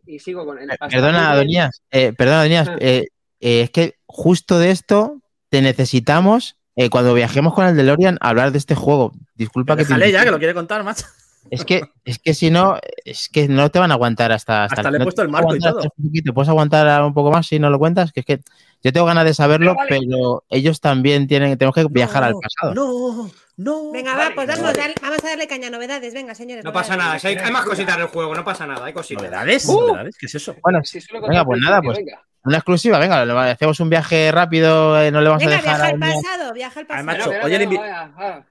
[0.05, 0.69] y sigo con él.
[0.89, 1.31] Perdona.
[1.31, 1.81] Adonías.
[1.91, 2.67] Eh, perdona, Adonías.
[2.69, 2.75] Ah.
[2.79, 3.07] eh,
[3.39, 8.51] eh, es que justo de esto te necesitamos eh, cuando viajemos con el DeLorean hablar
[8.51, 9.11] de este juego.
[9.35, 10.25] Disculpa que te Déjale ya, insista.
[10.25, 11.05] que lo quiere contar, macho.
[11.49, 14.65] Es que, es que si no, es que no te van a aguantar hasta.
[14.65, 15.79] Hasta, Hasta le he no puesto te el marco y todo.
[15.95, 16.33] poquito.
[16.33, 18.11] ¿Puedes aguantar un poco más si no lo cuentas?
[18.11, 18.41] Que es que
[18.83, 20.07] yo tengo ganas de saberlo, Pero vale.
[20.11, 22.73] pero ellos también tienen, tenemos que viajar al pasado.
[22.73, 23.91] No, no.
[23.91, 24.77] Venga, Vale, va, pues vamos, vale.
[24.79, 26.13] dale- vamos a darle caña, novedades.
[26.13, 26.63] Venga, señores.
[26.63, 28.93] No pasa nada, si hay, hay más cositas en el juego, no pasa nada, hay
[28.93, 29.23] cositas.
[29.23, 29.65] ¿Novedades?
[29.65, 29.87] Uh.
[29.87, 30.15] ¿Novedades?
[30.17, 30.55] ¿Qué es eso?
[30.63, 31.97] Bueno, solo Venga, pues al nada, pues.
[31.97, 32.21] venga.
[32.45, 35.77] una exclusiva, venga, le hacemos un viaje rápido, eh, no le vamos Venga, a dejar
[35.77, 37.05] viaja al pasado, viaja al Ay, pasado.
[37.05, 38.43] macho, Espera, oye, el invi-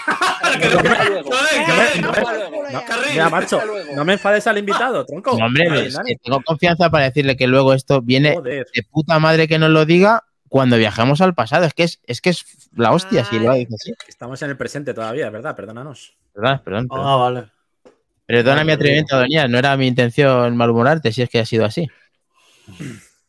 [3.16, 3.60] no- macho,
[4.04, 5.36] me enfades al invitado, tronco.
[5.38, 6.08] No, hombre, Dale, es dale.
[6.08, 8.66] que tengo confianza para decirle que luego esto viene Joder.
[8.72, 11.64] de puta madre que nos lo diga cuando viajemos al pasado.
[11.64, 12.44] Es que es, es que es
[12.76, 13.60] la hostia, si lo Ay.
[13.60, 13.94] dices así.
[14.08, 16.14] Estamos en el presente todavía, es verdad, perdónanos.
[16.34, 16.88] Perdón, perdón.
[16.88, 17.06] perdón.
[17.06, 17.50] Ah, vale.
[18.26, 21.88] Perdona mi atrevimiento, Adonías, no era mi intención malhumorarte, si es que ha sido así.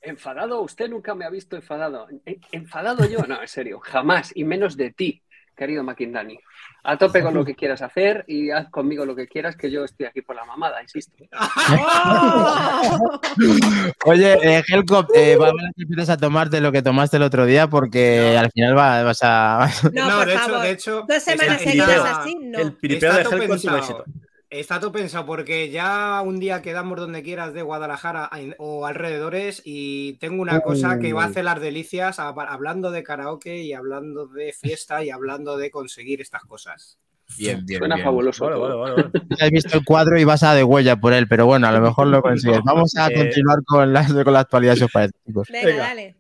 [0.02, 2.08] Enfadado, usted nunca me ha visto enfadado.
[2.26, 3.26] ¿En- ¿Enfadado yo?
[3.28, 5.22] No, en serio, jamás, y menos de ti.
[5.56, 6.40] querido Maquindani.
[6.84, 9.86] A tope con lo que quieras hacer y haz conmigo lo que quieras, que yo
[9.86, 11.14] estoy aquí por la mamada, insisto.
[14.06, 18.36] Oye, eh, Helcop, eh, va a a tomarte lo que tomaste el otro día porque
[18.38, 19.70] al final va- vas a.
[19.94, 20.62] No, No, por de hecho- favor.
[20.62, 22.60] de hecho, Dos semanas seguidas así, no.
[22.60, 24.06] El piripeo de Está todo Helcom es un éxito.
[24.52, 30.18] Está todo pensado porque ya un día quedamos donde quieras de Guadalajara o alrededores y
[30.20, 34.52] tengo una cosa que va a hacer las delicias hablando de karaoke y hablando de
[34.52, 37.00] fiesta y hablando de conseguir estas cosas.
[37.38, 37.80] Bien, bien.
[37.80, 38.44] Suena fabuloso.
[38.44, 39.12] Vale, vale, vale, vale.
[39.40, 41.80] Has visto el cuadro y vas a de huella por él, pero bueno, a lo
[41.80, 42.60] mejor lo consigues.
[42.66, 45.48] Vamos a Eh, continuar con la, con la actualidad, si os parece, chicos.
[45.50, 45.84] Venga, Venga.
[45.84, 46.16] dale.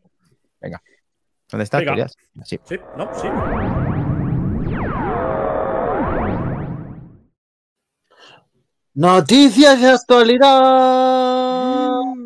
[1.51, 1.82] ¿Dónde estás?
[1.82, 1.97] Venga.
[1.97, 2.07] Ya-
[2.45, 2.57] Sí.
[2.63, 3.27] Sí, no, sí.
[8.93, 10.41] Noticias de actualidad.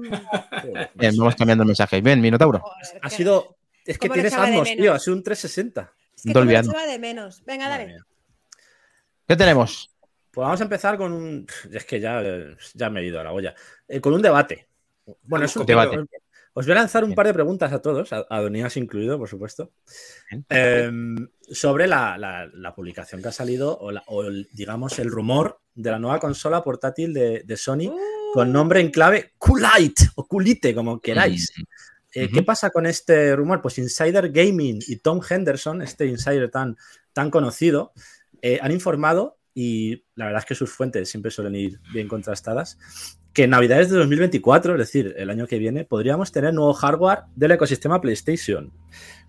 [0.96, 2.02] Bien, vamos cambiando mensajes.
[2.02, 2.60] Bien, Minotauro.
[2.60, 3.58] Joder, Ha sido.
[3.86, 4.68] Es que ¿Cómo le tienes menos?
[4.68, 4.94] tío.
[4.94, 5.94] Ha sido un 360.
[6.16, 7.44] Es que Dolby de menos.
[7.46, 7.98] Venga, dale.
[9.28, 9.92] ¿Qué tenemos?
[10.32, 11.48] Pues vamos a empezar con un.
[11.72, 12.22] Es que ya,
[12.74, 13.54] ya me he ido a la olla.
[13.88, 14.68] Eh, con un debate.
[15.24, 16.04] Bueno, es un Debate.
[16.58, 17.16] Os voy a lanzar un Bien.
[17.16, 19.72] par de preguntas a todos, a, a Donías incluido, por supuesto,
[20.50, 20.90] eh,
[21.52, 25.60] sobre la, la- la publicación que ha salido, o, la- o el, digamos el rumor
[25.74, 30.28] de la nueva consola portátil de, de Sony Uh, con nombre en clave Kulite o
[30.28, 31.54] Kulite, como queráis.
[32.14, 33.62] Eh, ¿Qué pasa con este rumor?
[33.62, 36.76] Pues Insider Gaming y Tom Henderson, este insider tan,
[37.14, 37.92] tan conocido,
[38.42, 42.78] eh, han informado, y la verdad es que sus fuentes siempre suelen ir bien contrastadas,
[43.34, 47.24] que en Navidades de 2024, es decir, el año que viene, podríamos tener nuevo hardware
[47.36, 48.72] del ecosistema PlayStation.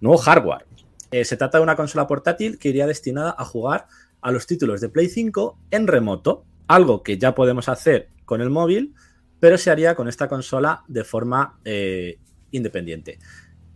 [0.00, 0.66] Nuevo hardware.
[1.12, 3.86] Eh, se trata de una consola portátil que iría destinada a jugar
[4.20, 8.50] a los títulos de Play 5 en remoto, algo que ya podemos hacer con el
[8.50, 8.94] móvil,
[9.38, 12.18] pero se haría con esta consola de forma eh,
[12.50, 13.18] independiente.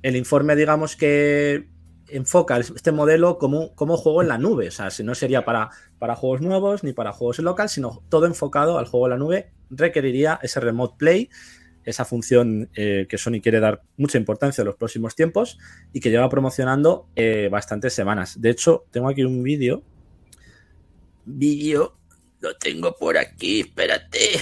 [0.03, 1.68] El informe, digamos que
[2.12, 5.70] enfoca este modelo como, como juego en la nube, o sea, si no sería para,
[5.98, 9.16] para juegos nuevos ni para juegos en local, sino todo enfocado al juego en la
[9.18, 11.28] nube, requeriría ese remote play,
[11.84, 15.58] esa función eh, que Sony quiere dar mucha importancia en los próximos tiempos
[15.92, 18.40] y que lleva promocionando eh, bastantes semanas.
[18.40, 19.82] De hecho, tengo aquí un vídeo.
[21.24, 21.96] Vídeo,
[22.40, 24.40] lo tengo por aquí, espérate.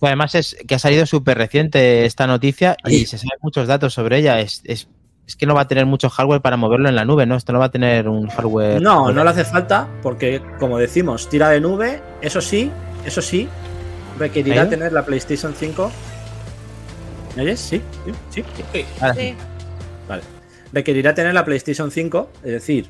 [0.00, 3.06] Además es que ha salido súper reciente esta noticia y Ahí.
[3.06, 4.40] se saben muchos datos sobre ella.
[4.40, 4.88] Es, es-
[5.30, 7.36] es que no va a tener mucho hardware para moverlo en la nube, ¿no?
[7.36, 8.82] Esto no va a tener un hardware.
[8.82, 12.02] No, no le hace falta porque, como decimos, tira de nube.
[12.20, 12.68] Eso sí,
[13.04, 13.48] eso sí,
[14.18, 14.68] requerirá ¿Ahí?
[14.68, 15.92] tener la PlayStation 5.
[17.36, 17.60] ¿Me oyes?
[17.60, 17.80] Sí,
[18.30, 18.84] sí, sí.
[19.00, 19.20] Ahora sí.
[19.20, 19.34] sí.
[20.08, 20.22] Vale.
[20.72, 22.88] Requerirá tener la PlayStation 5, es decir,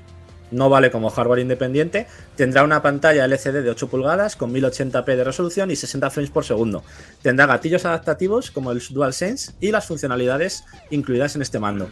[0.50, 2.06] no vale como hardware independiente.
[2.36, 6.46] Tendrá una pantalla LCD de 8 pulgadas con 1080p de resolución y 60 frames por
[6.46, 6.84] segundo.
[7.20, 11.90] Tendrá gatillos adaptativos como el DualSense y las funcionalidades incluidas en este mando.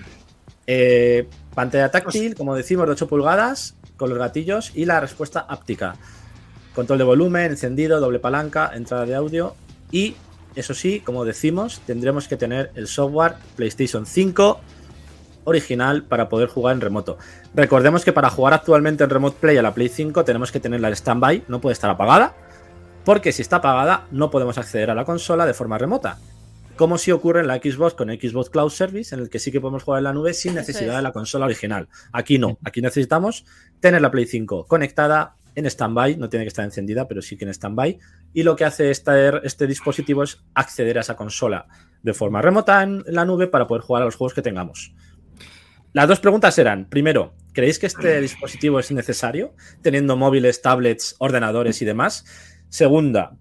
[0.70, 5.96] Eh, pantalla táctil, como decimos, de 8 pulgadas con los gatillos y la respuesta áptica.
[6.74, 9.56] Control de volumen, encendido, doble palanca, entrada de audio
[9.90, 10.14] y,
[10.54, 14.60] eso sí, como decimos, tendremos que tener el software PlayStation 5
[15.44, 17.16] original para poder jugar en remoto.
[17.54, 20.88] Recordemos que para jugar actualmente en Remote Play a la Play 5 tenemos que tenerla
[20.88, 22.34] en standby, no puede estar apagada,
[23.06, 26.18] porque si está apagada no podemos acceder a la consola de forma remota.
[26.78, 29.60] Como si ocurre en la Xbox con Xbox Cloud Service, en el que sí que
[29.60, 30.96] podemos jugar en la nube sin necesidad es.
[30.98, 31.88] de la consola original.
[32.12, 33.44] Aquí no, aquí necesitamos
[33.80, 37.44] tener la Play 5 conectada en standby, no tiene que estar encendida, pero sí que
[37.44, 37.98] en standby.
[38.32, 41.66] Y lo que hace este, este dispositivo es acceder a esa consola
[42.04, 44.94] de forma remota en la nube para poder jugar a los juegos que tengamos.
[45.92, 51.82] Las dos preguntas eran, primero, ¿creéis que este dispositivo es necesario, teniendo móviles, tablets, ordenadores
[51.82, 52.24] y demás?
[52.68, 53.36] Segunda,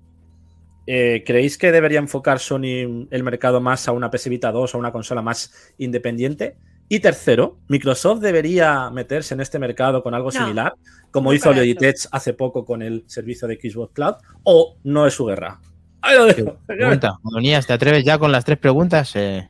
[0.87, 4.77] eh, ¿creéis que debería enfocar Sony el mercado más a una PS Vita 2 o
[4.77, 6.55] a una consola más independiente?
[6.89, 10.73] Y tercero, ¿Microsoft debería meterse en este mercado con algo No, similar,
[11.11, 14.15] como no hizo Logitech hace poco con el servicio de Xbox Cloud?
[14.43, 15.59] ¿O no es su guerra?
[16.01, 16.57] Ahí lo dejo.
[16.65, 19.13] Pregunta, Adonías, ¿te atreves ya con las tres preguntas?
[19.17, 19.49] Eh.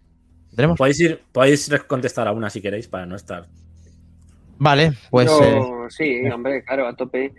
[0.76, 3.46] Podéis, ir, podéis contestar a una si queréis para no estar
[4.58, 7.32] Vale, pues Yo- eh, sí, hombre, claro, a tope.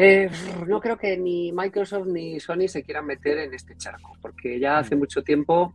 [0.00, 0.30] Eh,
[0.68, 4.78] no creo que ni Microsoft ni Sony se quieran meter en este charco, porque ya
[4.78, 5.74] hace mucho tiempo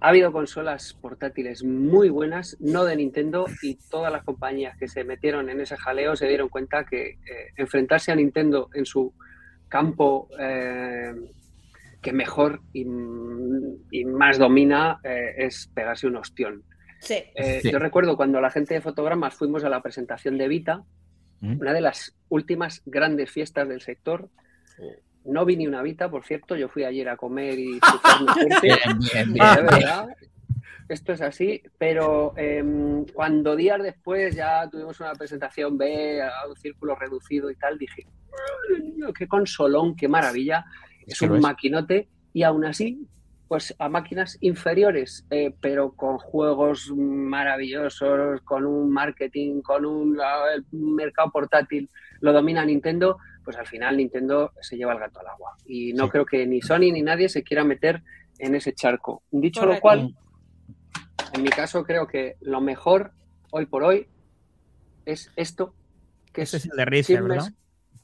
[0.00, 5.02] ha habido consolas portátiles muy buenas, no de Nintendo, y todas las compañías que se
[5.02, 7.18] metieron en ese jaleo se dieron cuenta que eh,
[7.56, 9.12] enfrentarse a Nintendo en su
[9.68, 11.12] campo eh,
[12.00, 12.86] que mejor y,
[13.90, 16.62] y más domina eh, es pegarse un ostión.
[17.00, 17.24] Sí.
[17.34, 17.72] Eh, Sí.
[17.72, 21.01] Yo recuerdo cuando la gente de fotogramas fuimos a la presentación de Vita, ¿Mm?
[21.42, 24.28] Una de las últimas grandes fiestas del sector.
[25.24, 27.78] No vi ni una Vita, por cierto, yo fui ayer a comer y
[28.62, 29.36] bien, bien, bien.
[29.36, 30.08] verdad,
[30.88, 36.56] esto es así, pero em, cuando días después ya tuvimos una presentación B a un
[36.56, 38.04] círculo reducido y tal, dije,
[38.74, 40.64] "Ay, qué consolón, qué maravilla,
[41.06, 43.06] es que un maquinote y aún así,
[43.52, 50.18] pues a máquinas inferiores, eh, pero con juegos maravillosos, con un marketing, con un
[50.54, 51.90] el mercado portátil,
[52.20, 55.54] lo domina Nintendo, pues al final Nintendo se lleva el gato al agua.
[55.66, 56.12] Y no Sí.
[56.12, 58.02] creo que ni Sony ni nadie se quiera meter
[58.38, 59.22] en ese charco.
[59.30, 60.16] Dicho lo cual,
[61.34, 63.12] en mi caso creo que lo mejor
[63.50, 64.06] hoy por hoy
[65.04, 65.74] es esto,
[66.32, 67.22] que Ese es es el de Razer.
[67.22, 67.54] Ese es de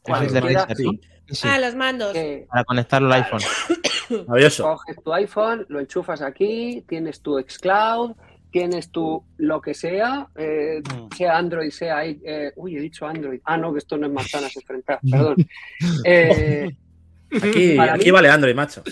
[0.03, 0.93] cualquiera Razer, ¿no?
[0.93, 1.01] Sí,
[1.31, 2.13] sí, Ah, los mandos.
[2.13, 3.41] que Para conectarlo al iPhone.
[4.27, 4.63] Maravilloso.
[4.65, 8.13] coges tu iPhone, lo enchufas aquí, tienes tu xCloud,
[8.51, 11.15] tienes tu lo que sea, eh, Mm.
[11.15, 12.05] sea Android, sea...
[12.07, 13.41] eh, uy, he dicho Android.
[13.45, 15.37] Ah, no, que esto no es manzanas enfrentar, perdón.
[16.05, 16.71] Eh,
[17.31, 18.83] Aquí, Para aquí mí- vale Android, macho.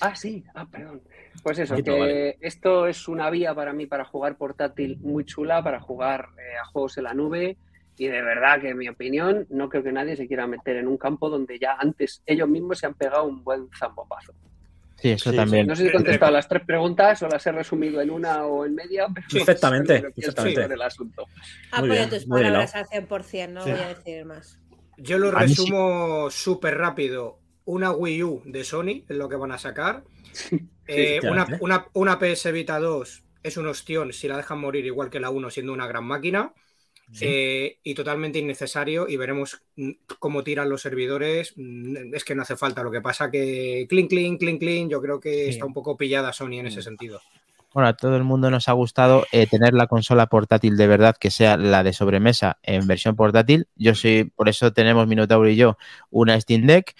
[0.00, 1.02] Ah, sí, ah, perdón.
[1.42, 2.38] Pues eso, que vale.
[2.40, 6.64] esto es una vía para mí para jugar portátil muy chula, para jugar eh, a
[6.66, 7.58] juegos en la nube.
[7.96, 10.88] Y de verdad que, en mi opinión, no creo que nadie se quiera meter en
[10.88, 14.34] un campo donde ya antes ellos mismos se han pegado un buen zambopazo.
[14.96, 15.66] Sí, eso Sí, también.
[15.66, 18.64] No sé si he contestado las tres preguntas o las he resumido en una o
[18.64, 19.08] en media.
[19.14, 20.74] Pero perfectamente, eso es perfectamente.
[20.74, 21.30] el asunto.
[21.70, 23.70] Apoyo bien, tus palabras al 100%, no Sí.
[23.70, 24.58] voy a decir más.
[24.96, 27.40] Yo lo A resumo súper rápido.
[27.64, 30.04] Una Wii U de Sony es lo que van a sacar.
[30.86, 35.10] Eh, una, una, una PS Vita 2 es un ostión si la dejan morir igual
[35.10, 36.52] que la 1 siendo una gran máquina.
[37.20, 39.62] Eh, y totalmente innecesario y veremos
[40.18, 41.54] cómo tiran los servidores.
[42.12, 42.82] Es que no hace falta.
[42.82, 44.88] Lo que pasa que clean, clean, clean, clean.
[44.88, 45.50] Yo creo que Sí.
[45.50, 46.84] está un poco pillada Sony en ese Mm.
[46.84, 47.20] sentido.
[47.74, 51.16] Bueno, a todo el mundo nos ha gustado eh, tener la consola portátil de verdad
[51.18, 53.66] que sea la de sobremesa en versión portátil.
[53.76, 55.78] Yo soy, por eso tenemos Minotauro y yo
[56.10, 56.94] una Steam Deck.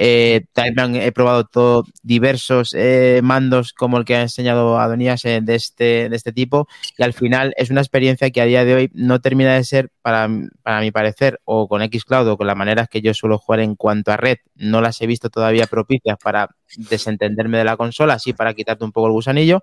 [0.00, 5.40] Eh, también he probado todo, diversos eh, mandos como el que ha enseñado Adonías eh,
[5.42, 8.74] de, este, de este tipo y al final es una experiencia que a día de
[8.76, 10.28] hoy no termina de ser, para,
[10.62, 13.74] para mi parecer, o con Xcloud o con las maneras que yo suelo jugar en
[13.74, 18.32] cuanto a red, no las he visto todavía propicias para desentenderme de la consola, así
[18.32, 19.62] para quitarte un poco el gusanillo.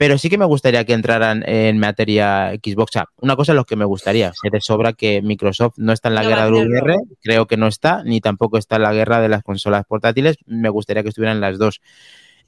[0.00, 2.92] Pero sí que me gustaría que entraran en materia Xbox.
[3.18, 4.32] Una cosa es lo que me gustaría.
[4.32, 6.54] Se de sobra que Microsoft no está en la No guerra del.
[6.54, 10.38] VR, creo que no está, ni tampoco está en la guerra de las consolas portátiles.
[10.46, 11.82] Me gustaría que estuvieran las dos.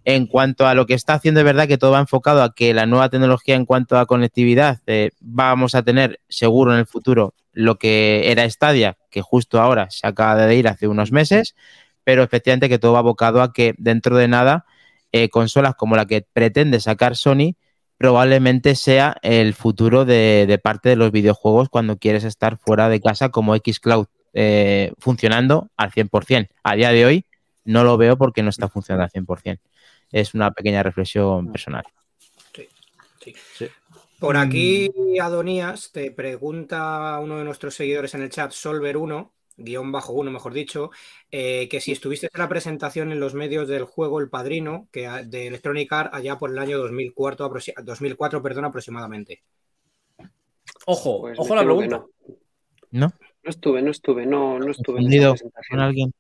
[0.07, 2.73] En cuanto a lo que está haciendo, es verdad que todo va enfocado a que
[2.73, 7.35] la nueva tecnología en cuanto a conectividad, eh, vamos a tener seguro en el futuro
[7.53, 11.55] lo que era Stadia, que justo ahora se acaba de ir hace unos meses,
[12.03, 14.65] pero efectivamente que todo va abocado a que dentro de nada
[15.13, 17.55] eh, consolas como la que pretende sacar Sony
[17.99, 23.01] probablemente sea el futuro de, de parte de los videojuegos cuando quieres estar fuera de
[23.01, 26.49] casa como Xcloud eh, funcionando al 100%.
[26.63, 27.27] A día de hoy
[27.65, 29.61] no lo veo porque no está funcionando al 100%.
[30.11, 31.85] Es una pequeña reflexión personal.
[34.19, 34.91] Por aquí,
[35.21, 40.53] Adonías, te pregunta uno de nuestros seguidores en el chat, Solver1, guion bajo uno, mejor
[40.53, 40.91] dicho,
[41.31, 45.09] eh, que si estuviste en la presentación en los medios del juego El Padrino, que
[45.27, 49.43] de Electronic Arts allá por el año 2004, aproxi- 2004 perdón, aproximadamente.
[50.87, 52.05] Ojo, Pues ojo la pregunta.
[52.91, 53.07] ¿No?
[53.45, 55.81] No estuve, no estuve, no, no estuve en esa con presentación.
[55.81, 56.15] alguien.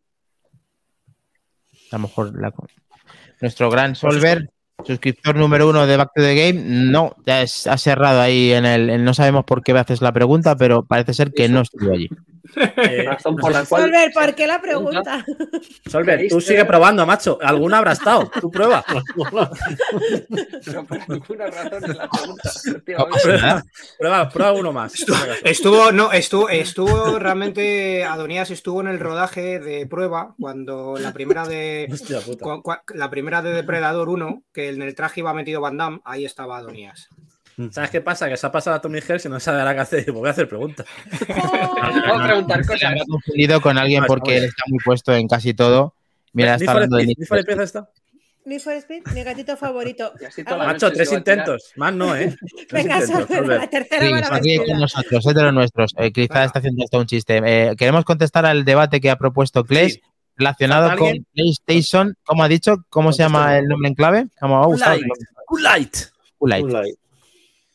[1.91, 2.53] A lo mejor la...
[3.41, 4.49] nuestro gran Solver,
[4.85, 8.65] suscriptor número uno de Back to the Game, no, ya es- ha cerrado ahí en
[8.67, 11.55] el, en- no sabemos por qué me haces la pregunta, pero parece ser que Eso.
[11.55, 12.09] no estuvo allí.
[12.57, 13.83] Eh, Razón no por sé la cual.
[13.83, 15.25] Solver, ¿por qué la pregunta?
[15.87, 17.39] Solver, tú sigue probando, macho.
[17.41, 18.31] Alguna habrá estado.
[18.41, 18.85] Tú prueba.
[20.65, 22.51] Pero por alguna razón en la pregunta.
[23.23, 23.65] prueba,
[23.99, 24.93] prueba, prueba uno más.
[25.45, 31.47] Estuvo, no, estuvo, estuvo realmente, Adonías estuvo en el rodaje de prueba cuando la primera
[31.47, 32.21] de Hostia
[32.95, 36.59] la primera de Depredador 1, que en el traje iba metido Van Damme, ahí estaba
[36.59, 37.09] Adonías.
[37.71, 38.29] ¿Sabes qué pasa?
[38.29, 40.05] Que se ha pasado a Tommy Hers y no sabe ahora qué hacer.
[40.05, 40.87] Pues voy a hacer preguntas.
[41.27, 42.85] Puedo preguntar Se cosas.
[42.91, 45.95] habrá confundido con alguien No, porque él está muy puesto en casi todo.
[46.33, 47.53] Mira, está hablando de Need for Speed.
[47.53, 47.89] Speed está.
[48.45, 50.13] Need for Speed, mi gatito favorito.
[50.47, 51.73] Ah, Macho, tres se intentos.
[51.77, 52.35] Más no, ¿eh?
[52.69, 53.01] Tres Venga,
[53.59, 55.95] la tercera Sí, se ríe con nosotros, es de los nuestros.
[55.99, 56.45] Eh, quizá Venga.
[56.47, 57.41] está haciendo hasta un chiste.
[57.45, 60.01] Eh, queremos contestar al debate que ha propuesto Sí.
[60.37, 61.27] relacionado ¿Falta con?
[61.35, 62.17] PlayStation.
[62.25, 62.85] ¿Cómo ha dicho?
[62.89, 64.27] ¿Cómo se llama el nombre en clave?
[64.41, 64.67] ¿Cómo ha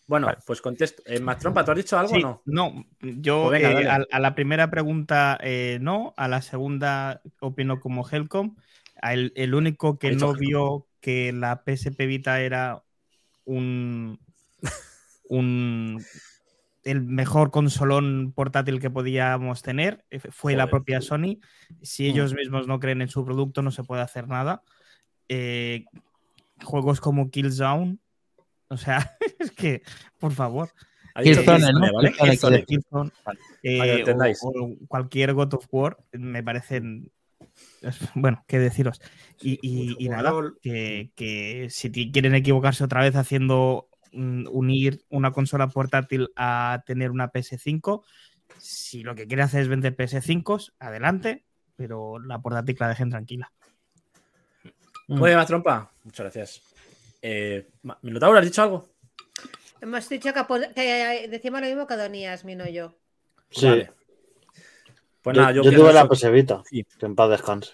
[0.07, 0.39] Bueno, Vale.
[0.45, 1.03] pues contesto.
[1.05, 2.41] Eh, Mastrompa, ¿tú has dicho algo Sí, o no?
[2.45, 7.21] no, yo Pues venga, eh, a, a la primera pregunta eh, no, a la segunda
[7.41, 8.55] opino como Helcom.
[9.01, 10.39] El, el único que no Helcom.
[10.39, 12.83] vio que la PSP Vita era
[13.43, 14.19] un,
[15.29, 16.03] un
[16.83, 21.39] el mejor consolón portátil que podíamos tener eh, fue la propia Sony.
[21.81, 24.63] Si ellos mismos no creen en su producto, no se puede hacer nada.
[26.63, 27.97] Juegos como Killzone
[28.69, 29.81] O sea, es que,
[30.19, 30.69] por favor.
[33.63, 37.11] Eh, o, o cualquier God of War me parecen.
[38.15, 39.01] Bueno, qué deciros.
[39.41, 45.31] Y, y- y nada, que, que si quieren equivocarse otra vez haciendo mm, unir una
[45.31, 48.03] consola portátil a tener una PS5,
[48.57, 51.45] si lo que quiere hacer es vender PS5, adelante,
[51.75, 53.51] pero la portátil la dejen tranquila.
[55.07, 55.91] Muy bien, más trompa.
[56.03, 56.61] Muchas gracias.
[57.21, 57.67] Eh,
[58.01, 58.89] Minotauro, ¿has dicho algo?
[59.81, 62.95] Hemos dicho que, que decimos lo mismo que Donías, Mino y yo.
[63.51, 63.67] Sí.
[63.67, 63.91] Vale.
[65.21, 66.09] Pues yo nada, yo, yo tuve la eso.
[66.09, 66.63] PS Vita.
[66.69, 66.85] Sí.
[66.97, 67.71] Que en paz descanse.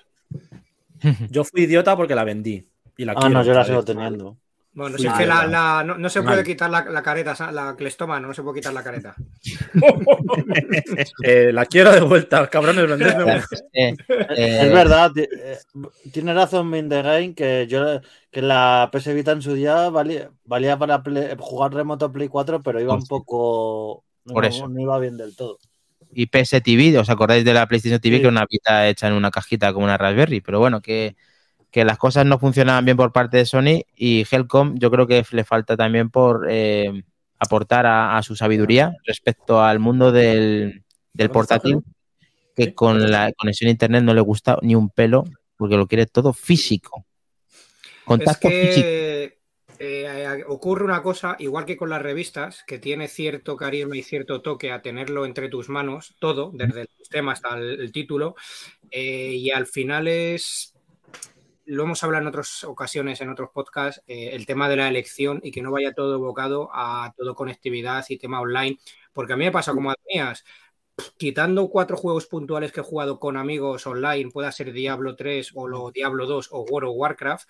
[1.30, 2.68] Yo fui idiota porque la vendí.
[2.98, 3.86] Y la Ah, quiero no, yo la sigo vez.
[3.86, 4.38] teniendo.
[4.76, 6.32] Bueno, si es que la, no, no se Vale.
[6.32, 9.14] puede quitar la, la careta, la clestoma, no se puede quitar la careta.
[11.24, 12.84] Eh, la quiero de vuelta, cabrones.
[13.74, 15.58] Eh, eh, Es verdad, eh,
[16.12, 18.02] tiene razón Min the Game que yo
[18.32, 22.62] que la PS Vita en su día valía, valía para Play- jugar remoto Play 4,
[22.62, 24.04] pero iba un poco.
[24.26, 24.68] No, eso.
[24.68, 25.58] no iba bien del todo.
[26.12, 28.16] y PS TV, ¿os acordáis de la PlayStation TV?
[28.18, 28.22] Sí.
[28.22, 31.16] Que era una Vita hecha en una cajita como una Raspberry, pero bueno, que,
[31.74, 35.26] que las cosas no funcionaban bien por parte de Sony y Helcom yo creo que
[35.32, 37.04] le falta también por eh,
[37.40, 41.80] aportar a, a su sabiduría respecto al mundo del, del portátil,
[42.56, 45.26] que con la conexión a internet no le gusta ni un pelo
[45.58, 47.06] porque lo quiere todo físico.
[47.48, 48.76] Es Contacto físico.
[48.84, 49.40] que
[49.80, 54.44] eh, ocurre una cosa, igual que con las revistas, que tiene cierto carisma y cierto
[54.44, 58.36] toque a tenerlo entre tus manos, todo, desde el sistema hasta el, el título,
[58.92, 60.73] eh, y al final es,
[61.66, 65.40] lo hemos hablado en otras ocasiones, en otros podcasts, eh, el tema de la elección
[65.44, 68.78] y que no vaya todo evocado a todo conectividad y tema online,
[69.14, 70.44] porque a mí me pasa como a mías.
[71.18, 75.68] Quitando cuatro juegos puntuales que he jugado con amigos online, pueda ser Diablo 3 o
[75.68, 77.50] lo Diablo 2 o World of Warcraft,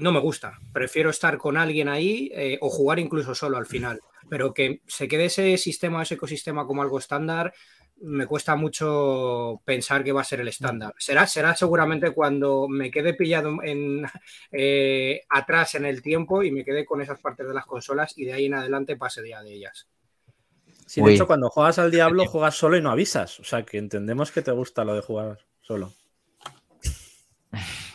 [0.00, 0.58] no me gusta.
[0.72, 4.00] Prefiero estar con alguien ahí eh, o jugar incluso solo al final.
[4.28, 7.52] Pero que se quede ese sistema, ese ecosistema como algo estándar,
[8.00, 10.94] me cuesta mucho pensar que va a ser el estándar.
[10.98, 14.06] Será, será seguramente cuando me quede pillado en,
[14.52, 18.24] eh, atrás en el tiempo y me quede con esas partes de las consolas y
[18.24, 19.88] de ahí en adelante pase día de ellas.
[20.86, 21.14] Sí, de Uy.
[21.14, 23.38] hecho, cuando juegas al Diablo, juegas solo y no avisas.
[23.38, 25.92] O sea, que entendemos que te gusta lo de jugar solo.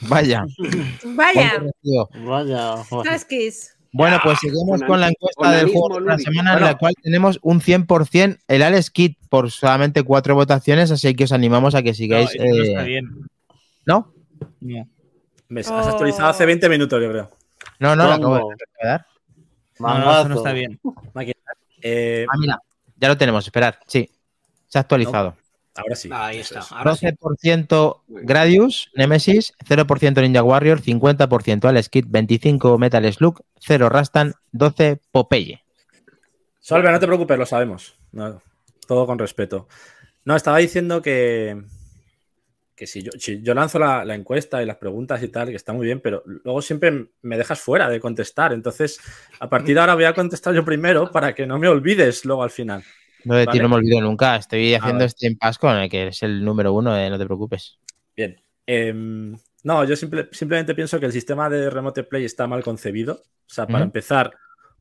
[0.02, 0.46] Vaya.
[1.04, 1.64] Vaya.
[1.84, 2.06] Vaya.
[2.26, 3.75] vaya.
[3.98, 6.78] Bueno, pues seguimos Onan- con la encuesta del juego de la semana en la Bueno.
[6.80, 11.76] cual tenemos un 100% el Alex Kit por solamente cuatro votaciones, así que os animamos
[11.76, 12.30] a que sigáis.
[12.36, 13.10] eso no eh, está bien.
[13.86, 14.12] ¿No?
[14.60, 14.88] No.
[15.48, 15.70] ¿Ves?
[15.70, 15.78] Oh.
[15.78, 17.32] Has actualizado hace 20 minutos, yo creo.
[17.80, 18.56] No, no, lo acabo de
[18.88, 19.06] dar.
[19.80, 20.80] No, no, eso no está bien.
[21.82, 22.60] Eh, Ah, mira,
[22.98, 23.80] ya lo tenemos, esperar.
[23.88, 24.10] Sí,
[24.68, 25.38] se ha actualizado.
[25.76, 26.10] Ahora sí.
[26.12, 26.60] Ahí está.
[26.60, 26.72] es.
[26.72, 27.06] Ahora sí.
[27.06, 35.00] 12% Gradius, Nemesis, 0% Ninja Warrior, 50% Alex Kit, 25% Metal Slug, 0 Rastan, 12
[35.12, 35.62] Popeye.
[36.60, 37.96] Solve, no te preocupes, lo sabemos.
[38.12, 38.42] No,
[38.88, 39.68] todo con respeto.
[40.24, 41.62] No, estaba diciendo que,
[42.76, 45.56] que si, yo, si yo lanzo la, la encuesta y las preguntas y tal, que
[45.56, 48.52] está muy bien, pero luego siempre me dejas fuera de contestar.
[48.52, 49.00] Entonces,
[49.40, 52.42] a partir de ahora voy a contestar yo primero para que no me olvides luego
[52.42, 52.84] al final.
[53.26, 54.36] No de ti no me olvido nunca.
[54.36, 55.06] Estoy haciendo vale.
[55.06, 57.78] este impasse con el que es el número uno, eh, no te preocupes.
[58.16, 58.42] Bien.
[58.68, 63.14] Em, no, yo simple- simplemente pienso que el sistema de Remote Play está mal concebido.
[63.14, 64.32] O sea, para empezar,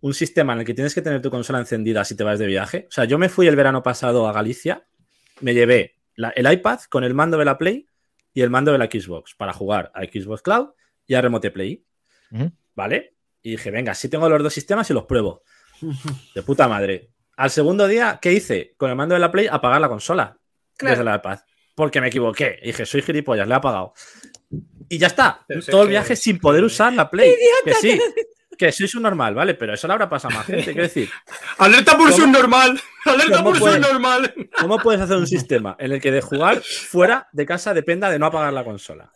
[0.01, 2.47] un sistema en el que tienes que tener tu consola encendida si te vas de
[2.47, 2.86] viaje.
[2.88, 4.86] O sea, yo me fui el verano pasado a Galicia,
[5.40, 7.86] me llevé la- el iPad con el mando de la Play
[8.34, 10.68] y el mando de la Xbox para jugar a Xbox Cloud
[11.07, 11.84] y a Remote Play.
[12.74, 13.14] ¿Vale?
[13.42, 15.42] Y dije, venga, si tengo los dos sistemas y los pruebo.
[16.34, 17.11] De puta madre.
[17.37, 18.74] Al segundo día, ¿qué hice?
[18.76, 20.37] Con el mando de la Play, apagar la consola
[20.76, 20.93] Claro.
[20.97, 21.39] desde la iPad.
[21.74, 22.59] Porque me equivoqué.
[22.62, 23.93] Y dije, soy gilipollas, le he apagado.
[24.89, 25.45] Y ya está.
[25.49, 27.35] Pero Todo el que- viaje sin poder usar la Play.
[27.64, 28.01] Que sí.
[28.57, 29.55] Que sois un normal, ¿vale?
[29.55, 30.64] Pero eso le habrá pasado a más gente.
[30.66, 31.11] Quiero decir,
[31.59, 32.80] ¡Alerta por ¿Cómo- subnormal!
[33.05, 34.35] ¡Alerta cómo por puede- subnormal!
[34.61, 38.20] ¿cómo puedes hacer un sistema en el que de jugar fuera de casa dependa de
[38.20, 39.11] no apagar la consola?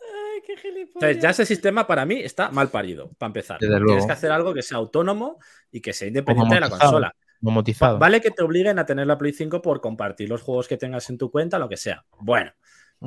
[0.93, 3.59] Entonces, ya ese sistema para mí está mal parido, para empezar.
[3.61, 5.39] Desde Tienes que hacer algo que sea autónomo
[5.71, 7.15] y que sea independiente de la consola.
[7.41, 7.99] Momotizado.
[7.99, 11.09] Vale que te obliguen a tener la Play 5 por compartir los juegos que tengas
[11.09, 12.05] en tu cuenta, lo que sea.
[12.19, 12.51] Bueno,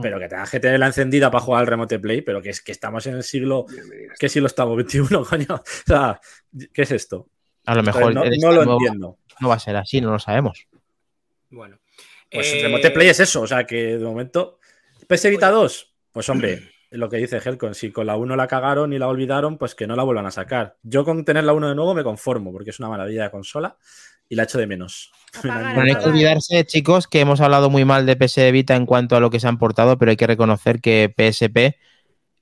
[0.01, 2.73] pero que tengas que tenerla encendida para jugar al Remote Play, pero que es que
[2.73, 3.67] estamos en el siglo.
[4.19, 4.77] ¿Qué siglo estamos?
[4.79, 5.55] ¿21, coño?
[5.57, 6.21] O sea,
[6.73, 7.29] ¿qué es esto?
[7.67, 9.19] A lo mejor no, no lo nuevo entiendo.
[9.41, 10.67] no va a ser así, no lo sabemos.
[11.51, 11.79] Bueno.
[12.31, 14.59] Pues el Eh, Remote Play es eso, o sea que de momento.
[15.07, 18.95] PS Vita 2, pues hombre, lo que dice Helcon, si con la 1 la cagaron
[18.95, 20.79] y la olvidaron, pues que no la vuelvan a sacar.
[20.83, 23.77] Yo con tener la 1 de nuevo me conformo, porque es una maravilla de consola
[24.33, 25.13] y la echo de menos.
[25.35, 28.87] Apagar, Bueno, hay que olvidarse, chicos, que hemos hablado muy mal de PS Vita en
[28.87, 31.77] cuanto a lo que se han portado, pero hay que reconocer que PSP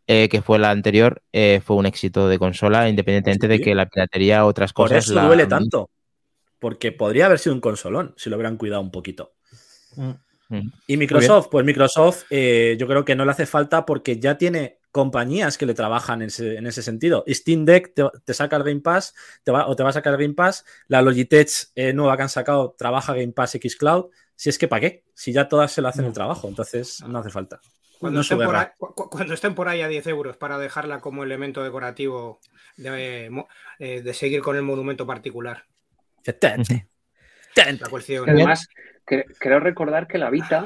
[0.06, 3.62] eh, que fue la anterior, eh, fue un éxito de consola, independientemente de Sí.
[3.62, 5.04] que la piratería otras Por cosas.
[5.04, 5.90] eso la- duele tanto.
[6.60, 9.32] Porque podría haber sido un consolón si lo hubieran cuidado un poquito.
[9.96, 10.58] Mm.
[10.88, 14.78] Y Microsoft, pues Microsoft eh, yo creo que no le hace falta porque ya tiene
[14.92, 17.24] compañías que le trabajan en ese, en ese sentido.
[17.28, 19.14] Steam Deck te, te saca el Game Pass
[19.44, 20.64] te va, o te va a sacar el Game Pass.
[20.88, 24.06] La Logitech eh, nueva que han sacado trabaja Game Pass X Cloud.
[24.34, 25.04] Si es que ¿para qué?
[25.14, 27.60] Si ya todas se lo hacen el trabajo, entonces no hace falta.
[27.98, 28.74] Cuando, No estén por ahí, guerra.
[28.78, 32.40] cu- cu- cuando estén por ahí a 10 euros para dejarla como elemento decorativo
[32.78, 33.30] de,
[33.78, 35.66] eh, de seguir con el monumento particular.
[36.22, 36.88] Efectivamente.
[37.78, 38.30] La cuestión.
[38.30, 38.66] Además,
[39.06, 40.64] cre- creo recordar que la Vita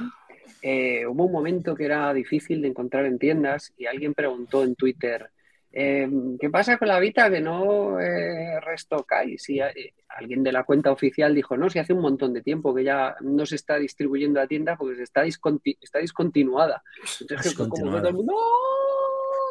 [0.66, 4.74] eh, hubo un momento que era difícil de encontrar en tiendas y alguien preguntó en
[4.76, 5.28] Twitter,
[5.70, 6.08] eh,
[6.40, 9.46] ¿qué pasa con la Vita que no eh, restocáis?
[9.50, 12.74] Y eh, alguien de la cuenta oficial dijo, no, si hace un montón de tiempo
[12.74, 16.82] que ya no se está distribuyendo a tienda porque se está, disconti- está discontinuada.
[17.20, 18.32] Entonces como todo el mundo,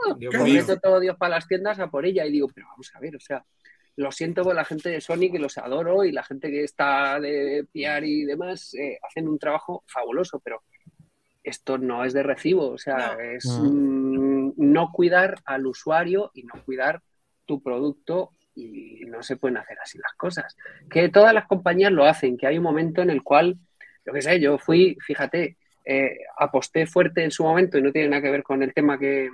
[0.08, 0.16] ¡No!
[0.16, 0.80] Dios Corriendo mío.
[0.82, 3.20] todo Dios para las tiendas a por ella y digo, pero vamos a ver, o
[3.20, 3.46] sea,
[3.98, 7.20] lo siento por la gente de Sony que los adoro y la gente que está
[7.20, 10.64] de PR y demás eh, hacen un trabajo fabuloso, pero
[11.44, 13.20] esto no es de recibo, o sea, No.
[13.20, 17.02] es mm, no cuidar al usuario y no cuidar
[17.46, 20.56] tu producto y no se pueden hacer así las cosas.
[20.90, 23.58] Que todas las compañías lo hacen, que hay un momento en el cual,
[24.06, 28.10] yo qué sé, yo fui, fíjate, eh, aposté fuerte en su momento y no tiene
[28.10, 29.30] nada que ver con el tema que,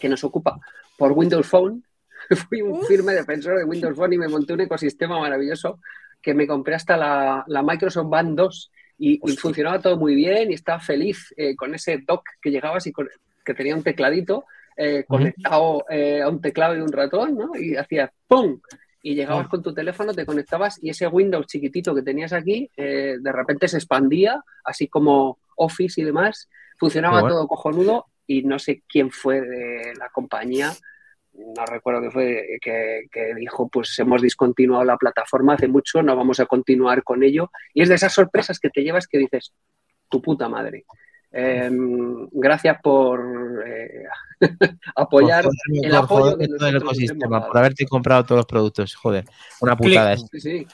[0.00, 0.58] que nos ocupa
[0.98, 1.82] por Windows Phone.
[2.48, 5.80] Fui un firme defensor de Windows Phone y me monté un ecosistema maravilloso
[6.20, 8.70] que me compré hasta la, la Microsoft Band 2
[9.00, 12.92] y, funcionaba todo muy bien y estaba feliz eh, con ese dock que llegabas y
[12.92, 13.08] con-
[13.42, 14.44] que tenía un tecladito
[14.76, 17.56] eh, conectado eh, a un teclado y un ratón, ¿no?
[17.56, 18.60] Y hacías ¡pum!
[19.02, 23.32] Y llegabas con tu teléfono, te conectabas y ese Windows chiquitito que tenías aquí, de
[23.32, 26.50] repente se expandía, así como Office y demás.
[26.78, 27.36] Funcionaba bueno.
[27.36, 30.70] todo cojonudo y no sé quién fue de la compañía,
[31.56, 36.16] no recuerdo que fue, que, que dijo, pues hemos discontinuado la plataforma hace mucho, no
[36.16, 37.50] vamos a continuar con ello.
[37.74, 39.52] Y es de esas sorpresas que te llevas que dices,
[40.08, 40.84] tu puta madre.
[41.32, 41.70] Eh,
[42.32, 44.04] gracias por eh,
[44.96, 48.94] apoyar Por el por apoyo todo el ecosistema, por haberte comprado todos los productos.
[48.96, 49.24] Joder,
[49.60, 50.26] una putada es.
[50.32, 50.66] Sí, sí.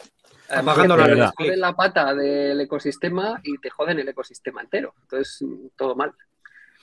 [0.49, 0.87] La te
[1.17, 1.31] luz.
[1.37, 4.95] joden la pata del ecosistema y te joden el ecosistema entero.
[5.03, 5.45] Entonces,
[5.77, 6.13] todo mal.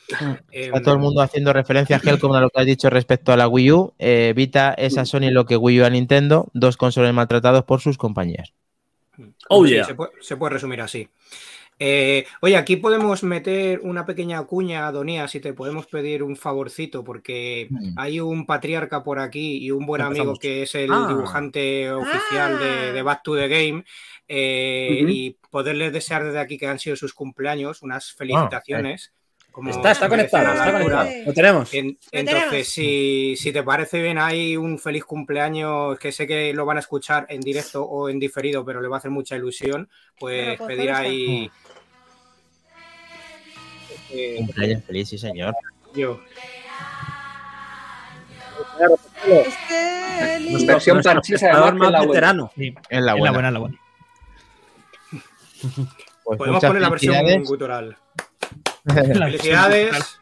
[0.09, 0.37] Eh,
[0.67, 3.37] Está todo el mundo haciendo referencia a Helcom a lo que has dicho respecto a
[3.37, 3.93] la Wii U.
[3.99, 7.81] Eh, Vita es a Sony lo que Wii U a Nintendo, dos consolas maltratados por
[7.81, 8.53] sus compañías.
[9.49, 9.85] Oh, Sí, yeah.
[9.85, 11.07] se, puede, se puede resumir así.
[11.79, 17.03] Eh, oye, aquí podemos meter una pequeña cuña, Donía, si te podemos pedir un favorcito,
[17.03, 17.93] porque Mm.
[17.97, 20.39] hay un patriarca por aquí y un buen amigo Empezamos.
[20.39, 21.07] que es el Ah.
[21.09, 23.83] dibujante oficial de, de Back to the Game.
[24.27, 25.03] eh.
[25.07, 29.11] Y poderles desear desde aquí que han sido sus cumpleaños, unas felicitaciones.
[29.53, 31.09] Como Está, está conectado, la está conectado.
[31.27, 31.73] Lo tenemos.
[31.75, 32.67] En- entonces, tenemos.
[32.67, 36.79] si, si te parece bien, hay un feliz cumpleaños que sé que lo van a
[36.79, 39.87] escuchar en directo o en diferido, pero le va a hacer mucha ilusión,
[40.19, 41.51] pues pues pedir ahí.
[44.11, 45.55] Eh, Cumpleaños feliz, sí, señor.
[45.95, 46.19] yo.
[48.79, 51.05] Es que Eli- Nuestra- Versión además,
[51.45, 52.01] la más buena.
[52.07, 52.51] veterano.
[52.55, 53.31] Sí, Es la la buena.
[53.33, 53.79] buena, la buena.
[56.23, 57.97] Pues Podemos muchas poner la versión gutural.
[58.87, 60.19] Felicidades.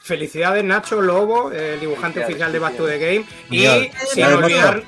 [0.00, 3.26] Felicidades, Nacho Lobo, el dibujante Felicidades, oficial de Back to the Game.
[3.50, 4.82] Y sin, olvidar,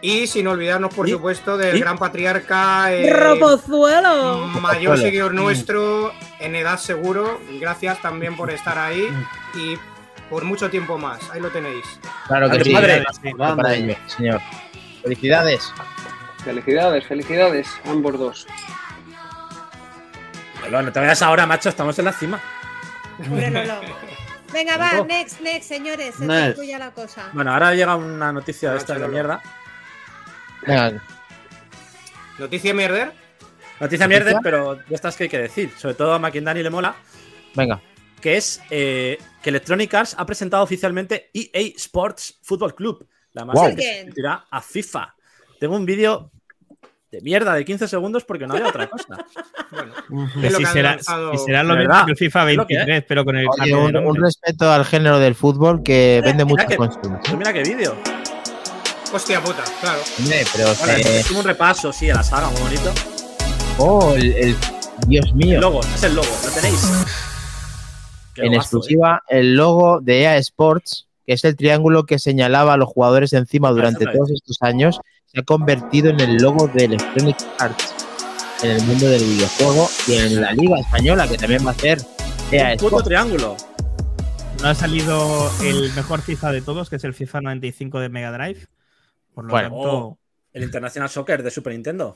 [0.00, 1.12] y sin olvidarnos, por ¿Y?
[1.12, 1.80] supuesto, del ¿Y?
[1.80, 2.90] gran patriarca.
[2.90, 4.46] eh, ¡Ropozuelo!
[4.46, 7.38] mayor seguidor nuestro, en edad seguro.
[7.60, 9.08] Gracias también por estar ahí
[9.54, 9.76] y
[10.30, 11.20] por mucho tiempo más.
[11.30, 11.84] Ahí lo tenéis.
[12.26, 12.72] Claro que sí.
[12.72, 13.04] padre.
[13.36, 14.40] Para para ello, señor.
[15.02, 15.70] Felicidades.
[16.42, 18.46] Felicidades, felicidades, ambos dos.
[20.64, 22.40] Lolo, no te vayas ahora, macho, estamos en la cima.
[24.52, 26.14] Venga, va, next, next, señores.
[26.16, 26.48] Se Next.
[26.56, 27.30] concluya la cosa.
[27.32, 29.42] Bueno, ahora llega una noticia de Nacho, esta de mierda.
[30.66, 31.02] Venga,
[32.38, 33.12] Noticia mierder.
[33.80, 35.70] Noticia mierda, pero de estas que hay que decir.
[35.78, 36.94] Sobre todo a Maquindani le mola.
[37.54, 37.80] venga.
[38.20, 43.54] que es eh, que Electronic Arts ha presentado oficialmente EA Sports Football Club, la más
[43.56, 43.74] Wow.
[43.74, 45.14] que se convertirá a FIFA.
[45.58, 46.30] Tengo un vídeo
[47.12, 49.24] de mierda de 15 segundos porque no hay otra cosa.
[49.70, 50.40] Bueno, Ujú.
[50.42, 52.66] Es lo Si será, lanzado- si será lo De mismo que el FIFA es lo
[52.66, 56.76] que 23, pero con el Oye, un, respeto al género del fútbol que vende que-
[56.76, 57.20] consolas.
[57.22, 57.94] Pues mira qué vídeo.
[59.12, 60.00] hostia puta, claro.
[60.18, 62.92] Hombre, pero Vale, eh, es como un repaso, sí, a la saga, muy bonito.
[63.78, 64.56] oh, el, el-
[65.06, 65.60] Dios El mío.
[65.60, 66.80] logo, es el logo, ¿lo tenéis?
[68.34, 72.72] Qué en logazo, exclusiva el logo de EA Sports, que es el triángulo que señalaba
[72.72, 74.16] a los jugadores encima durante otra vez.
[74.18, 75.00] todos estos años,
[75.32, 77.94] se ha convertido en el logo de Electronic Arts
[78.62, 81.98] en el mundo del videojuego y en la Liga Española, que también va a ser.
[82.52, 83.56] EA Un puto triángulo.
[84.60, 88.30] no ha salido el mejor FIFA de todos, que es el FIFA 95 de Mega
[88.30, 88.66] Drive.
[89.34, 89.68] Por lo Bueno.
[89.70, 90.18] tanto, Oh,
[90.52, 92.14] el International Soccer de Super Nintendo.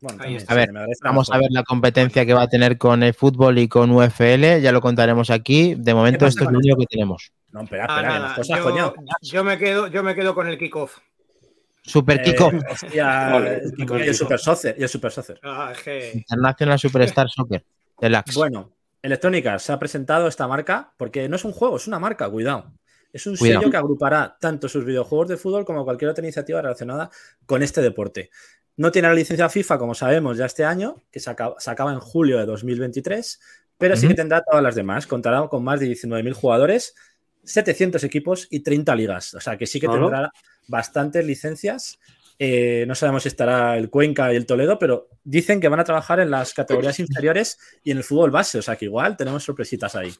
[0.00, 0.22] Bueno.
[0.46, 0.70] A ver,
[1.02, 4.60] Vamos a ver la competencia que va a tener con el fútbol y con UFL,
[4.62, 5.74] ya lo contaremos aquí.
[5.74, 7.32] De momento esto es lo único que tenemos.
[7.50, 8.94] No, espera, Ah, espera, nada, las cosas, yo, coño.
[9.22, 10.98] yo me quedo, yo me quedo con el kickoff.
[11.86, 14.74] Super Eh, Kiko, hostia, Vale, el Kiko y el Super Soccer.
[14.78, 15.40] Y el Super Soccer.
[15.42, 15.72] Ah,
[16.14, 17.64] International Superstar Soccer,
[18.00, 18.34] Deluxe.
[18.34, 18.72] Bueno,
[19.02, 22.28] Electronic Arts se ha presentado esta marca porque no es un juego, es una marca,
[22.28, 22.72] cuidado.
[23.12, 23.60] Es un Cuidado.
[23.60, 27.08] sello que agrupará tanto sus videojuegos de fútbol como cualquier otra iniciativa relacionada
[27.46, 28.30] con este deporte.
[28.76, 31.92] No tiene la licencia FIFA, como sabemos, ya este año, que se acaba, se acaba
[31.92, 33.40] en julio de 2023,
[33.78, 35.06] pero sí que tendrá todas las demás.
[35.06, 36.94] Contará con más de 19.000 jugadores,
[37.46, 39.34] 700 equipos y 30 ligas.
[39.34, 39.98] O sea que sí que Ajá.
[39.98, 40.32] tendrá
[40.68, 41.98] bastantes licencias.
[42.38, 45.84] Eh, no sabemos si estará el Cuenca y el Toledo, pero dicen que van a
[45.84, 48.58] trabajar en las categorías inferiores y en el fútbol base.
[48.58, 50.12] O sea que igual tenemos sorpresitas ahí.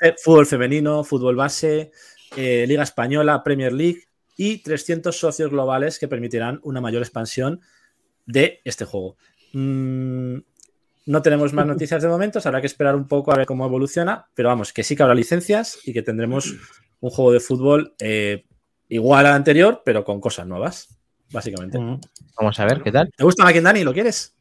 [0.00, 1.90] Eh, Fútbol femenino, fútbol base,
[2.36, 4.04] eh, Liga Española, Premier League
[4.36, 7.60] y 300 socios globales que permitirán una mayor expansión
[8.24, 9.16] de este juego.
[9.52, 10.38] Mm,
[11.06, 14.28] no tenemos más noticias de momento, habrá que esperar un poco a ver cómo evoluciona,
[14.34, 16.54] pero vamos, que sí que habrá licencias y que tendremos
[17.00, 18.44] un juego de fútbol eh,
[18.88, 20.98] igual al anterior, pero con cosas nuevas,
[21.30, 21.78] básicamente.
[21.78, 22.00] Mm.
[22.38, 23.10] Vamos a ver qué tal.
[23.16, 23.84] ¿Te gusta Dani?
[23.84, 24.35] ¿Lo quieres?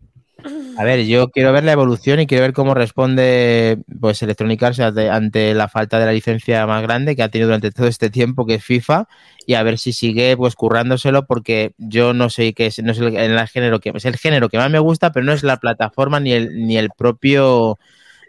[0.77, 4.79] A ver, yo quiero ver la evolución y quiero ver cómo responde pues Electronic Arts
[4.79, 8.45] ante, la falta de la licencia más grande que ha tenido durante todo este tiempo,
[8.45, 9.07] que es FIFA,
[9.47, 12.99] y a ver si sigue pues currándoselo, porque yo no sé qué es, no es
[12.99, 15.57] el, el género que es el género que más me gusta, pero no es la
[15.57, 17.79] plataforma ni el ni el propio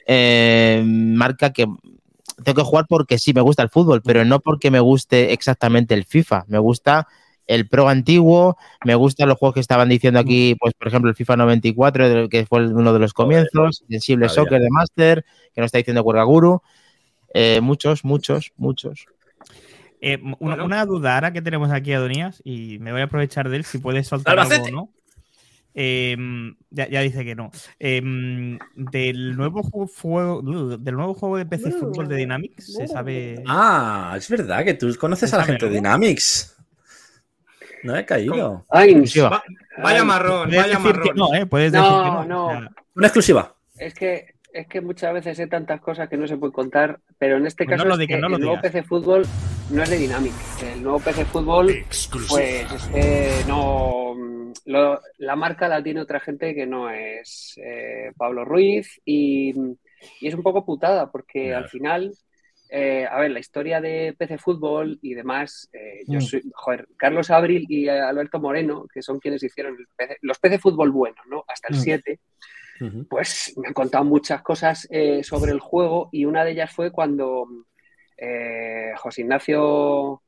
[0.07, 1.67] eh, marca que
[2.45, 5.95] tengo que jugar porque sí me gusta el fútbol, pero no porque me guste exactamente
[5.95, 6.45] el FIFA.
[6.49, 7.09] Me gusta
[7.47, 11.17] el Pro antiguo, me gustan los juegos que estaban diciendo aquí, pues por ejemplo el
[11.17, 14.43] FIFA 94, de- que fue uno de los comienzos, Sensible Todavía.
[14.45, 15.25] Soccer de Master,
[15.55, 16.61] que nos está diciendo Cuergaguru.
[17.35, 19.07] Eh, muchos, muchos, muchos.
[20.01, 20.65] eh, una, Bueno.
[20.67, 23.65] una duda ahora que tenemos aquí a Donías y me voy a aprovechar de él
[23.65, 24.91] si puedes soltar algo o no.
[25.79, 26.17] Eh,
[26.71, 27.51] ya, ya dice que no.
[27.79, 28.01] Eh,
[28.75, 30.41] del nuevo ju- juego,
[30.79, 33.43] del nuevo juego de PC Fútbol de Dynamics, se sabe.
[33.47, 36.56] Ah, es verdad que tú conoces a la gente de Dynamics.
[37.87, 38.67] No he caído.
[38.71, 39.29] Ainz, Exclusiva.
[39.31, 39.43] Va-
[39.83, 41.17] vaya Ay, marrón, Puedes vaya decir que marrón.
[41.17, 41.47] no, ¿eh?
[41.47, 42.25] Puedes No, decir que no.
[42.25, 42.47] no.
[42.47, 43.55] O sea, Una exclusiva.
[43.79, 47.37] es que es que muchas veces hay tantas cosas que no se pueden contar, pero
[47.37, 48.61] en este Pues no caso lo es digas, que no lo el nuevo.
[48.63, 49.27] PC Fútbol
[49.71, 50.33] no es de Dynamic.
[50.75, 51.67] El nuevo PC Fútbol,
[52.31, 54.15] pues es que no.
[54.65, 59.51] lo- la marca la tiene otra gente que no es eh, Pablo Ruiz y,
[60.21, 61.65] y es un poco putada porque Claro.
[61.65, 62.13] al final.
[62.71, 66.23] Eh, a ver, la historia de PC Fútbol y demás, eh, yo Mm.
[66.23, 70.59] soy, joder, Carlos Abril y Alberto Moreno, que son quienes hicieron el PC los PC
[70.59, 71.45] Fútbol buenos, ¿no?
[71.49, 71.81] Hasta el Mm.
[71.81, 72.21] 7,
[73.09, 76.91] pues me han contado muchas cosas eh, sobre el juego y una de ellas fue
[76.91, 77.47] cuando
[78.99, 80.23] José Ignacio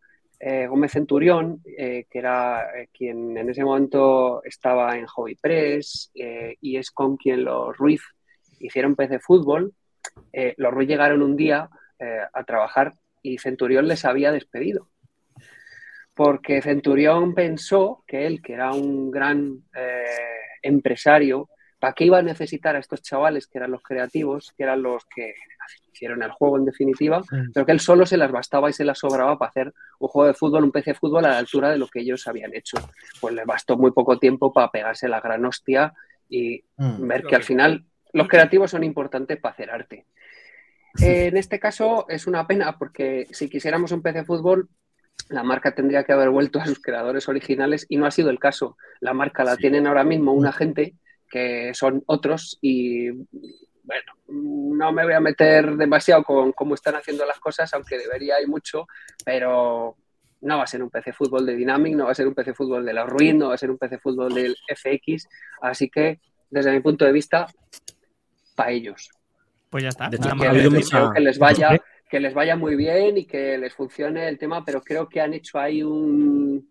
[0.69, 7.17] Gómez Centurión, que era quien en ese momento estaba en Hobby Press y es con
[7.17, 8.03] quien los Ruiz
[8.61, 9.73] hicieron PC Fútbol,
[10.57, 11.69] los Ruiz llegaron un día
[11.99, 14.89] eh, a trabajar y Centurión les había despedido.
[16.15, 20.05] Porque Centurión pensó que él, que era un gran eh,
[20.63, 24.83] empresario, ¿Para qué iba a necesitar a estos chavales que eran los creativos, que eran
[24.83, 25.35] los que
[25.93, 27.23] hicieron el juego en definitiva?
[27.55, 30.27] Pero que él solo se las bastaba y se las sobraba para hacer un juego
[30.27, 32.79] de fútbol, un PC de fútbol a la altura de lo que ellos habían hecho.
[33.21, 35.95] Pues les bastó muy poco tiempo para pegarse la gran hostia
[36.29, 37.07] y Mm.
[37.07, 40.07] ver que al final los creativos son importantes para hacer arte.
[41.01, 44.69] Eh, en este caso es una pena porque si quisiéramos un PC fútbol,
[45.29, 48.39] la marca tendría que haber vuelto a sus creadores originales y no ha sido el
[48.39, 48.77] caso.
[49.01, 50.95] La marca la tienen ahora mismo una gente
[51.29, 57.25] que son otros y bueno, no me voy a meter demasiado con cómo están haciendo
[57.25, 58.87] las cosas, aunque debería ir mucho,
[59.25, 59.97] pero
[60.41, 62.55] no va a ser un PC fútbol de Dynamic, no va a ser un PC
[62.55, 65.27] fútbol de la Ruin, no va a ser un PC fútbol del FX,
[65.63, 66.21] así que
[66.51, 67.47] desde mi punto de vista,
[68.55, 69.11] para ellos.
[69.71, 70.09] Pues ya está.
[70.09, 70.71] De hecho, que habido decir.
[70.73, 71.79] mucha- Espero que les vaya,
[72.11, 75.35] que les vaya muy bien y que les funcione el tema, pero creo que han
[75.35, 76.71] hecho ahí un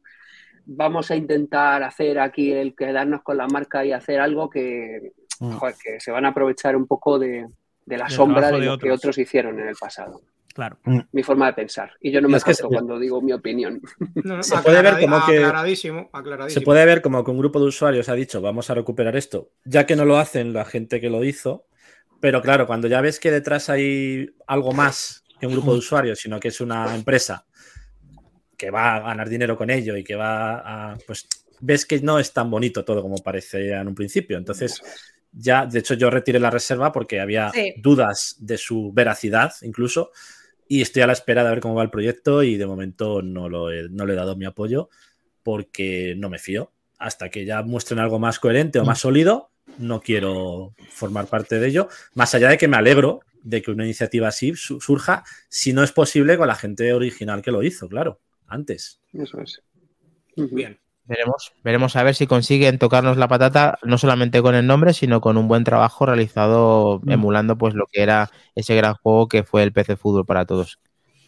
[0.69, 5.51] vamos a intentar hacer aquí el quedarnos con la marca y hacer algo que, Mm.
[5.53, 7.47] joder, que se van a aprovechar un poco de,
[7.85, 9.17] de la sombra de, lo que otros.
[9.17, 10.19] hicieron en el pasado.
[10.53, 10.77] Claro.
[11.13, 11.91] Mi forma de pensar.
[12.01, 13.79] Y yo no me se- cuando digo mi opinión.
[14.25, 16.59] No, no, Se puede ver como que- Aclaradísimo, aclaradísimo.
[16.59, 19.51] Se puede ver como que un grupo de usuarios ha dicho vamos a recuperar esto,
[19.63, 21.67] ya que no lo hacen la gente que lo hizo,
[22.19, 26.19] pero claro, cuando ya ves que detrás hay algo más que un grupo de usuarios,
[26.19, 27.45] sino que es una empresa
[28.57, 31.27] que va a ganar dinero con ello y que va a, pues
[31.59, 34.37] ves que no es tan bonito todo como parecía en un principio.
[34.37, 34.81] Entonces,
[35.31, 37.75] ya, de hecho, yo retiré la reserva porque había Sí.
[37.77, 40.11] dudas de su veracidad incluso.
[40.69, 43.47] y estoy a la espera de ver cómo va el proyecto y de momento no,
[43.47, 44.89] lo he, no le he dado mi apoyo
[45.43, 46.73] porque no me fío.
[46.97, 51.67] Hasta que ya muestren algo más coherente o más sólido, no quiero formar parte de
[51.67, 51.87] ello.
[52.15, 55.83] Más allá de que me alegro de que una iniciativa así su- surja, si no
[55.83, 58.99] es posible con la gente original que lo hizo, claro, antes.
[59.13, 59.61] Eso es.
[60.35, 60.77] Bien.
[61.05, 65.21] Veremos, veremos a ver si consiguen tocarnos la patata, no solamente con el nombre, sino
[65.21, 67.11] con un buen trabajo realizado Mm.
[67.11, 70.79] emulando pues lo que era ese gran juego que fue el PC Fútbol para todos.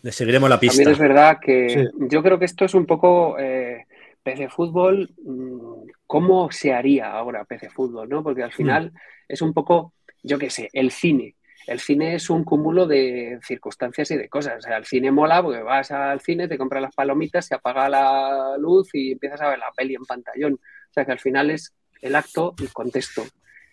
[0.02, 0.76] Le seguiremos la pista.
[0.84, 2.08] También es verdad que Sí.
[2.10, 3.86] yo creo que esto es un poco eh,
[4.22, 5.10] PC Fútbol.
[5.26, 5.79] mm,
[6.10, 8.10] ¿Cómo se haría ahora PC Fútbol?
[8.10, 8.24] ¿no?
[8.24, 8.92] Porque al final
[9.28, 9.94] es un poco,
[10.24, 11.36] yo qué sé, el cine.
[11.68, 14.58] El cine es un cúmulo de circunstancias y de cosas.
[14.58, 17.88] O sea, el cine mola porque vas al cine, te compras las palomitas, se apaga
[17.90, 20.54] la luz y empiezas a ver la peli en pantallón.
[20.56, 23.22] O sea, que al final es el acto y el contexto.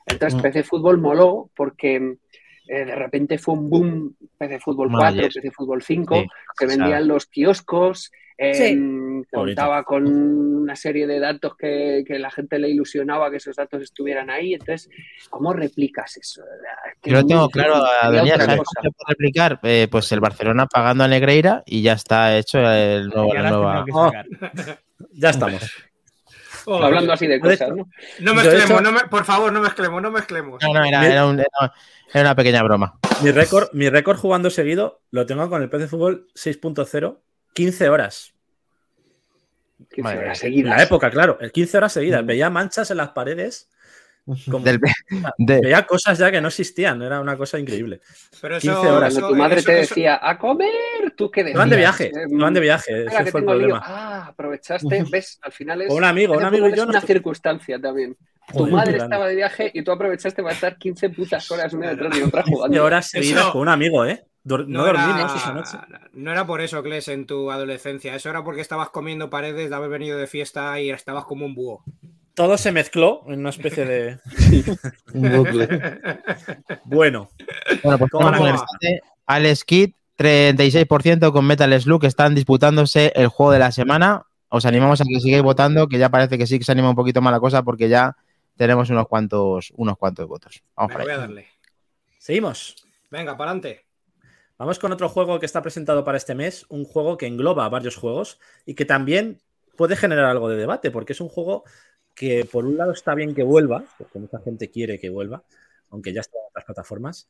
[0.04, 0.42] Entonces, Mm.
[0.42, 2.18] PC Fútbol moló porque
[2.68, 5.34] eh, de repente fue un boom PC Fútbol Bueno, 4, yes.
[5.34, 6.20] PC Fútbol 5, Sí,
[6.58, 12.18] se o sea, vendían los kioscos, eh, contaba con una serie de datos que, que
[12.18, 14.52] la gente le ilusionaba que esos datos estuvieran ahí.
[14.54, 14.90] Entonces,
[15.30, 16.42] ¿cómo replicas eso?
[16.42, 19.60] Es que Yo lo tengo claro, Daniel, ¿sabes cómo se puede replicar?
[19.62, 23.84] Eh, pues el Barcelona pagando a Negreira y ya está hecho el nuevo, la nueva.
[23.92, 24.10] Oh.
[24.10, 24.78] que.
[25.12, 25.70] Ya estamos.
[26.68, 27.88] Oh, Hablando así de cosas, ¿no?
[28.20, 30.62] No mezclemos, hecho- no me- por favor, no mezclemos, no mezclemos.
[30.62, 31.12] No, no, era, Bien.
[31.12, 31.72] era un- era-
[32.12, 32.98] era una pequeña broma.
[33.22, 37.20] Mi récord, mi récord jugando seguido lo tengo con el PC Fútbol 6.0,
[37.54, 38.32] 15 horas.
[39.90, 40.76] 15 Madre horas seguidas.
[40.76, 42.24] la época, claro, el 15 horas seguidas.
[42.24, 43.68] Veía manchas en las paredes.
[44.50, 44.80] Como- Del-
[45.38, 47.00] de- veía cosas ya que no existían.
[47.02, 48.00] Era una cosa increíble.
[48.40, 49.12] Pero 15 eso, horas.
[49.14, 50.70] Cuando tu madre eso- te eso- decía, ¡a comer!
[51.16, 51.58] ¿Tú qué decías?
[51.58, 53.04] van de viaje, Eh, se van de viaje.
[53.06, 53.82] Ese que fue el problema.
[53.84, 55.90] Ah, aprovechaste, ves, al final es...
[55.90, 58.16] O un amigo, un amigo y yo Es una circunstancia también.
[58.52, 59.04] Tu Joder, madre grande.
[59.04, 62.42] estaba de viaje y tú aprovechaste para estar 15 putas horas una detrás de otra
[62.44, 62.84] 15 jugando.
[62.84, 64.24] horas seguidas Eso- con un amigo, ¿eh?
[64.44, 65.76] Dur- no, era, dormimos esa noche.
[66.12, 68.14] no era por eso, Kles, en tu adolescencia.
[68.14, 71.56] Eso era porque estabas comiendo paredes de haber venido de fiesta y estabas como un
[71.56, 71.82] búho.
[72.36, 74.18] Todo se mezcló en una especie de.
[75.14, 75.68] un bucle.
[76.84, 77.30] Bueno,
[77.82, 78.62] Bueno, pues ¿Cómo vamos.
[79.24, 84.24] Alex Kidd, 36% con Metal Slug, están disputándose el juego de la semana.
[84.50, 86.94] Os animamos a que sigáis votando, que ya parece que sí que se anima un
[86.94, 88.14] poquito más la cosa porque ya
[88.54, 90.62] tenemos unos cuantos, unos cuantos votos.
[90.76, 91.46] Vamos Venga, por voy a darle.
[92.18, 92.76] seguimos.
[93.10, 93.86] Venga, para adelante.
[94.58, 97.96] Vamos con otro juego que está presentado para este mes, un juego que engloba varios
[97.96, 99.40] juegos y que también
[99.74, 101.64] puede generar algo de debate, porque es un juego
[102.16, 105.44] que por un lado está bien que vuelva, porque mucha gente quiere que vuelva,
[105.90, 107.28] aunque ya está en otras plataformas,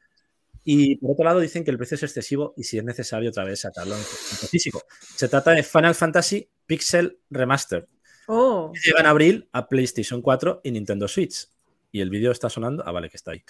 [0.64, 3.44] y por otro lado dicen que el precio es excesivo y si es necesario otra
[3.44, 4.82] vez sacarlo en físico.
[5.14, 7.84] Se trata de Final Fantasy Pixel Remastered.
[8.26, 11.48] Oh, que Llega en abril a PlayStation 4 y Nintendo Switch.
[11.92, 12.82] Y el vídeo está sonando.
[12.84, 13.44] Ah, vale, que está ahí.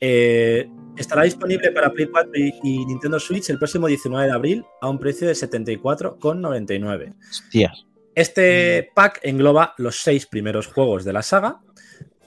[0.00, 4.64] Eh, estará disponible para Play 4 y, y Nintendo Switch el próximo 19 de abril
[4.80, 7.14] a un precio de 74,99.
[7.30, 7.86] Hostias.
[8.16, 11.60] Este pack engloba los seis primeros juegos de la saga.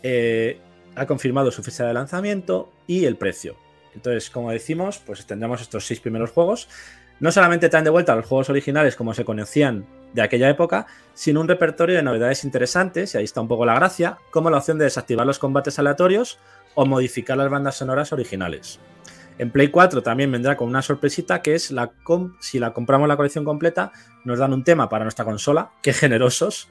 [0.03, 0.61] eh,
[0.95, 3.57] ha confirmado su fecha de lanzamiento y el precio.
[3.95, 6.69] Entonces, como decimos, pues tendremos estos seis primeros juegos.
[7.19, 11.41] No solamente traen de vuelta los juegos originales como se conocían de aquella época, sino
[11.41, 14.77] un repertorio de novedades interesantes, y ahí está un poco la gracia, como la opción
[14.77, 16.39] de desactivar los combates aleatorios
[16.75, 18.79] o modificar las bandas sonoras originales.
[19.39, 21.91] En Play 4 también vendrá con una sorpresita que es la
[22.41, 23.91] si la compramos la colección completa,
[24.25, 26.69] nos dan un tema para nuestra consola, qué generosos.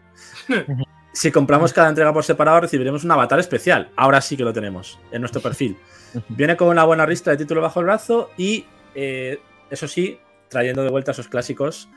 [1.12, 3.90] si compramos cada entrega por separado, recibiremos un avatar especial.
[3.96, 5.78] Ahora sí que lo tenemos en nuestro perfil.
[6.28, 9.40] Viene con una buena lista de títulos bajo el brazo y, eh,
[9.70, 11.88] eso sí, trayendo de vuelta esos clásicos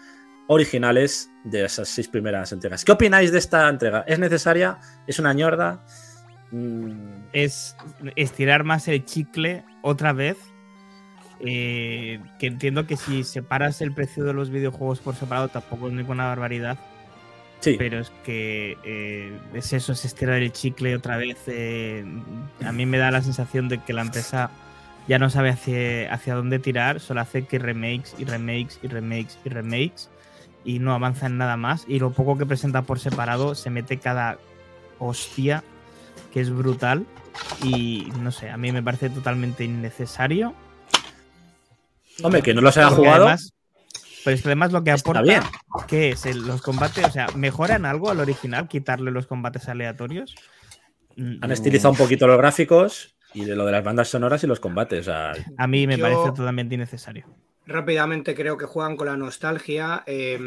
[0.48, 2.86] originales de esas seis primeras entregas.
[2.86, 4.06] ¿Qué opináis de esta entrega?
[4.08, 4.80] ¿Es necesaria?
[5.06, 5.84] ¿Es una ñorda?
[6.52, 7.76] Mm, es
[8.16, 10.38] estirar más el chicle otra vez.
[11.42, 15.94] Eh, que entiendo que si separas el precio de los videojuegos por separado tampoco es
[15.94, 16.80] ninguna barbaridad.
[17.60, 21.44] sí, Pero es que eh, es eso, es estirar el chicle otra vez.
[21.48, 22.06] eh,
[22.66, 24.58] a mí me da la sensación de que la empresa
[25.08, 29.40] ya no sabe hacia, hacia dónde tirar, solo hace que remakes y remakes y remakes
[29.46, 30.10] y remakes
[30.64, 31.86] y no avanza en nada más.
[31.88, 34.40] Y lo poco que presenta por separado se mete cada
[35.00, 35.64] hostia
[36.32, 37.06] que es brutal
[37.64, 40.54] y no sé, a mí me parece totalmente innecesario.
[42.24, 43.24] Hombre, que no los haya Porque jugado.
[43.26, 43.54] Además,
[44.24, 45.42] pero es que además lo que aporta bien.
[45.88, 50.36] que es el- los combates, o sea, mejoran algo al original, quitarle los combates aleatorios.
[51.18, 51.54] Han No.
[51.54, 55.02] estilizado un poquito los gráficos y de lo de las bandas sonoras y los combates.
[55.02, 57.26] o sea, A mí me Yo- parece totalmente innecesario.
[57.72, 60.38] Rápidamente creo que juegan con la nostalgia, eh,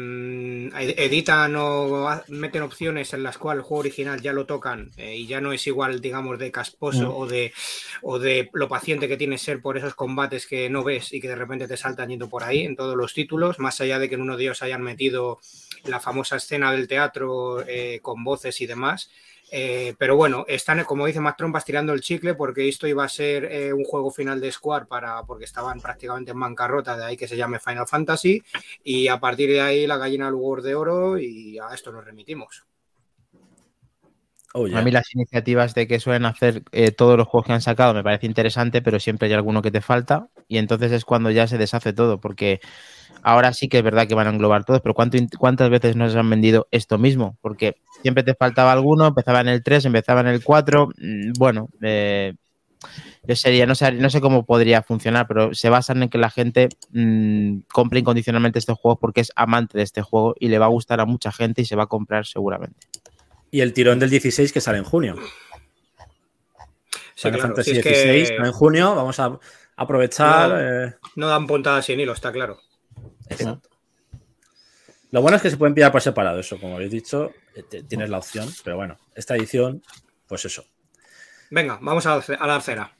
[0.97, 5.27] editan o meten opciones en las cuales el juego original ya lo tocan eh, y
[5.27, 7.15] ya no es igual, digamos, de casposo Mm.
[7.15, 7.53] o, de,
[8.01, 11.27] o de lo paciente que tiene ser por esos combates que no ves y que
[11.27, 14.15] de repente te saltan yendo por ahí en todos los títulos, más allá de que
[14.15, 15.39] en uno de ellos hayan metido
[15.85, 19.09] la famosa escena del teatro eh, con voces y demás.
[19.57, 23.07] Eh, pero bueno, están, como dice Mac Trompas, tirando el chicle porque esto iba a
[23.07, 27.15] ser eh, un juego final de Square para, porque estaban prácticamente en bancarrota, de ahí
[27.15, 28.43] que se llame Final Fantasy.
[28.83, 32.03] Y a partir de ahí la gallina al huevo de oro y a esto nos
[32.03, 32.65] remitimos.
[34.53, 34.79] Oh, yeah.
[34.79, 37.93] A mí las iniciativas de que suelen hacer eh, todos los juegos que han sacado
[37.93, 41.47] me parece interesante, pero siempre hay alguno que te falta y entonces es cuando ya
[41.47, 42.59] se deshace todo, porque
[43.25, 45.95] ahora sí que es verdad que van a englobar todos, pero ¿cuánto in- ¿cuántas veces
[45.95, 47.37] nos han vendido esto mismo?
[47.41, 51.69] Porque siempre te faltaba alguno, empezaba en el 3, empezaba en el 4, mm, bueno,
[51.81, 52.35] eh,
[53.27, 56.29] yo sería, no sé, no sé cómo podría funcionar, pero se basan en que la
[56.29, 60.65] gente mm, compre incondicionalmente estos juegos porque es amante de este juego y le va
[60.65, 62.85] a gustar a mucha gente y se va a comprar seguramente.
[63.49, 65.15] Y el tirón del 16 que sale en junio.
[67.15, 68.93] Sí, claro, Fantasy si es que 16 sale en junio.
[68.95, 69.39] Vamos a
[69.77, 70.49] aprovechar.
[70.49, 70.59] No.
[70.59, 72.59] eh, no dan puntadas sin hilo, está claro.
[73.29, 73.69] Exacto.
[75.11, 78.09] Lo bueno es que se pueden pillar por separado, eso, como habéis dicho, eh, tienes
[78.09, 79.81] la opción, pero bueno, esta edición,
[80.27, 80.65] pues eso.
[81.49, 82.91] Venga, vamos a la, a la arcera.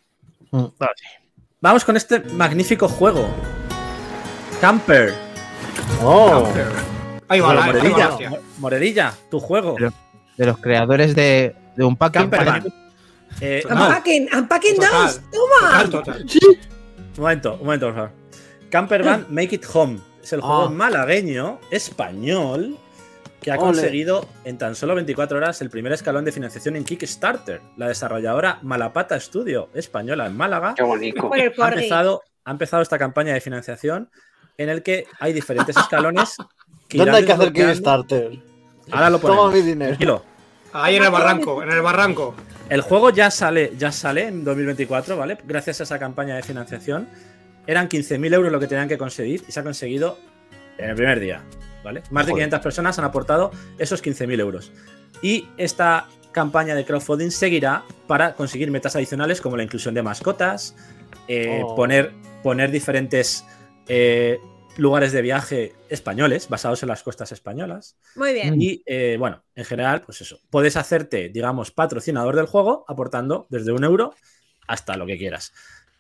[1.60, 3.28] Vamos con este magnífico juego.
[4.62, 5.14] Camper.
[6.02, 6.48] Oh,
[7.28, 9.76] Ahí va, Bueno, la, ahí va la Moredilla, Moredilla, tu juego.
[10.38, 12.64] De los creadores de, de un pack Camperman.
[13.42, 13.78] Eh, Total.
[13.78, 14.92] no, Unpacking, Unpacking Total.
[14.92, 15.84] 2, toma.
[15.84, 16.26] Total, total.
[17.18, 18.12] un momento, un momento, por favor.
[18.70, 20.00] Camperman Make It Home.
[20.26, 20.70] Es el juego Ah.
[20.72, 22.78] malagueño, español,
[23.42, 23.64] que ha Ole.
[23.64, 27.62] conseguido en tan solo 24 horas el primer escalón de financiación en Kickstarter.
[27.78, 31.30] La desarrolladora Malapata Studio, española en Málaga, Qué bonito.
[31.32, 34.10] Ha empezado, ha empezado esta campaña de financiación
[34.58, 36.36] en el que hay diferentes escalones.
[36.88, 38.40] que ¿dónde hay que hacer Kickstarter?
[38.92, 39.54] Ahora lo Toma ponemos.
[39.54, 39.90] mi dinero.
[39.92, 40.24] Tranquilo.
[40.74, 42.34] Ahí en el barranco, en el barranco.
[42.68, 45.38] El juego ya sale, ya sale en 2024, ¿vale?
[45.46, 47.08] Gracias a esa campaña de financiación.
[47.68, 50.18] Eran 15.000 euros lo que tenían que conseguir y se ha conseguido
[50.78, 51.44] en el primer día,
[51.84, 52.02] ¿vale?
[52.12, 52.46] Más de Joder.
[52.46, 54.72] 500 personas han aportado esos 15.000 euros.
[55.22, 60.76] Y esta campaña de crowdfunding seguirá para conseguir metas adicionales como la inclusión de mascotas,
[61.28, 61.76] eh, Oh.
[61.76, 62.12] poner,
[62.44, 63.46] poner diferentes
[63.88, 64.38] eh,
[64.78, 67.96] lugares de viaje españoles, basados en las costas españolas.
[68.16, 68.62] Muy bien.
[68.62, 70.40] Y eh, bueno, en general, pues eso.
[70.50, 74.14] Puedes hacerte, digamos, patrocinador del juego aportando desde un euro
[74.68, 75.54] hasta lo que quieras.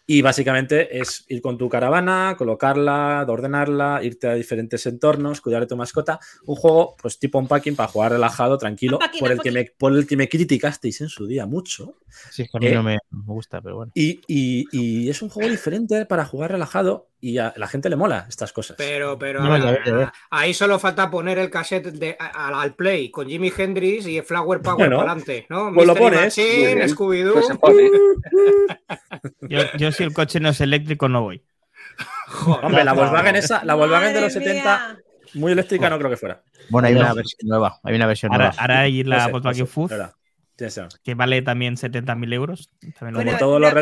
[0.08, 5.68] Y básicamente es ir con tu caravana, colocarla, ordenarla, irte a diferentes entornos, cuidar de
[5.68, 6.20] tu mascota.
[6.46, 9.94] Un juego, pues tipo unpacking para jugar relajado, tranquilo, Unpacking, por el, que me, por
[9.94, 11.96] el que me criticasteis en su día mucho.
[12.32, 13.92] Sí, es que a mí Eh, no me, me gusta, pero bueno.
[13.96, 17.96] Y, y- y es un juego diferente para jugar relajado y a la gente le
[17.96, 18.76] mola estas cosas.
[18.78, 20.10] Pero, pero No, a ya ver, ves, ya ves.
[20.30, 24.24] ahí solo falta poner el cassette de, a- al play con Jimi Hendrix y el
[24.24, 25.72] Flower Power Bueno, para adelante, ¿no?
[25.74, 26.88] pues lo pones, Machine.
[26.88, 27.34] Scooby-Doo.
[27.34, 27.90] Pues pone.
[29.50, 31.44] Yo, yo si el coche no es eléctrico no voy.
[32.28, 32.66] Joder.
[32.66, 34.64] Hombre, la Volkswagen esa, la Volkswagen de los Madre 70,
[34.94, 35.00] mía.
[35.36, 36.44] muy eléctrica no creo que fuera.
[36.70, 37.80] Bueno, hay una versión nueva.
[37.84, 38.62] Hay una versión Ahora, nueva.
[38.62, 39.92] ahora hay la Volkswagen Fuzz,
[41.04, 42.70] que vale también 70.000 euros.
[43.00, 43.76] También lo Bueno, Como todo lo no,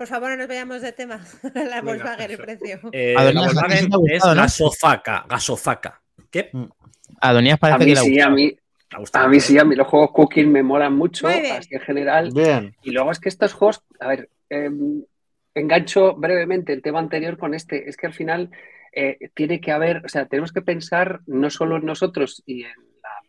[0.00, 1.20] Por favor, no nos vayamos de tema.
[1.54, 2.80] La Volkswagen, el precio.
[2.90, 4.34] eh, Adonías, la a Volkswagen gustado, es ¿no?
[4.34, 6.00] gasofaca, gasofaca.
[6.30, 6.50] ¿Qué?
[7.20, 8.56] Adonías A parece mí que sí, a mí,
[9.12, 12.30] a mí sí, a mí los juegos cooking me molan mucho, así en general.
[12.32, 12.74] Bien.
[12.82, 14.70] Y luego es que estos juegos, a ver, eh,
[15.54, 18.50] engancho brevemente el tema anterior con este, es que al final
[18.94, 22.72] eh, tiene que haber, o sea, tenemos que pensar no solo en nosotros y en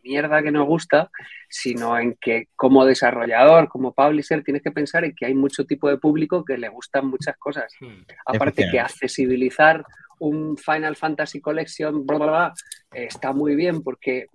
[0.02, 1.10] mierda que nos gusta,
[1.48, 5.88] sino en que como desarrollador, como publisher, tienes que pensar en que hay mucho tipo
[5.88, 7.72] de público que le gustan muchas cosas.
[7.80, 8.02] Hmm.
[8.26, 9.84] Aparte que accesibilizar
[10.18, 12.54] un Final Fantasy Collection, bla, bla, bla,
[12.92, 14.26] está muy bien porque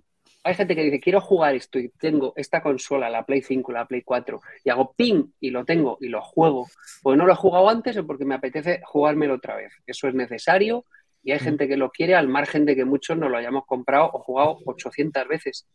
[0.48, 3.86] hay gente que dice, quiero jugar esto y tengo esta consola, la Play 5, la
[3.86, 6.68] Play 4, y hago ping y lo tengo y lo juego,
[7.04, 9.74] porque no lo he jugado antes o porque me apetece jugármelo otra vez.
[9.86, 10.86] Eso es necesario
[11.24, 14.10] y hay gente que lo quiere al margen de que muchos no lo hayamos comprado
[14.14, 15.68] o jugado 800 veces.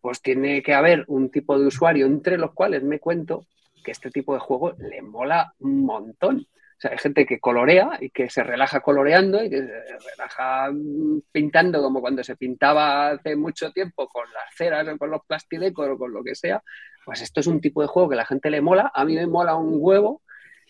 [0.00, 3.46] Pues tiene que haber un tipo de usuario entre los cuales me cuento
[3.84, 6.46] que este tipo de juego le mola un montón.
[6.76, 10.70] O sea, hay gente que colorea y que se relaja coloreando y que se relaja
[10.70, 15.22] mm, pintando como cuando se pintaba hace mucho tiempo con las ceras o con los
[15.26, 16.62] plastidecos o con lo que sea.
[17.06, 18.90] Pues esto es un tipo de juego que a la gente le mola.
[18.94, 20.22] A mí me mola un huevo.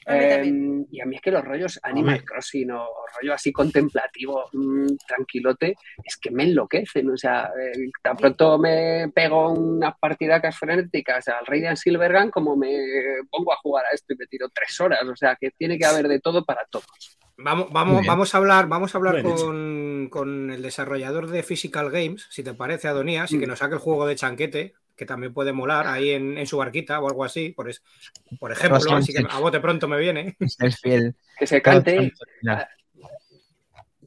[0.08, 0.86] A mí Eh, también.
[0.90, 4.86] y a mí es que los rollos Animal Crossing o, o rollo así contemplativo, mm,
[5.06, 5.74] tranquilote,
[6.04, 7.10] es que me enloquecen.
[7.10, 12.70] O sea, eh, tan pronto me pego unas partidacas frenéticas al Radiant Silvergun como me
[13.30, 15.02] pongo a jugar a esto y me tiro tres horas.
[15.08, 17.18] O sea, que tiene que haber de todo para todos.
[17.38, 22.26] Vamos, vamos, vamos a hablar, vamos a hablar con, con el desarrollador de Physical Games,
[22.30, 25.52] si te parece, Adonías, y que nos saque el juego de chanquete, que también puede
[25.52, 27.82] molar ahí en, en su barquita o algo así, por, es-
[28.40, 30.36] por ejemplo, así que a bote pronto me viene.
[30.40, 31.14] Es el fiel.
[31.38, 32.68] Que se cante, Final.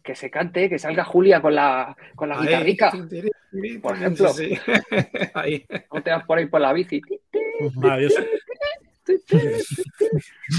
[0.04, 2.48] que se cante, que salga Julia con la, con la Ahí.
[2.48, 2.92] guitarrica.
[3.82, 4.30] Por ejemplo.
[4.30, 4.62] Sí, sí.
[5.36, 5.66] Ahí.
[5.94, 7.02] No te vas por ahí por la bici.
[7.76, 8.22] Maravilloso.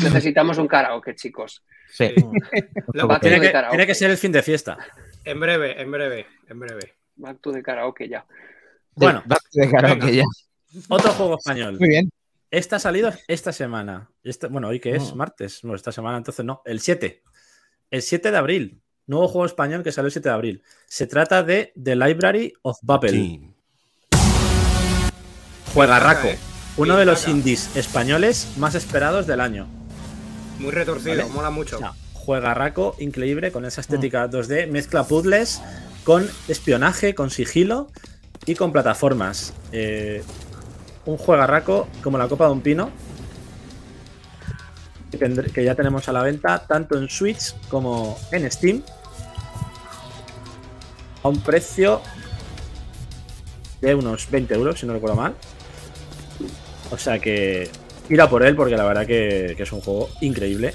[0.02, 1.65] Necesitamos un karaoke, chicos.
[1.89, 2.12] Sí.
[2.15, 3.70] Tiene the que, karaoke.
[3.77, 4.78] tiene que ser el fin de fiesta.
[5.24, 6.94] En breve, en breve, en breve.
[7.16, 8.24] Back to the karaoke ya.
[8.95, 9.23] Bueno,
[9.71, 10.11] karaoke venga.
[10.11, 10.25] ya.
[10.89, 11.77] otro juego español.
[11.79, 12.11] Muy bien.
[12.51, 14.11] Este ha salido esta semana.
[14.25, 15.17] Este- bueno, hoy que es Mm.
[15.17, 15.65] martes.
[15.65, 16.62] No, esta semana entonces no.
[16.65, 17.23] El 7.
[17.91, 18.81] El 7 de abril.
[19.07, 20.62] Nuevo juego español que salió el 7 de abril.
[20.87, 23.11] Se trata de The Library of Babel.
[23.12, 23.55] Team.
[25.75, 26.29] Juegarraco.
[26.29, 26.39] Eh,
[26.77, 29.67] Uno de los indies españoles más esperados del año.
[30.59, 31.31] Muy retorcido, Vale.
[31.31, 31.77] mola mucho.
[31.77, 35.61] O sea, juegarraco increíble con esa estética 2D, mezcla puzzles
[36.05, 37.91] con espionaje, con sigilo
[38.47, 39.53] y con plataformas.
[39.73, 40.23] Eh,
[41.07, 42.91] un juegarraco como la copa de un pino
[45.11, 48.83] que, ya tenemos a la venta tanto en Switch como en Steam
[51.23, 52.01] a un precio
[53.81, 55.35] de unos 20 euros, si no recuerdo mal.
[56.91, 57.71] O sea que
[58.09, 60.75] ir a por él porque la verdad que, que es un juego increíble.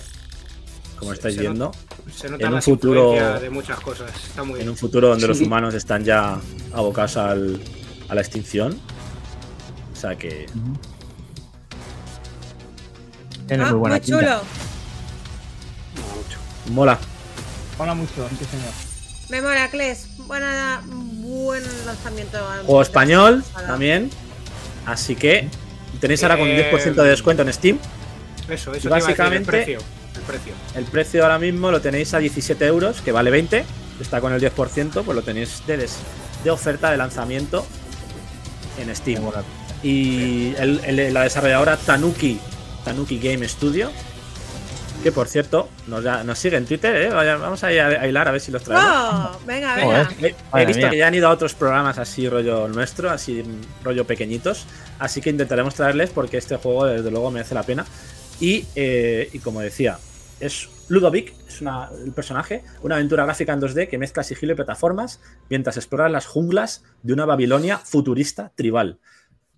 [0.97, 1.71] Como Se- estáis se viendo.
[2.13, 4.11] Se en un las futuro- influencias de muchas cosas.
[4.27, 4.69] Está muy en bien.
[4.69, 6.37] un futuro donde los humanos están ya
[6.73, 7.59] abocados al-
[8.09, 8.79] a la extinción.
[9.93, 10.45] O sea que
[13.47, 14.19] Tiene Ah, muy buena muy pinta.
[14.19, 14.41] chulo.
[15.95, 16.37] Mola mucho.
[16.73, 16.99] mola.
[17.77, 18.71] Mola mucho, sí, señor.
[19.29, 20.07] Me mola, Kles.
[20.27, 22.39] Buena, buen lanzamiento.
[22.65, 24.09] Juego español también.
[24.85, 25.47] Así que
[25.99, 27.77] tenéis ahora con Eh, 10% de descuento en Steam.
[28.49, 28.89] Eso, eso.
[28.89, 29.77] básicamente-
[30.17, 30.53] el precio.
[30.75, 31.23] El precio.
[31.23, 33.65] Ahora mismo lo tenéis a 17 euros, que vale 20.
[34.01, 35.97] Está con el 10%, pues lo tenéis de, des-
[36.43, 37.65] de oferta de lanzamiento
[38.79, 39.23] en Steam.
[39.83, 42.39] Y el- el- la desarrolladora Tanuki,
[42.83, 43.91] Tanuki Game Studio,
[45.03, 47.09] que por cierto nos, da- nos sigue en Twitter, ¿eh?
[47.09, 48.89] Vamos a, ir a, a hilar a ver si los traemos.
[49.35, 49.39] ¡Oh!
[49.45, 50.05] Venga, venga.
[50.05, 50.35] Joder.
[50.53, 50.89] He, he visto mía.
[50.89, 53.43] que ya han ido a otros programas así rollo nuestro, así
[53.83, 54.65] rollo pequeñitos,
[54.97, 57.85] así que intentaremos traerles porque este juego desde luego merece la pena.
[58.39, 59.97] Y, eh, y como decía,
[60.39, 64.55] es Ludovic, es una- el personaje, una aventura gráfica en 2D que mezcla sigilo y
[64.55, 68.99] plataformas mientras explora las junglas de una Babilonia futurista tribal.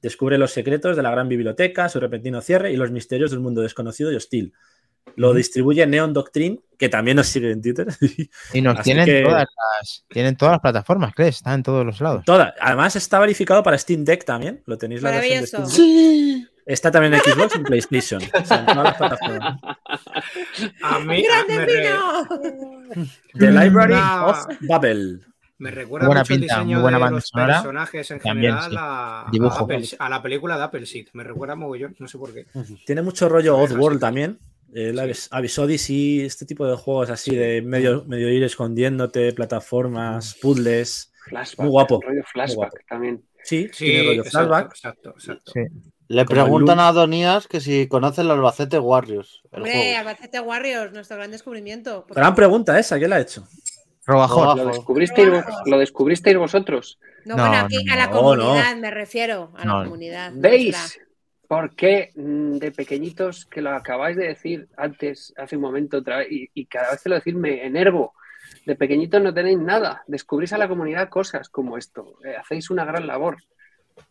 [0.02, 3.62] Descubre los secretos de la gran biblioteca, su repentino cierre y los misterios del mundo
[3.62, 4.54] desconocido y hostil.
[5.16, 7.88] Lo distribuye Neon Doctrine, que también nos sigue en Twitter.
[8.54, 9.46] Y nos tienen que- todas
[9.80, 11.38] las tienen todas las plataformas, ¿crees?
[11.38, 12.24] Están en todos los lados.
[12.26, 12.54] Toda.
[12.60, 14.62] Además está verificado para Steam Deck también.
[14.66, 15.48] Lo tenéis la versión de.
[15.72, 16.52] Steam Deck.
[16.68, 18.22] Está también en Xbox y en PlayStation.
[18.22, 19.60] O sea, en todas las plataformas.
[20.84, 23.08] A mí a- ¡Grande vino!
[23.34, 25.26] The Library Una- of Babel.
[25.60, 27.54] me recuerda Buena mucho el pinta, diseño buena de banda los sonora.
[27.56, 28.78] personajes en También, general sí.
[28.80, 29.64] a, a Dibujo.
[29.64, 31.08] Apple- a la película de Appleseed.
[31.14, 32.46] Me recuerda mogollón, no sé por qué.
[32.86, 34.38] Tiene mucho rollo Oddworld también.
[34.74, 40.36] El Abyss Abyss Odyssey, este tipo de juegos así de medio, medio ir escondiéndote, plataformas,
[40.42, 41.14] puzzles.
[41.30, 41.60] Flashback.
[41.60, 42.78] Muy guapo, Rollo flashback guapo.
[42.90, 43.24] también.
[43.44, 44.72] Sí, Sí, tiene rollo exacto, flashback.
[44.72, 45.52] exacto, exacto.
[45.54, 45.62] Sí.
[46.10, 49.42] Le Como preguntan a Adonías que si conoce el Albacete Warriors.
[49.52, 49.98] El Hombre, juego.
[50.00, 52.06] Albacete Warriors, nuestro gran descubrimiento.
[52.08, 53.46] Por Gran pregunta esa, ¿quién la ha hecho?
[54.08, 56.98] ¿Lo descubristeis, vos- ¿Lo descubristeis vosotros?
[57.26, 59.52] No, No, bueno, aquí no, a la no, comunidad me refiero.
[59.58, 60.32] A la comunidad.
[60.34, 60.78] ¿Veis?
[60.78, 61.04] nuestra.
[61.50, 66.18] ¿Por qué mm, de pequeñitos, que lo acabáis de decir antes, hace un momento otra
[66.20, 68.14] vez, y, y cada vez que lo decís me enervo?
[68.66, 70.04] De pequeñitos no tenéis nada.
[70.08, 72.16] Descubrís a la comunidad cosas como esto.
[72.26, 73.38] Eh, hacéis una gran labor.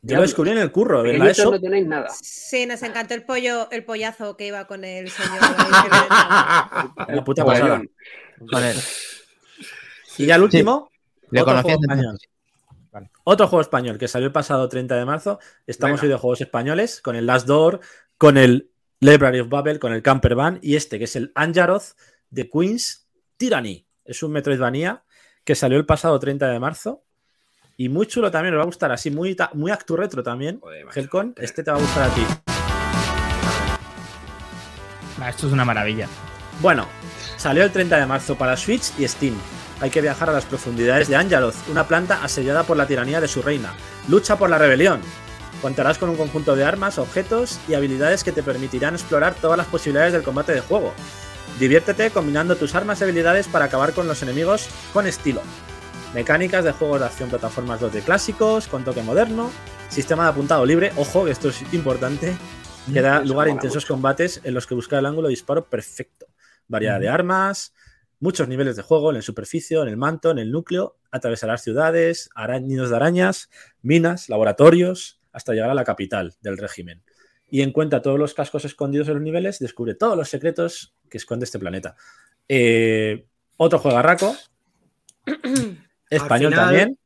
[0.03, 1.51] Yo lo descubrí en el curro, en la ESO.
[1.51, 2.09] no tenéis nada.
[2.23, 5.39] Sí, nos encantó el pollo, el pollazo que iba con el señor.
[7.09, 7.83] en la puta pasada.
[8.51, 8.77] Con él.
[10.19, 10.91] Y ya el último,
[11.31, 12.19] Le Otro juego español.
[13.25, 15.39] Otro juego español que salió el pasado 30 de marzo.
[15.67, 17.81] Estamos hoy de juegos españoles con el Last Door,
[18.17, 21.97] con el Library of Babel, con el Camper Van y este que es el Anjaroth
[22.31, 23.87] de Queen's Tyranny.
[24.05, 25.05] Es un Metroidvania
[25.45, 27.06] que salió el pasado 30 de marzo
[27.77, 30.61] y muy chulo también, os va a gustar así, muy, muy actu retro también.
[30.61, 30.87] Joder.
[30.95, 32.23] Helcon, este te va a gustar a ti.
[35.29, 36.09] Esto es una maravilla.
[36.61, 36.87] Bueno,
[37.37, 39.35] salió el 30 de marzo para Switch y Steam.
[39.81, 43.29] Hay que viajar a las profundidades de Anjaroth, una planta asediada por la tiranía de
[43.29, 43.75] su reina.
[44.09, 45.01] Lucha por la rebelión.
[45.61, 49.67] Contarás con un conjunto de armas, objetos y habilidades que te permitirán explorar todas las
[49.67, 50.95] posibilidades del combate de juego.
[51.59, 55.43] Diviértete combinando tus armas y habilidades para acabar con los enemigos con estilo.
[56.15, 59.51] Mecánicas de juegos de acción plataformas 2D clásicos, con toque moderno.
[59.89, 62.35] Sistema de apuntado libre, ojo, que esto es importante,
[62.93, 63.95] que da Eso lugar a intensos mucho.
[63.95, 66.27] combates en los que buscar el ángulo de disparo perfecto.
[66.69, 67.75] Variedad de armas,
[68.19, 72.31] muchos niveles de juego en el superficie, en el manto, en el núcleo, atravesarás ciudades,
[72.63, 73.51] nidos de arañas,
[73.83, 77.03] minas, laboratorios, hasta llegar a la capital del régimen.
[77.49, 81.45] Y encuentra todos los cascos escondidos en los niveles, descubre todos los secretos que esconde
[81.45, 81.95] este planeta.
[82.49, 83.27] Eh,
[83.57, 84.35] otro juegarraco.
[86.11, 86.99] Español final, también.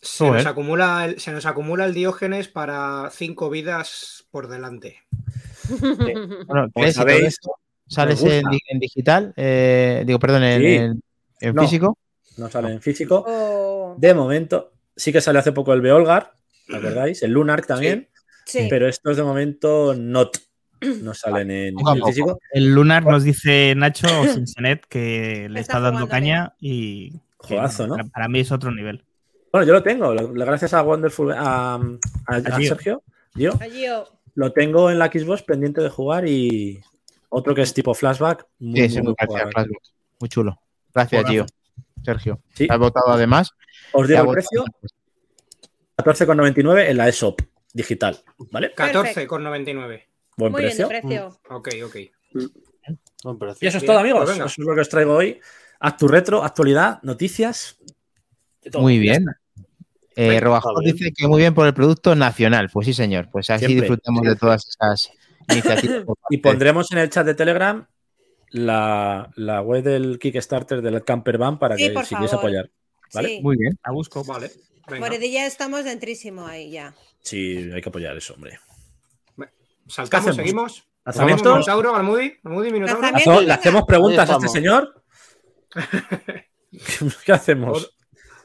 [0.00, 4.98] Se nos, acumula el, se nos acumula el Diógenes para cinco vidas por delante.
[6.46, 7.38] Bueno, Pues sabéis,
[7.88, 9.32] ¿Sales me en, digital?
[9.36, 10.66] Eh, digo, perdón, en, Sí.
[10.74, 11.00] en-
[11.40, 11.62] en No.
[11.62, 11.98] físico.
[12.36, 13.24] No sale en físico.
[13.26, 16.32] Oh, De momento, sí que sale hace poco el Beolgar,
[16.68, 17.22] ¿os acordáis?
[17.22, 18.08] El Lunark también,
[18.44, 18.66] sí.
[18.68, 20.36] pero estos de momento not.
[21.02, 21.74] No salen en,
[22.04, 22.38] físico.
[22.52, 27.96] El Lunar nos dice Nacho Sinsenet que le Está está dando caña y Juegazo, ¿no?
[27.96, 29.04] Para, para mí es otro nivel.
[29.52, 31.80] Bueno, yo lo tengo, lo- gracias a Wonderful, a, a-
[32.26, 32.68] a Gio.
[32.68, 33.02] Sergio,
[34.34, 36.80] lo tengo en la Xbox pendiente de jugar y
[37.28, 38.46] otro que es tipo flashback.
[38.58, 39.52] Muy, Sí, sí, muy buen gracias, jugador.
[39.52, 39.82] Flashback.
[40.20, 40.60] Muy chulo.
[40.94, 41.24] Gracias.
[41.28, 41.46] Gio.
[42.04, 42.40] Sergio.
[42.54, 42.66] Sí.
[42.70, 43.50] Has votado además.
[43.92, 44.64] Os digo el precio,
[45.96, 47.40] 14,99 en la ESOP
[47.72, 48.18] digital,
[48.50, 48.74] ¿vale?
[48.74, 50.02] 14,99.
[50.36, 50.88] Buen muy precio.
[50.88, 51.38] bien precio.
[51.50, 51.96] Ok, ok.
[53.24, 53.58] Buen precio.
[53.60, 54.24] Y eso es todo, amigos.
[54.24, 55.40] pues eso es lo que os traigo hoy.
[55.80, 57.78] Actu retro, actualidad, noticias.
[58.74, 59.26] Muy Ya bien.
[60.16, 62.70] Eh, Robajón dice que muy bien por el producto nacional.
[62.72, 63.28] Pues sí, señor.
[63.30, 65.10] Pues así Siempre, disfrutamos de todas esas
[65.48, 66.04] iniciativas.
[66.04, 67.86] por Y pondremos en el chat de Telegram
[68.50, 72.70] la, la web del Kickstarter del Camper Van para Sí, que por si quieres apoyar.
[73.12, 73.28] ¿Vale?
[73.28, 73.40] Sí.
[73.42, 73.78] Muy bien.
[73.84, 74.24] La busco.
[74.24, 74.50] Vale.
[74.88, 75.00] Venga.
[75.06, 76.94] Moredilla estamos dentrísimo ahí ya.
[77.20, 78.58] Sí, hay que apoyar eso, hombre.
[79.88, 80.84] Saltamos, seguimos.
[81.04, 81.52] ¿Lanzamientos?
[81.52, 81.92] Minotauro.
[81.92, 83.30] Lanzamiento.
[83.30, 83.42] Venga.
[83.42, 85.04] ¿Le hacemos preguntas a este señor?
[87.24, 87.92] ¿Qué hacemos?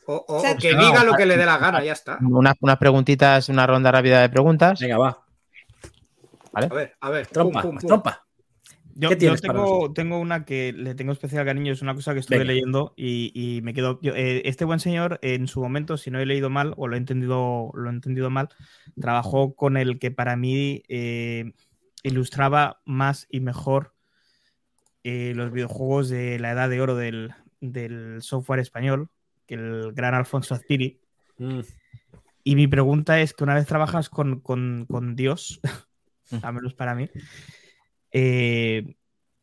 [0.05, 2.17] O, o- o Sal- que diga lo que le dé la gana, ya está.
[2.21, 4.79] Unas, unas preguntitas, una ronda rápida de preguntas.
[4.79, 5.25] Venga, va.
[6.53, 7.27] A ver, a ver.
[7.27, 7.87] Trompa, pum, pum, pum.
[7.87, 8.25] trompa.
[8.93, 9.63] Yo, ¿Qué yo tienes para
[9.93, 12.51] tengo, una que le tengo especial cariño, es una cosa que estuve Venga.
[12.51, 13.99] leyendo y, y me quedo.
[14.01, 16.95] yo, eh, este buen señor, en su momento, si no he leído mal o lo
[16.95, 18.49] he entendido, lo he entendido mal,
[18.99, 21.53] trabajó con el que para mí eh,
[22.03, 23.93] ilustraba más y mejor
[25.03, 29.09] eh, los videojuegos de la edad de oro del, del software español,
[29.45, 30.99] que el gran Alfonso Azpiri.
[31.37, 31.59] Mm,
[32.43, 35.59] Y mi pregunta es que una vez trabajas con, con- con Dios,
[36.41, 37.09] al menos para mí,
[38.11, 38.95] eh,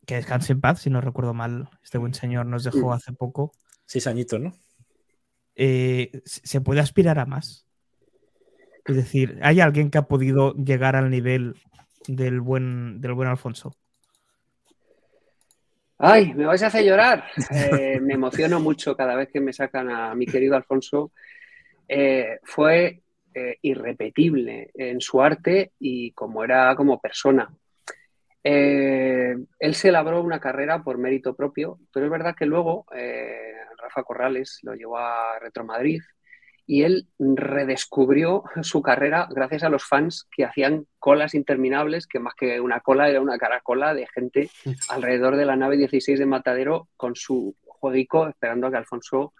[0.05, 3.51] que descanse en paz, si no recuerdo mal, este buen señor nos dejó hace poco,
[3.85, 4.53] Seis añitos, ¿no?
[5.55, 7.65] eh, ¿se se puede aspirar a más?
[8.85, 11.55] Es decir, ¿hay alguien que ha podido llegar al nivel
[12.07, 13.75] del buen, del buen Alfonso?
[16.01, 17.25] Ay, me vais a hacer llorar.
[17.51, 21.11] Eh, me emociono mucho cada vez que me sacan a mi querido Alfonso.
[21.87, 23.01] Eh, fue
[23.33, 27.49] eh, irrepetible en su arte y como era como persona.
[28.41, 32.85] Él se labró una carrera por mérito propio, pero es verdad que luego
[33.77, 36.01] Rafa Corrales lo llevó a Retro Madrid
[36.69, 42.35] y él redescubrió su carrera gracias a los fans que hacían colas interminables, que más
[42.35, 44.51] que una cola era una caracola de gente
[44.89, 49.33] alrededor de la nave 16 de Matadero con su jueguico esperando a que Alfonso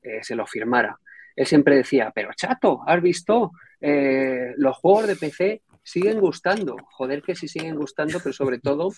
[0.00, 0.96] eh, se lo firmara.
[1.34, 3.50] Él siempre decía, pero chato, ¿has visto?
[3.80, 6.76] Eh, los juegos de PC siguen gustando.
[6.92, 8.92] Joder que sí siguen gustando, pero sobre todo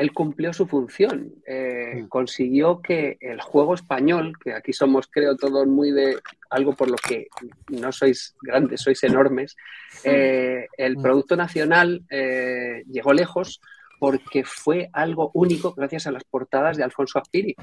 [0.00, 1.34] él cumplió su función.
[1.46, 6.16] Eh, consiguió que el juego español, que aquí somos creo todos muy de
[6.48, 7.28] algo por lo que
[7.68, 9.56] no sois grandes, sois enormes,
[10.04, 13.60] eh, el producto nacional eh, llegó lejos
[13.98, 17.54] porque fue algo único gracias a las portadas de Alfonso Azpiri.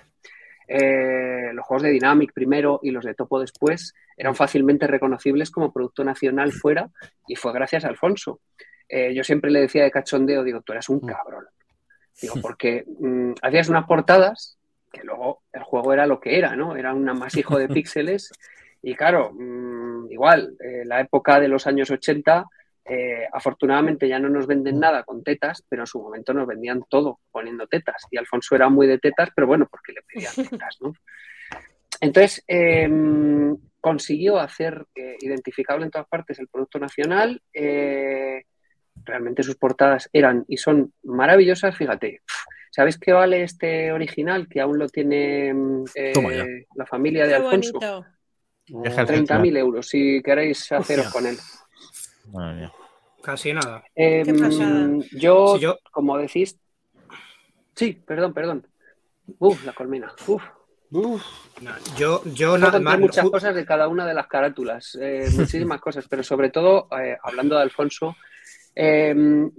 [0.67, 5.71] Eh, los juegos de Dynamic primero y los de Topo después eran fácilmente reconocibles como
[5.71, 6.89] producto nacional fuera
[7.27, 8.41] y fue gracias a Alfonso.
[8.87, 11.45] Eh, yo siempre le decía de cachondeo, digo, tú eres un cabrón.
[12.21, 14.57] Digo, porque mm, hacías unas portadas
[14.91, 16.75] que luego el juego era lo que era, ¿no?
[16.75, 18.31] Era un amasijo de píxeles
[18.81, 22.45] y claro, mm, igual, eh, la época de los años 80
[22.89, 26.83] eh, afortunadamente ya no nos venden nada con tetas, pero en su momento nos vendían
[26.89, 28.03] todo poniendo tetas.
[28.09, 30.93] Y Alfonso era muy de tetas, pero bueno, porque le pedían tetas, ¿no?
[31.99, 32.89] Entonces, eh,
[33.81, 37.41] consiguió hacer eh, identificable en todas partes el producto nacional.
[39.07, 41.75] Realmente sus portadas eran y son maravillosas.
[41.75, 42.21] Fíjate,
[42.71, 47.35] ¿sabéis qué vale este original que aún lo tiene mm, eh, la familia de Qué
[47.35, 48.05] Alfonso?
[48.67, 51.37] el 30.000 euros, si queréis haceros con él.
[52.33, 52.71] Madre mía.
[53.23, 53.83] Casi nada.
[53.95, 54.89] Eh, pasada.
[55.11, 56.59] yo, Si yo- como decís.
[57.75, 58.67] Sí, perdón, perdón.
[59.39, 60.13] Uf, la colmena.
[60.27, 60.43] Uf.
[60.89, 61.19] No,
[61.97, 62.97] yo, yo nada más.
[62.97, 67.17] muchas cosas de cada una de las carátulas, eh, muchísimas cosas, pero sobre todo, eh,
[67.21, 68.15] hablando de Alfonso,
[68.79, 69.15] eh,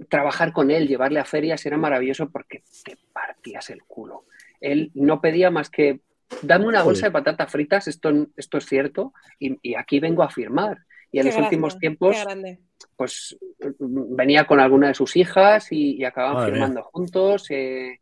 [0.07, 4.23] trabajar con él, llevarle a ferias era maravilloso porque te partías el culo.
[4.61, 5.99] él no pedía más que
[6.41, 10.29] dame una bolsa de patatas fritas, esto, esto es cierto, y, y aquí vengo a
[10.29, 10.77] firmar.
[11.11, 12.59] Y en Qué los grande, últimos tiempos, grande.
[12.95, 13.35] pues
[13.79, 16.61] venía con alguna de sus hijas y, y acababan Madre mía.
[16.61, 17.49] firmando juntos.
[17.49, 17.99] eh,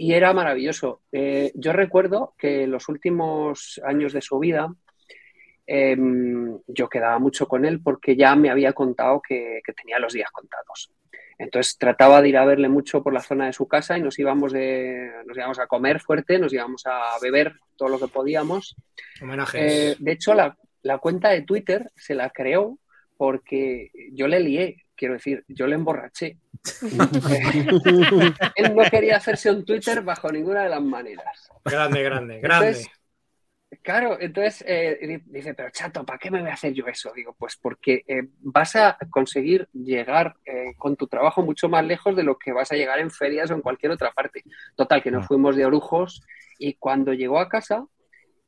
[0.00, 1.02] y era maravilloso.
[1.10, 4.72] Eh, yo recuerdo que en los últimos años de su vida
[5.70, 10.14] em, yo quedaba mucho con él porque ya me había contado que, que tenía los
[10.14, 10.90] días contados.
[11.36, 14.18] Entonces trataba de ir a verle mucho por la zona de su casa y nos
[14.18, 18.76] íbamos, de, nos íbamos a comer fuerte, nos íbamos a beber todo lo que podíamos.
[19.20, 19.72] Homenajes.
[19.72, 22.78] Eh, de hecho, la, la cuenta de Twitter se la creó
[23.18, 26.38] porque yo le lié, quiero decir, yo le emborraché.
[28.56, 31.50] Él no quería hacerse un Twitter bajo ninguna de las maneras.
[31.64, 32.68] Grande, grande, grande.
[32.68, 32.90] Entonces,
[33.82, 37.12] claro, entonces eh, di- dice, pero chato, ¿para qué me voy a hacer yo eso?
[37.14, 42.14] Digo, pues porque eh, vas a conseguir llegar eh, con tu trabajo mucho más lejos
[42.16, 44.42] de lo que vas a llegar en ferias o en cualquier otra parte.
[44.76, 45.28] Total, que nos Ah.
[45.28, 46.22] fuimos de orujos
[46.58, 47.86] y cuando llegó a casa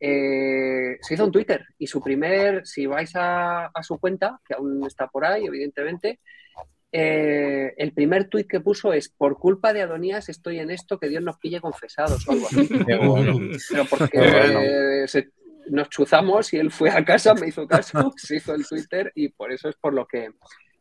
[0.02, 4.54] eh, se hizo un Twitter y su primer, si vais a, a su cuenta, que
[4.54, 6.20] aún está por ahí, evidentemente,
[6.92, 11.08] eh, el primer tuit que puso es, por culpa de Adonías estoy en esto, que
[11.08, 12.68] Dios nos pille confesados o algo así.
[13.06, 13.38] Bueno.
[13.70, 14.60] Pero porque bueno.
[14.60, 15.30] eh, se-
[15.68, 19.28] nos chuzamos y él fue a casa, me hizo caso, se hizo el Twitter y
[19.28, 20.30] por eso es por lo que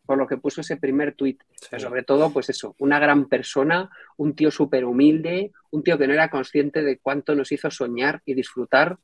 [0.05, 1.39] por lo que puso ese primer tuit.
[1.69, 6.07] Pero sobre todo, pues eso, una gran persona, un tío súper humilde, un tío que
[6.07, 8.97] no era consciente de cuánto nos hizo soñar y disfrutar.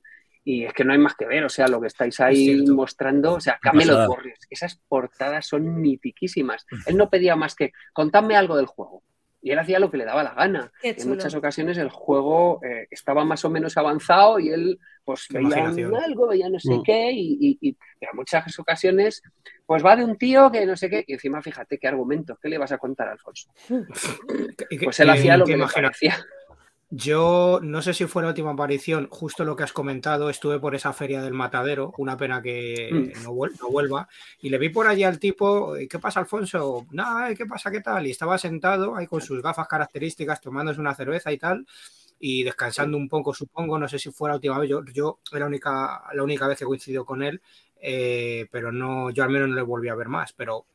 [0.47, 2.61] Y es que no hay más que ver, o sea, lo que estáis Es ahí
[2.67, 4.07] mostrando, o sea, Camelot.
[4.07, 6.65] Warriors, esas portadas son mitiquísimas.
[6.85, 9.01] Él no pedía más que contadme algo del juego.
[9.41, 10.71] Y él hacía lo que le daba la gana.
[10.81, 15.65] En muchas ocasiones el juego eh, estaba más o menos avanzado y él pues veía
[16.03, 16.83] algo, veía no sé Mm.
[16.83, 19.21] qué, y, y- y- pero en muchas ocasiones
[19.67, 22.49] pues va de un tío que no sé qué, y encima fíjate qué argumentos, ¿qué
[22.49, 23.51] le vas a contar a Alfonso?
[24.69, 26.15] ¿Qué- Pues él hacía lo que le parecía.
[26.97, 30.75] Yo no sé si fue la última aparición, justo lo que has comentado, estuve por
[30.75, 33.23] esa feria del matadero, una pena que Mm.
[33.23, 34.07] no, vuel- no vuelva,
[34.39, 36.85] y le vi por allí al tipo, "¿Y ¿qué pasa Alfonso?
[36.91, 37.35] Nada, ¿eh?
[37.35, 37.69] ¿qué pasa?
[37.69, 38.07] ¿Qué tal?
[38.07, 41.67] Y estaba sentado ahí con sus gafas características, tomándose una cerveza y tal,
[42.17, 45.41] y descansando un poco, supongo, no sé si fue la última vez, yo, yo era
[45.41, 47.41] la única, la única vez que coincidió con él,
[47.75, 50.65] eh, pero no, yo al menos no le volví a ver más, pero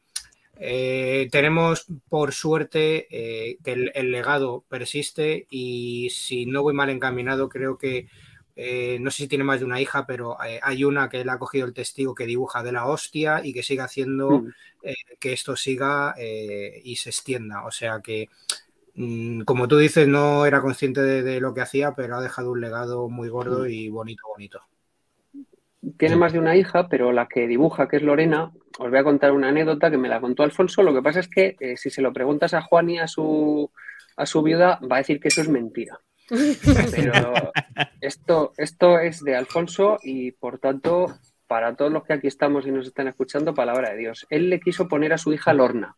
[0.61, 6.91] eh, tenemos por suerte eh, que el, el legado persiste y si no voy mal
[6.91, 8.09] encaminado, creo que
[8.57, 11.31] eh, no sé si tiene más de una hija, pero eh, hay una que él
[11.31, 14.53] ha cogido el testigo que dibuja de la hostia y que sigue haciendo Mm.
[15.19, 16.15] que esto siga
[16.85, 17.65] y se extienda.
[17.67, 18.29] O sea que,
[18.95, 22.53] mm, como tú dices, no era consciente de, de lo que hacía, pero ha dejado
[22.53, 24.61] un legado muy gordo y bonito, bonito.
[25.97, 29.05] Tiene más de una hija, pero la que dibuja, que es Lorena, os voy a
[29.05, 30.83] contar una anécdota que me la contó Alfonso.
[30.83, 33.71] Lo que pasa es que eh, si se lo preguntas a Juan y a su,
[34.17, 35.99] a su viuda, va a decir que eso es mentira.
[36.29, 37.23] Pero
[38.01, 41.15] esto, esto es de Alfonso y por tanto,
[41.47, 44.27] para todos los que aquí estamos y nos están escuchando, palabra de Dios.
[44.31, 45.97] Él le quiso poner a su hija Lorna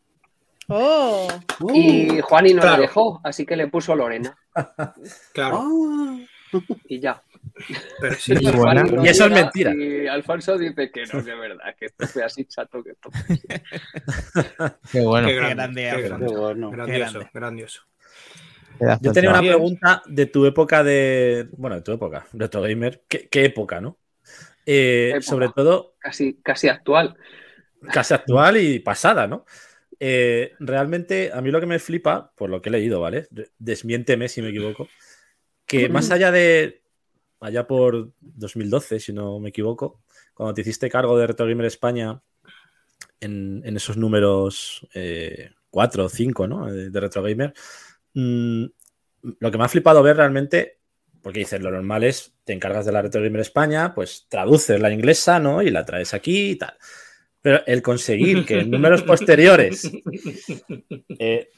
[0.69, 1.27] Oh,
[1.75, 2.77] y Juani no claro.
[2.77, 4.37] le dejó, así que le puso Lorena
[5.35, 6.19] Claro, Ah,
[6.87, 7.23] y ya.
[8.01, 8.85] Pero sí, Y buena.
[9.05, 9.75] Eso es mentira.
[9.75, 13.11] Y Alfonso dice que no, que es verdad, que esto fue así chato que esto.
[14.93, 15.29] Qué bueno.
[15.29, 16.09] qué grande, qué Alfonso.
[16.09, 16.27] grande.
[16.27, 16.71] qué bueno.
[16.71, 17.31] Grandioso, grande.
[17.35, 17.83] grandioso.
[19.01, 21.49] Yo tenía una pregunta de tu época de.
[21.57, 23.03] Bueno, de tu época, Retro Gamer.
[23.09, 23.99] ¿Qué, qué época, no?
[24.67, 25.23] Eh, Época.
[25.23, 27.17] Sobre todo, Casi, casi actual.
[27.93, 29.45] casi actual y pasada, ¿no?
[30.01, 33.29] Eh, realmente, a mí lo que me flipa, por lo que he leído, ¿vale?
[33.59, 34.89] Desmiénteme si me equivoco,
[35.67, 36.82] que más allá de,
[37.43, 40.01] allá por 2012, si no me equivoco,
[40.35, 42.23] cuando te hiciste cargo de Retro Gamer España
[43.21, 44.87] en, en esos números
[45.71, 46.73] 4 o 5, ¿no?
[46.73, 47.53] De, de Retro Gamer,
[48.15, 48.65] mm,
[49.39, 50.79] lo que me ha flipado ver realmente,
[51.23, 54.93] porque dices, lo normal es, te encargas de la Retro Gamer España, pues traduces la
[54.93, 55.63] inglesa, ¿no?
[55.63, 56.75] Y la traes aquí y tal.
[57.41, 59.91] Pero el conseguir que en números posteriores
[61.19, 61.49] eh,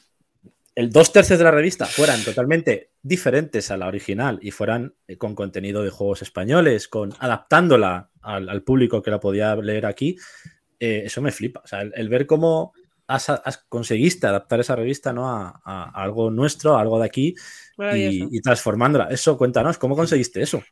[0.74, 5.16] el dos tercios de la revista fueran totalmente diferentes a la original y fueran eh,
[5.16, 10.16] con contenido de juegos españoles, con adaptándola al, al público que la podía leer aquí,
[10.80, 11.60] eh, eso me flipa.
[11.64, 12.72] O sea, el, el ver cómo
[13.06, 15.30] has, has- conseguiste adaptar esa revista ¿no?
[15.30, 17.34] a, a- a algo nuestro, a algo de aquí
[17.96, 19.08] y, y transformándola.
[19.10, 20.62] Eso, cuéntanos, ¿cómo conseguiste eso?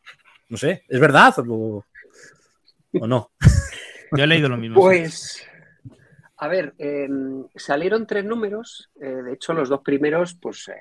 [0.49, 1.85] No sé, ¿es verdad o,
[3.01, 3.31] o no?
[4.17, 4.75] Yo he leído lo mismo.
[4.77, 4.81] sí.
[4.81, 5.43] Pues,
[6.43, 7.09] a ver, eh,
[7.55, 8.91] salieron tres números.
[9.01, 10.75] eh, de hecho, los dos primeros, pues, eh,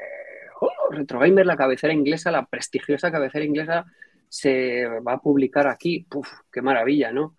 [0.60, 3.86] oh, Retro Gamer, la cabecera inglesa, la prestigiosa cabecera inglesa,
[4.28, 6.04] se va a publicar aquí.
[6.10, 7.36] Puf, qué maravilla, ¿no?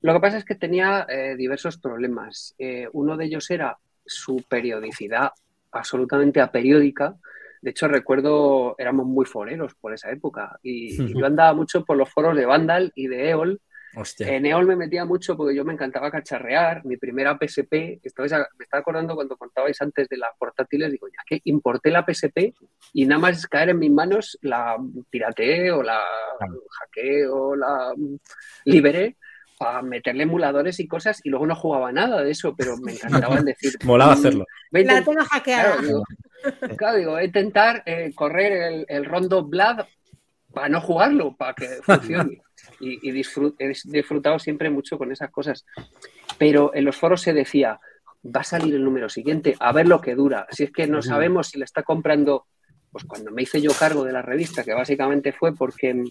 [0.00, 2.54] Lo que pasa es que tenía eh, diversos problemas.
[2.58, 3.76] Eh, uno de ellos era
[4.06, 5.32] su periodicidad
[5.70, 7.16] absolutamente aperiódica.
[7.60, 11.98] De hecho, recuerdo, éramos muy foreros por esa época y, y yo andaba mucho por
[11.98, 13.60] los foros de Vandal y de EOL
[13.96, 14.28] Hostia.
[14.34, 16.84] en EOL me metía mucho porque yo me encantaba cacharrear.
[16.84, 21.08] Mi primera PSP, estabais a- me estaba acordando cuando contabais antes de las portátiles, digo,
[21.08, 22.52] ya que importé la PSP
[22.92, 24.76] y nada más caer en mis manos la
[25.10, 26.00] pirateé o la
[26.80, 27.94] hackeé o la
[28.64, 29.16] liberé
[29.58, 33.38] para meterle emuladores y cosas y luego no jugaba nada de eso, pero me encantaba
[33.38, 33.72] el decir.
[33.84, 34.46] Molaba "Mm, hacerlo.
[34.70, 35.62] La tengo hackeada.
[35.76, 36.02] Claro, digo,
[36.78, 39.80] claro, digo, intentar eh, correr el, el rondo Blood
[40.52, 42.40] para no jugarlo, para que funcione.
[42.80, 45.64] Y, y disfrut- he disfrutado siempre mucho con esas cosas.
[46.38, 47.80] Pero en los foros se decía,
[48.24, 50.46] va a salir el número siguiente, a ver lo que dura.
[50.50, 52.46] Si es que no sabemos si le está comprando,
[52.92, 56.04] pues cuando me hice yo cargo de la revista, que básicamente fue porque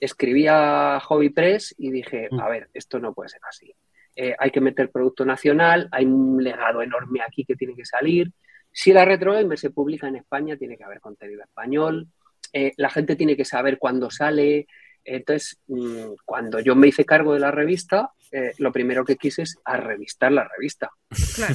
[0.00, 3.74] escribía Hobby Press y dije, a ver, esto no puede ser así.
[4.14, 8.32] Eh, hay que meter producto nacional, hay un legado enorme aquí que tiene que salir.
[8.72, 12.08] Si la Retro Gamer se publica en España, tiene que haber contenido español.
[12.52, 14.66] Eh, la gente tiene que saber cuándo sale.
[15.08, 19.42] Entonces, mm, cuando yo me hice cargo de la revista, eh, lo primero que quise
[19.42, 20.90] es a revistar la revista.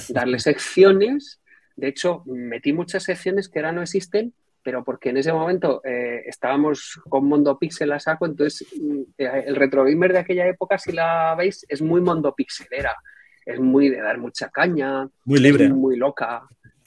[0.09, 1.39] Darle secciones.
[1.75, 6.23] De hecho, metí muchas secciones que ahora no existen, pero porque en ese momento eh,
[6.25, 10.77] estábamos con Mundo Pixel a saco, entonces mm, eh, el retro gamer de aquella época,
[10.77, 12.95] si la veis, es muy Mundo Pixelera.
[13.45, 15.65] Es muy de dar mucha caña, Muy libre.
[15.65, 16.43] es muy loca.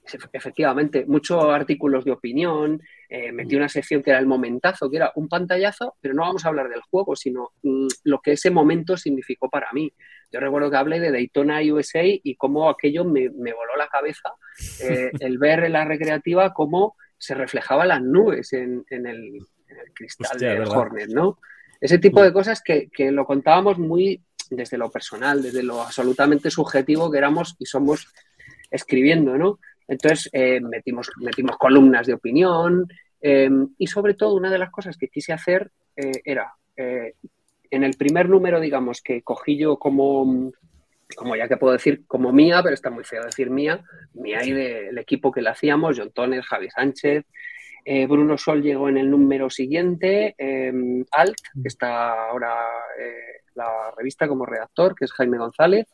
[0.07, 2.81] Efe- Efectivamente, muchos artículos de opinión.
[3.09, 6.45] eh, metí una sección que era el momentazo, que era un pantallazo, pero no vamos
[6.45, 9.93] a hablar del juego, sino mm, lo que ese momento significó para mí.
[10.33, 14.31] Yo recuerdo que hablé de Daytona USA y cómo aquello me, me voló la cabeza
[14.83, 19.19] eh, el ver en la recreativa cómo se reflejaban las nubes en, en el,
[19.69, 20.79] en el cristal Hostia, del ¿verdad?
[20.79, 21.39] Hornet, ¿no?
[21.81, 24.21] Ese tipo de cosas que, que lo contábamos muy
[24.51, 28.09] desde lo personal, desde lo absolutamente subjetivo que éramos y somos
[28.71, 29.59] escribiendo, ¿no?
[29.89, 32.87] Entonces eh, metimos, metimos columnas de opinión
[33.21, 33.49] eh,
[33.79, 38.29] y sobre todo una de las cosas que quise hacer eh, era, en el primer
[38.29, 40.53] número, digamos, que cogí yo como,
[41.17, 43.83] como ya que puedo decir, como mía, pero está muy feo decir mía,
[44.13, 47.25] mía y del equipo que le hacíamos, John Toner, Javi Sánchez,
[47.89, 50.73] eh, Bruno Sol llegó en el número siguiente, eh,
[51.13, 52.53] Alt, que está ahora
[52.99, 55.87] eh, la revista como redactor, que es Jaime González,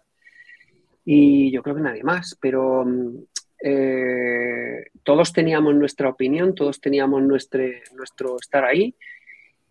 [1.04, 3.24] y yo creo que nadie más, pero mm,
[3.62, 7.62] eh, todos teníamos nuestra opinión, todos teníamos nuestro,
[7.94, 8.94] nuestro estar ahí,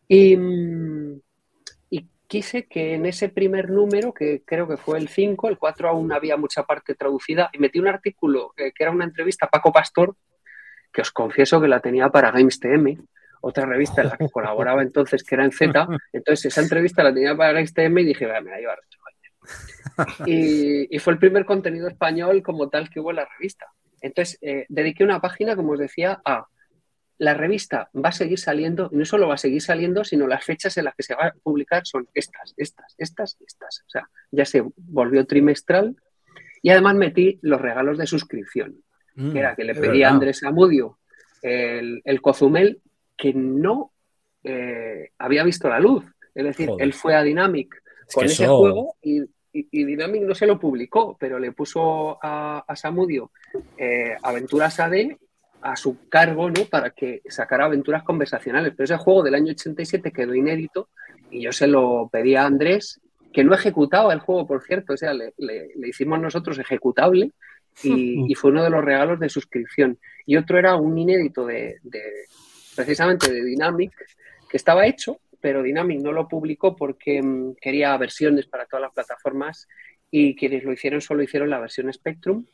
[0.07, 1.21] y, mm,
[1.89, 5.89] y quise que en ese primer número, que creo que fue el 5, el 4
[5.89, 9.49] aún había mucha parte traducida, y metí un artículo eh, que era una entrevista a
[9.49, 10.15] Paco Pastor,
[10.91, 12.97] que os confieso que la tenía para Games TM,
[13.41, 15.87] otra revista en la que colaboraba entonces, que era en Z.
[16.13, 18.79] Entonces, esa entrevista la tenía para Games TM y dije, "Va, me la Gamer".
[20.27, 23.67] y, y fue el primer contenido español como tal que hubo en la revista.
[24.01, 26.45] Entonces, eh, dediqué una página, como os decía, a
[27.17, 30.43] la revista va a seguir saliendo, y no solo va a seguir saliendo, sino las
[30.43, 33.83] fechas en las que se va a publicar son estas, estas, estas, estas.
[33.85, 35.95] O sea, ya se volvió trimestral
[36.63, 38.75] y además metí los regalos de suscripción
[39.13, 40.09] Mm, que era que le pedí a.
[40.09, 40.97] Andrés Amudio
[41.41, 42.81] el, el Cozumel
[43.17, 43.91] que no
[44.43, 46.05] eh, había visto la luz.
[46.33, 46.85] Es decir, Joder.
[46.85, 47.75] él fue a Dynamic
[48.07, 49.19] Es con ese eso- juego y,
[49.53, 53.31] y- y Dynamic no se lo publicó, pero le puso a, a Samudio
[53.77, 54.93] eh, Aventuras AD
[55.61, 56.65] a su cargo, ¿no?
[56.65, 58.73] Para que sacara aventuras conversacionales.
[58.75, 60.89] Pero ese juego del año 87 quedó inédito
[61.29, 62.99] y yo se lo pedí a Andrés,
[63.31, 67.31] que no ejecutaba el juego, por cierto, o sea, le, le- le hicimos nosotros ejecutable
[67.83, 69.99] y, y fue uno de los regalos de suscripción.
[70.25, 72.25] Y otro era un inédito de, de-
[72.75, 73.91] precisamente de Dynamic,
[74.49, 78.93] que estaba hecho, pero Dynamic no lo publicó porque mm, quería versiones para todas las
[78.93, 79.67] plataformas
[80.09, 82.45] y quienes lo hicieron solo hicieron la versión Spectrum.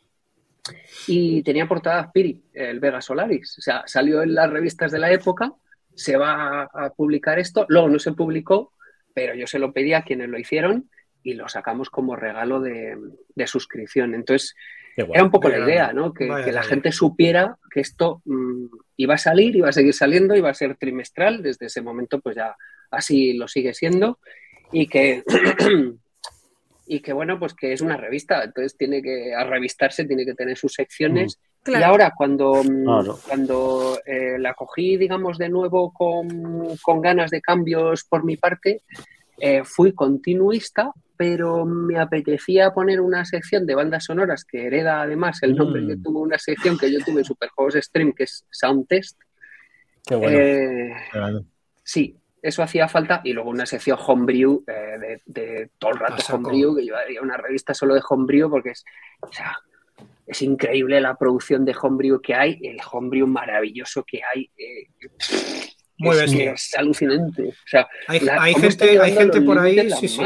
[1.07, 3.57] Y tenía portada Spirit, el Vega Solaris.
[3.57, 5.53] O sea, salió en las revistas de la época,
[5.95, 8.73] se va a, publicar esto, luego no se publicó,
[9.13, 10.89] pero yo se lo pedí a quienes lo hicieron
[11.23, 12.97] y lo sacamos como regalo de,
[13.33, 14.13] de suscripción.
[14.13, 14.55] Entonces,
[14.97, 15.93] era un poco la idea.
[15.93, 16.13] ¿no?
[16.13, 18.65] Que, Vaya que la gente supiera que esto mm,
[18.97, 21.43] iba a salir, iba a seguir saliendo, iba a ser trimestral.
[21.43, 22.55] Desde ese momento, pues ya
[22.91, 24.19] así lo sigue siendo.
[24.71, 25.23] Y que,
[26.87, 28.43] y que bueno, pues que es una revista.
[28.43, 31.39] Entonces tiene que, a revistarse, tiene que tener sus secciones.
[31.65, 31.85] Y Claro.
[31.87, 33.19] ahora, cuando, mm, Claro.
[33.27, 38.83] cuando eh, la cogí, digamos, de nuevo con, con ganas de cambios por mi parte,
[39.39, 45.39] eh, fui continuista, pero me apetecía poner una sección de bandas sonoras que hereda además
[45.43, 45.87] el nombre Mm.
[45.89, 49.19] que tuvo una sección que yo tuve en Superjuegos Stream, que es Sound Test.
[50.05, 50.37] Qué bueno.
[50.39, 50.91] Eh,
[51.83, 52.15] sí,
[52.47, 53.21] eso hacía falta.
[53.23, 56.23] Y luego una sección Homebrew, eh, de, de todo el rato.
[56.33, 58.83] Homebrew, que yo haría una revista solo de Homebrew, porque es,
[59.21, 59.57] o sea,
[60.25, 64.51] es increíble la producción de homebrew que hay, el homebrew maravilloso que hay.
[64.57, 64.87] eh,
[65.99, 66.51] Muy es, bestia.
[66.51, 67.43] es alucinante.
[67.49, 70.21] O sea, Hay, la- hay cómo gente, hay gente por ahí, las sí, sí.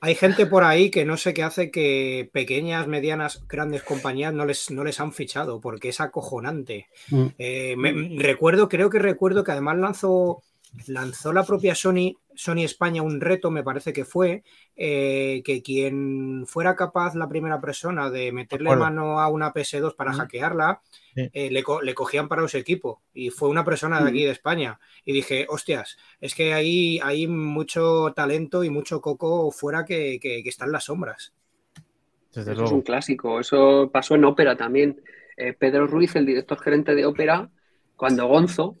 [0.00, 4.44] Hay gente por ahí que no sé qué hace que pequeñas, medianas, grandes compañías no
[4.44, 6.86] les, no les han fichado, porque es acojonante.
[7.10, 7.26] Mm.
[7.38, 10.42] Eh, me- recuerdo, creo que recuerdo que además lanzó,
[10.86, 14.44] lanzó la propia Sony, Sony España un reto, me parece que fue,
[14.76, 20.12] eh, que quien fuera capaz, la primera persona, de meterle mano a una PS2 para
[20.12, 20.80] hackearla,
[21.14, 21.28] Sí.
[21.32, 23.02] eh, le, co- le cogían para su equipo.
[23.12, 24.78] Y fue una persona de aquí, de España.
[25.04, 30.42] Y dije, hostias, es que hay, hay mucho talento y mucho coco fuera que, que-
[30.42, 31.32] que está en las sombras.
[32.32, 33.40] Desde Eso es un clásico.
[33.40, 35.00] Eso pasó en ópera también.
[35.36, 37.50] Eh, Pedro Ruiz, el director gerente de ópera,
[37.96, 38.76] cuando Gonzo,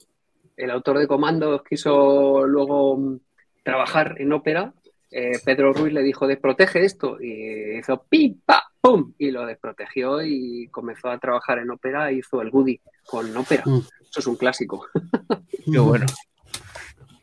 [0.58, 3.20] el autor de Comandos, quiso luego mm,
[3.62, 4.72] trabajar en ópera,
[5.10, 7.18] eh, Pedro Ruiz le dijo, desprotege esto.
[7.20, 12.14] Y hizo pim, pa, pum, y lo desprotegió y comenzó a trabajar en ópera e
[12.14, 13.62] hizo el Goody con ópera.
[13.64, 13.78] Mm.
[14.10, 14.86] Eso es un clásico.
[15.72, 16.06] Qué bueno.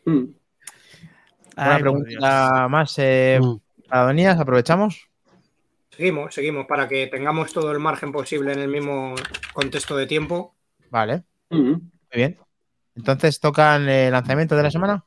[0.06, 0.24] Mm.
[1.56, 3.60] Ay, pregunta más eh, Mm.
[3.88, 5.08] para Donías, aprovechamos.
[5.92, 9.16] Seguimos, seguimos, para que tengamos todo el margen posible en el mismo
[9.54, 10.56] contexto de tiempo.
[10.90, 11.72] Vale, Mm.
[11.72, 11.82] muy
[12.14, 12.38] bien.
[12.96, 15.04] Entonces tocan el lanzamiento de la semana.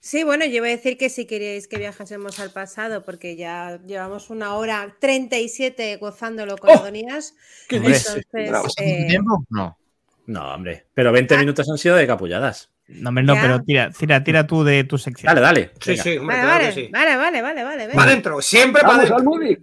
[0.00, 3.78] Sí, bueno, yo voy a decir que si queréis que viajásemos al pasado, porque ya
[3.86, 6.74] llevamos una hora 37 gozándolo con ¡Oh!
[6.80, 7.34] Adonías.
[7.68, 8.66] ¿Qué Hombre, Entonces, bravo.
[8.66, 9.44] ¿Hace eh, tiempo?
[9.50, 9.78] No.
[10.26, 10.86] No, hombre.
[10.94, 12.70] Pero 20 minutos han sido de capulladas.
[12.88, 13.42] No, hombre, no, Ya.
[13.42, 15.32] pero tira, tira, tira tú de tu sección.
[15.32, 15.70] Dale, dale.
[15.80, 16.02] Sí, venga.
[16.02, 16.90] sí, hombre, vale, claro vale, que sí.
[16.92, 17.94] vale, vale, vale, vale, venga.
[17.94, 19.22] Para adentro, siempre para adentro.
[19.22, 19.60] movie.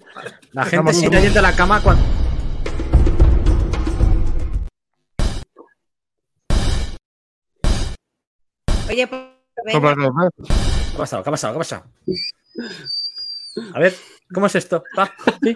[0.54, 1.24] La gente sigue vamos.
[1.24, 2.04] yendo a la cama cuando.
[8.90, 9.22] Oye, pues.
[9.70, 11.24] ¿Qué ha pasado?
[11.24, 11.54] ¿Qué ha pasado?
[11.54, 11.84] ¿Qué ha pasado?
[13.74, 13.96] A ver,
[14.34, 14.84] ¿cómo es esto?
[14.98, 15.12] Va,
[15.44, 15.56] sí.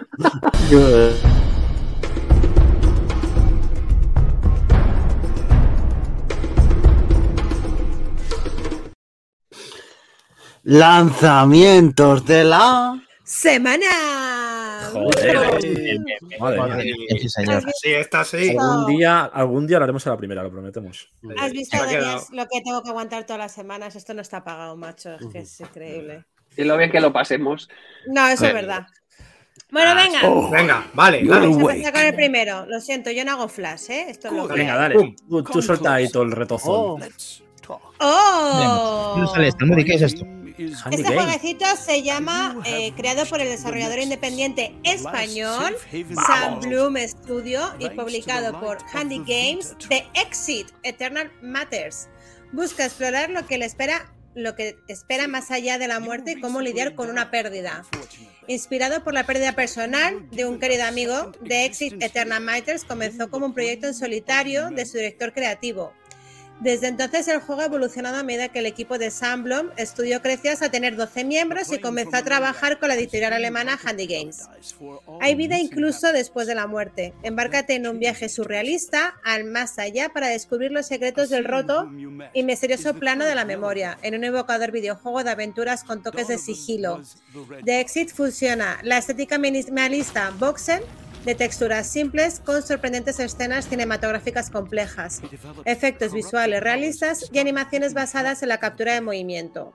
[10.62, 13.02] Lanzamientos de la.
[13.24, 14.53] ¡Semana!
[14.94, 15.60] Joder.
[17.20, 17.62] Sí, señor.
[17.74, 18.50] Sí, está así.
[18.50, 21.10] Algún día, algún día lo haremos a la primera, lo prometemos.
[21.38, 21.76] ¿Has visto,
[22.32, 23.96] lo que tengo que aguantar todas las semanas?
[23.96, 25.14] Esto no está pagado, macho.
[25.14, 26.24] Es que es increíble.
[26.56, 27.68] Y lo bien que lo pasemos.
[28.06, 28.86] No, eso es verdad.
[29.70, 30.20] Bueno, venga.
[30.50, 31.46] Venga, vale, dale.
[31.48, 32.66] Vamos a empezar con el primero.
[32.66, 34.06] Lo siento, yo no hago flash, ¿eh?
[34.08, 34.94] Esto es lo que Venga, dale.
[34.94, 35.16] Pum.
[35.28, 36.74] Tú, tú suelta ahí todo el retozón.
[36.74, 36.98] Oh.
[37.98, 39.14] ¡Oh!
[39.16, 39.64] ¿Dónde sale esto?
[39.84, 40.26] ¿Qué es esto?
[40.56, 45.76] Este jueguecito se llama, eh, creado por el desarrollador independiente español
[46.26, 52.08] Sam Bloom Studio y publicado por Handy Games, The Exit Eternal Matters.
[52.52, 56.40] Busca explorar lo que le espera, lo que espera más allá de la muerte y
[56.40, 57.84] cómo lidiar con una pérdida.
[58.46, 63.46] Inspirado por la pérdida personal de un querido amigo, The Exit Eternal Matters comenzó como
[63.46, 65.92] un proyecto en solitario de su director creativo.
[66.60, 70.52] Desde entonces el juego ha evolucionado a medida que el equipo de Sandblom Studio creció
[70.52, 74.48] hasta tener 12 miembros y comenzó a trabajar con la editorial alemana Handy Games.
[75.20, 77.12] Hay vida incluso después de la muerte.
[77.22, 81.90] Embárcate en un viaje surrealista al más allá para descubrir los secretos del roto
[82.32, 86.38] y misterioso plano de la memoria, en un evocador videojuego de aventuras con toques de
[86.38, 87.02] sigilo.
[87.64, 90.82] The Exit fusiona la estética minimalista voxel
[91.24, 95.22] de texturas simples con sorprendentes escenas cinematográficas complejas,
[95.64, 99.72] efectos visuales realistas y animaciones basadas en la captura de movimiento.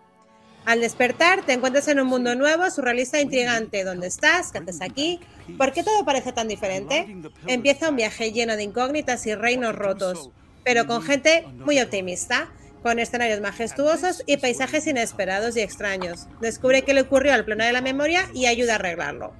[0.65, 3.83] Al despertar, te encuentras en un mundo nuevo, surrealista e intrigante.
[3.83, 4.51] ¿Dónde estás?
[4.51, 5.19] ¿Qué haces aquí?
[5.57, 7.07] ¿Por qué todo parece tan diferente?
[7.47, 10.29] Empieza un viaje lleno de incógnitas y reinos rotos,
[10.63, 12.51] pero con gente muy optimista,
[12.83, 16.27] con escenarios majestuosos y paisajes inesperados y extraños.
[16.39, 19.33] Descubre qué le ocurrió al plano de la memoria y ayuda a arreglarlo.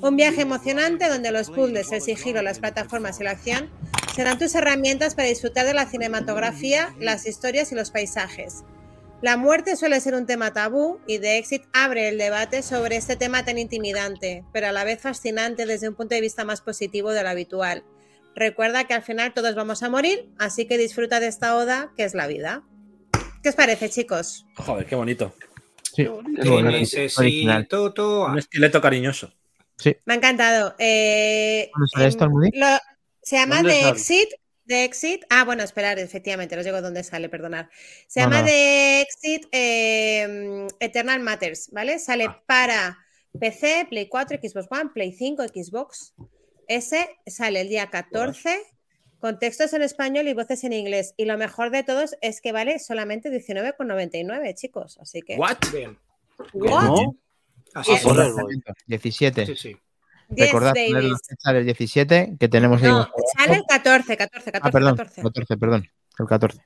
[0.00, 3.70] Un viaje emocionante donde los puzzles, el sigilo, las plataformas y la acción
[4.14, 8.64] serán tus herramientas para disfrutar de la cinematografía, las historias y los paisajes.
[9.22, 13.16] La muerte suele ser un tema tabú y The Exit abre el debate sobre este
[13.16, 17.10] tema tan intimidante, pero a la vez fascinante desde un punto de vista más positivo
[17.10, 17.84] de lo habitual.
[18.36, 22.04] Recuerda que al final todos vamos a morir, así que disfruta de esta oda que
[22.04, 22.64] es la vida.
[23.42, 24.44] ¿Qué os parece, chicos?
[24.56, 25.34] Joder, qué bonito.
[25.82, 26.54] Sí, qué bonito.
[28.26, 29.32] Un esqueleto cariñoso.
[30.04, 30.74] Me ha encantado.
[30.78, 32.50] Eh, ¿Dónde sale esto, em, Almudí?
[32.54, 32.78] lo-
[33.22, 33.90] se llama ¿Dónde The sale?
[33.92, 34.28] Exit.
[34.66, 35.24] The Exit.
[35.28, 37.66] Ah, bueno, esperar, efectivamente, os digo dónde sale, perdonad.
[38.06, 38.46] Se No, llama no.
[38.46, 41.98] The Exit eh, Eternal Matters, ¿vale?
[41.98, 42.42] Sale Ah.
[42.46, 42.98] para
[43.38, 46.14] PC, Play 4, Xbox One, Play 5, Xbox.
[46.66, 48.58] Ese sale el día 14
[49.18, 51.12] con textos en español y voces en inglés.
[51.18, 54.96] Y lo mejor de todos es que vale solamente 19,99, chicos.
[54.98, 55.36] Así que.
[55.36, 55.58] ¿What?
[56.54, 57.14] ¿What?
[57.74, 57.80] ¿No?
[57.80, 58.02] Así Eh, es.
[58.02, 59.46] Joder, Lanzamiento, 17.
[59.46, 59.76] Sí, sí.
[60.34, 62.88] Yes, Recordad poner la fecha del 17 que tenemos ahí.
[62.88, 65.22] No, sale el 14, 14, 14, ah, perdón, 14.
[65.22, 65.88] 14, perdón.
[66.18, 66.64] El 14.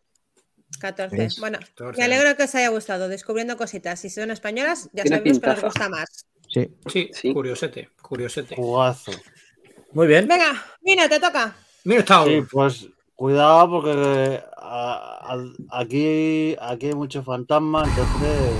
[0.79, 1.25] 14.
[1.25, 1.99] Es- Bueno, 14.
[1.99, 3.99] me alegro que os haya gustado, descubriendo cositas.
[3.99, 6.27] Si son españolas, ya sabemos que nos gusta más.
[6.49, 6.69] Sí.
[6.87, 7.33] Sí, Sí.
[7.33, 8.55] curiosete, curiosete.
[8.55, 9.11] Jugazo.
[9.93, 10.29] Muy bien.
[10.29, 10.53] Venga,
[10.83, 11.57] Vino, te toca.
[11.85, 12.87] Mira, está Sí, pues
[13.17, 18.53] cuidado porque a- a- aquí, aquí hay mucho fantasma, entonces.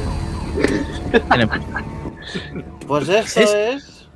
[2.87, 4.09] Pues esto es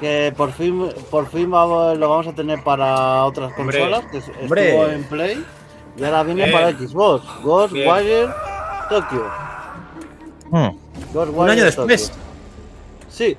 [0.00, 4.22] que por fin, por fin vamos- lo vamos a tener para otras Hombre, consolas, que
[4.42, 4.68] hombre.
[4.68, 5.44] estuvo en Play
[5.96, 6.52] y ahora viene Bien.
[6.52, 8.28] para Xbox, Ghostwire
[8.88, 9.26] Tokyo.
[10.50, 10.68] Mm.
[11.12, 11.86] Ghostwire Un año Tokyo.
[11.86, 12.12] después.
[13.08, 13.36] Sí.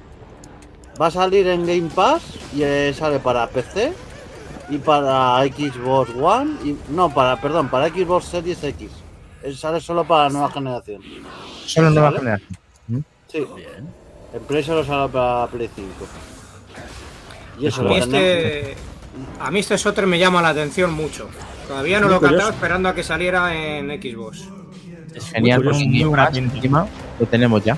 [0.99, 2.22] Va a salir en Game Pass
[2.55, 3.91] y eh, sale para PC
[4.69, 8.89] y para Xbox One y no para perdón para Xbox Series X.
[9.43, 11.01] Eh, Sale solo para la nueva generación.
[11.65, 12.49] Solo nueva generación.
[13.35, 13.45] Sí.
[14.33, 15.89] En Play solo sale para Play 5.
[17.59, 18.75] Y eso A mí, este,
[19.39, 21.29] a mí este me llama la atención mucho.
[21.67, 24.49] Todavía no Muy lo he catado esperando a que saliera en Xbox.
[25.13, 26.87] Es Genial, muy porque muy Game buena encima
[27.19, 27.77] lo tenemos ya.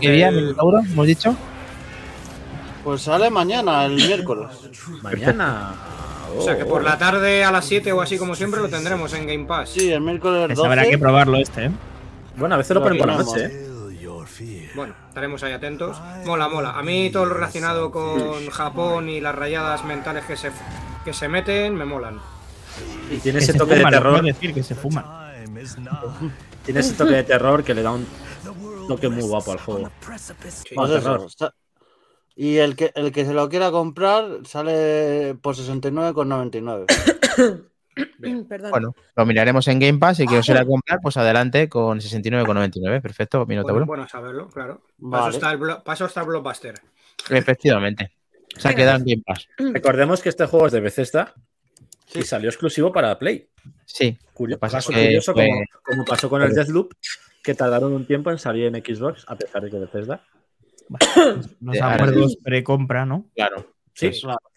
[0.00, 0.78] ¿Qué día, Minotauro?
[0.80, 1.36] ¿Hemos dicho?
[2.84, 4.48] Pues sale mañana, el miércoles.
[5.02, 5.74] Mañana.
[6.38, 9.12] O sea que por la tarde a las 7 o así como siempre lo tendremos
[9.14, 9.70] en Game Pass.
[9.70, 10.68] Sí, el miércoles Pues 12.
[10.68, 11.70] habrá que probarlo este, ¿eh?
[12.36, 13.65] Bueno, a veces lo Lo ponen por la noche, ¿eh?
[14.76, 16.00] Bueno, estaremos ahí atentos.
[16.24, 16.70] Mola, mola.
[16.78, 20.52] A mí todo lo relacionado con Japón y las rayadas mentales que se,
[21.04, 22.20] que se meten me molan.
[23.10, 24.22] Y tiene ese se toque de fuman, terror.
[24.22, 25.32] decir que se fuma.
[26.64, 28.06] Tiene ese toque de terror que le da un
[28.86, 29.90] toque muy guapo al juego.
[30.48, 30.74] Sí.
[30.76, 31.24] Más eso, terror.
[31.26, 31.54] está-
[32.34, 36.84] Y el que, el que se lo quiera comprar sale por 69,99.
[38.48, 38.70] Perdón.
[38.70, 43.00] Bueno, lo miraremos en Game Pass y que os quiera comprar, pues adelante con 69,99.
[43.02, 43.74] Perfecto, Minotauro.
[43.74, 44.82] Bueno, bueno saberlo, claro.
[44.98, 45.28] Vale.
[45.36, 46.74] eso está el Blockbuster.
[47.30, 48.12] Efectivamente.
[48.56, 49.48] Se ha quedado en Game Pass.
[49.72, 51.34] Recordemos que este juego es de Bethesda
[52.06, 52.20] Sí.
[52.20, 53.48] y salió exclusivo para Play.
[53.84, 54.16] Sí.
[54.32, 56.92] Curioso, pasa caso es que curioso fue- como, como pasó con el Deathloop,
[57.42, 60.22] que tardaron un tiempo en salir en Xbox, a pesar de que Bethesda.
[61.60, 63.26] Los acuerdos pre-compra, ¿no?
[63.34, 63.72] Claro.
[63.92, 64.10] Sí,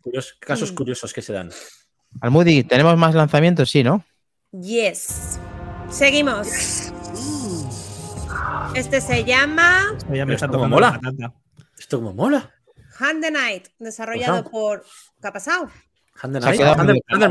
[0.03, 1.49] curiosos- casos curiosos que se dan.
[2.21, 3.69] Almudi, ¿tenemos más lanzamientos?
[3.69, 4.03] Sí, ¿no?
[4.51, 5.39] Yes.
[5.89, 6.47] Seguimos.
[8.75, 10.99] Este se llama Esto ya me Pero está esto como mola.
[11.77, 12.51] Esto como mola.
[12.99, 14.85] Hand the Night, desarrollado Pues, por.
[15.21, 15.69] ¿Qué ha pasado?
[16.21, 16.61] Hand the Night.
[16.61, 17.21] Hand the- muy Hand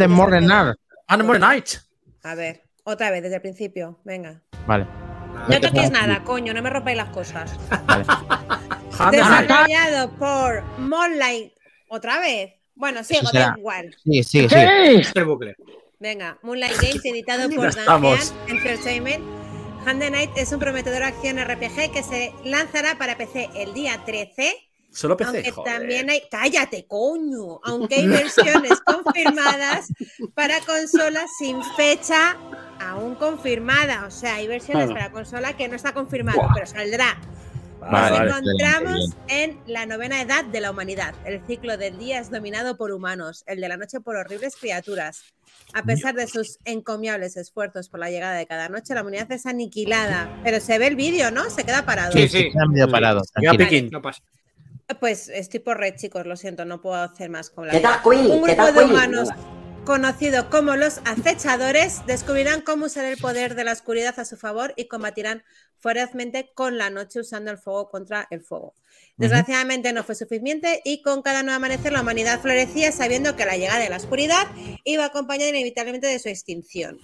[0.00, 0.08] the.
[0.08, 0.08] Morning.
[0.08, 0.76] Morgenar.
[1.06, 1.68] Hand the Morning Night.
[2.24, 4.00] A ver, otra vez, desde el principio.
[4.04, 4.42] Venga.
[4.66, 4.86] Vale.
[5.48, 7.56] No toquéis nada, coño, no me rompáis las cosas.
[7.86, 8.04] vale.
[8.98, 9.48] Hand the Night.
[9.48, 11.52] Desarrollado por Moonlight.
[11.88, 12.54] ¿Otra vez?
[12.78, 13.94] Bueno, sigo, da igual.
[14.22, 15.00] Sigue.
[15.00, 15.56] Este bucle.
[15.98, 17.74] Venga, Moonlight Games, editado por.
[17.74, 19.24] Dantean Entertainment.
[19.84, 24.00] Hand the Night es un prometedor acción RPG que se lanzará para PC el día
[24.06, 24.54] 13.
[24.92, 25.28] Solo PC.
[25.30, 25.74] Aunque joder.
[25.74, 26.22] también hay.
[26.30, 27.60] ¡Cállate, coño!
[27.64, 29.88] Aunque hay versiones confirmadas
[30.34, 32.36] para consolas sin fecha
[32.80, 34.06] aún confirmada.
[34.06, 35.00] O sea, hay versiones Claro.
[35.00, 36.54] para consola que no está confirmado, Buah.
[36.54, 37.20] pero saldrá.
[37.80, 38.50] Vale, Vale, Nos vale.
[38.52, 41.14] encontramos en la novena edad de la humanidad.
[41.24, 45.22] El ciclo del día es dominado por humanos, el de la noche por horribles criaturas.
[45.74, 49.46] A pesar de sus encomiables esfuerzos por la llegada de cada noche, la humanidad es
[49.46, 50.28] aniquilada.
[50.42, 51.48] Pero se ve el vídeo, ¿no?
[51.50, 52.12] Se queda parado.
[52.12, 52.50] Sí, Sí.
[52.50, 53.22] Se ha medio parado.
[53.56, 53.90] Piquín.
[53.90, 54.22] No pasa.
[55.00, 58.00] Pues estoy por red, chicos, lo siento, no puedo hacer más con la ¿Qué vida.
[58.02, 58.30] tal, Queen?
[58.30, 59.28] Un ¿Qué grupo de humanos.
[59.88, 64.74] Conocido como los acechadores descubrirán cómo usar el poder de la oscuridad a su favor
[64.76, 65.44] y combatirán
[65.80, 68.74] ferozmente con la noche usando el fuego contra el fuego.
[69.16, 73.56] Desgraciadamente no fue suficiente y con cada nuevo amanecer la humanidad florecía sabiendo que la
[73.56, 74.46] llegada de la oscuridad
[74.84, 76.98] iba acompañada inevitablemente de su extinción.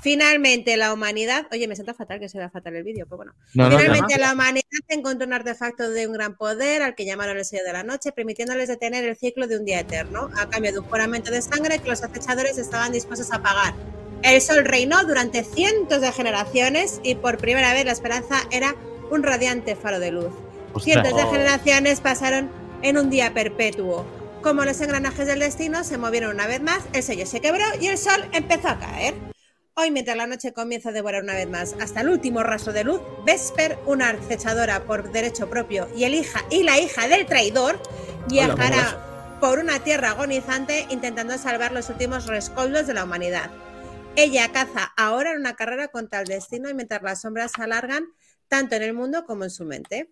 [0.00, 3.32] Finalmente la humanidad, oye, me siento fatal que se vea fatal el vídeo, pues bueno.
[3.54, 7.04] No, no, no, Finalmente la humanidad encontró un artefacto de un gran poder al que
[7.04, 10.48] llamaron el sello de la noche, permitiéndoles detener el ciclo de un día eterno, a
[10.48, 13.74] cambio de un juramento de sangre que los acechadores estaban dispuestos a pagar.
[14.22, 18.74] El sol reinó durante cientos de generaciones y por primera vez la esperanza era
[19.10, 20.32] un radiante faro de luz.
[20.72, 20.84] Ostras.
[20.84, 22.50] Cientos de generaciones pasaron
[22.82, 24.04] en un día perpetuo.
[24.42, 27.86] Como los engranajes del destino se movieron una vez más, el sello se quebró y
[27.86, 29.14] el sol empezó a caer.
[29.80, 32.82] Hoy, mientras la noche comienza a devorar una vez más hasta el último rastro de
[32.82, 37.80] luz, Vesper, una acechadora por derecho propio y, el hija, y la hija del traidor,
[38.28, 43.52] viajará por una tierra agonizante intentando salvar los últimos rescoldos de la humanidad.
[44.16, 48.08] Ella caza ahora en una carrera contra el destino y mientras las sombras se alargan
[48.48, 50.10] tanto en el mundo como en su mente.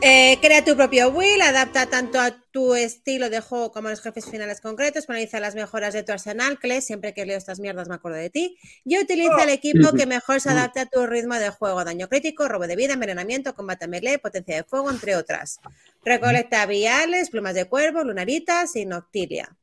[0.00, 4.00] Eh, crea tu propio will, adapta tanto a tu estilo de juego como a los
[4.00, 7.88] jefes finales concretos, penaliza las mejoras de tu arsenal, Cle, siempre que leo estas mierdas
[7.88, 11.34] me acuerdo de ti, y utiliza el equipo que mejor se adapte a tu ritmo
[11.34, 15.60] de juego, daño crítico, robo de vida, envenenamiento, combate melee, potencia de fuego, entre otras.
[16.04, 19.57] Recolecta viales, plumas de cuervo, lunaritas y noctilia.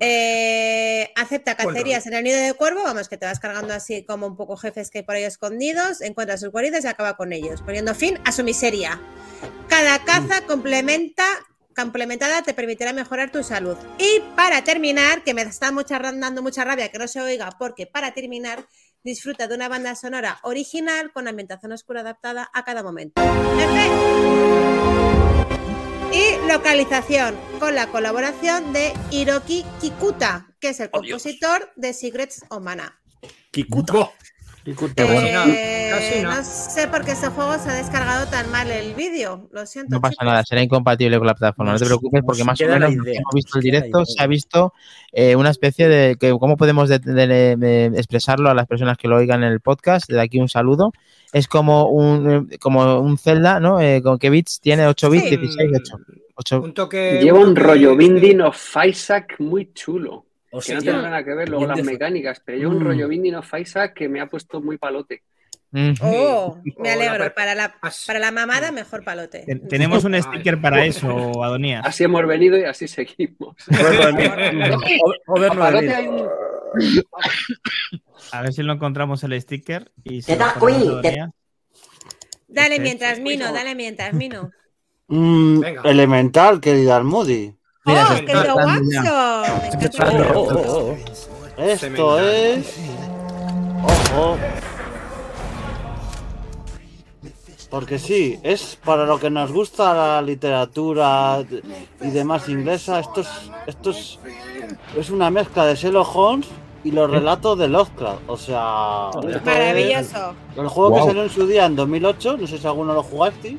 [0.00, 4.26] Eh, acepta cacerías en el nido de cuervo, vamos, que te vas cargando así como
[4.26, 7.62] un poco jefes que hay por ahí escondidos, encuentra sus guaridas y acaba con ellos,
[7.62, 9.00] poniendo fin a su miseria.
[9.68, 11.24] Cada caza complementa,
[11.76, 13.76] complementada te permitirá mejorar tu salud.
[13.98, 17.86] Y para terminar, que me está mucha, dando mucha rabia que no se oiga, porque
[17.86, 18.66] para terminar,
[19.04, 23.22] disfruta de una banda sonora original con ambientación oscura adaptada a cada momento.
[23.56, 24.73] Jefe.
[26.14, 31.20] Y localización con la colaboración de Hiroki Kikuta, que es el Oh, Dios.
[31.22, 33.00] compositor de Secrets of Mana.
[33.50, 34.12] Kikuta.
[35.48, 39.48] Eh, casi no sé por qué este juego se ha descargado tan mal el vídeo.
[39.52, 39.94] Lo siento.
[39.96, 40.26] No pasa chicos.
[40.26, 41.72] nada, será incompatible con la plataforma.
[41.72, 44.72] No te preocupes porque más o menos que hemos visto el directo se ha visto
[45.12, 47.56] eh, una especie de que cómo podemos de- de- de-
[47.90, 50.08] de expresarlo a las personas que lo oigan en el podcast.
[50.10, 50.92] De aquí un saludo.
[51.32, 53.80] Es como un eh, como un Zelda, ¿no?
[53.80, 54.86] Eh, ¿Con qué bits tiene?
[54.86, 55.36] 8 bits, Sí.
[55.36, 55.96] 16, 8.
[56.36, 56.60] 8.
[56.62, 57.20] Un toque.
[57.22, 60.26] Lleva un rollo Binding of Isaac muy chulo.
[60.54, 62.86] Que Hostia, no tiene nada que ver luego las mecánicas, pero lleva un Mm.
[62.86, 65.22] rollo Binding of Isaac que me ha puesto muy palote.
[65.72, 65.94] Mm.
[66.00, 67.34] Oh, me O la alegro.
[67.34, 67.74] Para la,
[68.06, 69.42] para la mamada, mejor palote.
[69.46, 71.84] Ten- tenemos un sticker para eso, Adonías.
[71.84, 73.56] Así hemos venido y así seguimos.
[73.68, 75.58] A 9000.
[75.58, 76.28] palote hay un...
[78.32, 79.90] A ver si lo encontramos el sticker.
[80.04, 81.30] Y se Te lo da- ponemos uy, a te- Adonías.
[82.46, 84.50] Dale Este- mientras, Mino, dale mientras, Mino.
[85.08, 85.82] Mm, Venga.
[85.84, 87.54] elemental, querida Moody.
[87.86, 88.54] Mira, ¡Oh, está el dando-
[90.34, 90.96] Oh, oh,
[91.56, 91.62] oh.
[91.62, 92.76] Esto es.
[93.82, 94.36] Ojo.
[97.68, 101.42] Porque sí, es para lo que nos gusta la literatura
[102.00, 103.00] y demás inglesa.
[103.00, 103.28] Esto es,
[103.66, 104.18] esto es,
[104.96, 106.46] es una mezcla de Sherlock Holmes
[106.84, 108.20] y los relatos de Lovecraft.
[108.28, 110.34] O sea, es Maravilloso.
[110.56, 110.98] el juego Wow.
[111.00, 112.36] que salió en su día en 2008.
[112.38, 113.58] No sé si alguno lo jugaste.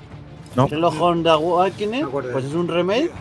[0.56, 0.68] No.
[0.68, 2.07] Sherlock Holmes de Awakening.
[2.10, 3.11] Pues es un remake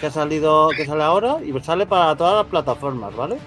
[0.00, 3.38] que ha salido, que sale ahora y sale para todas las plataformas, ¿vale?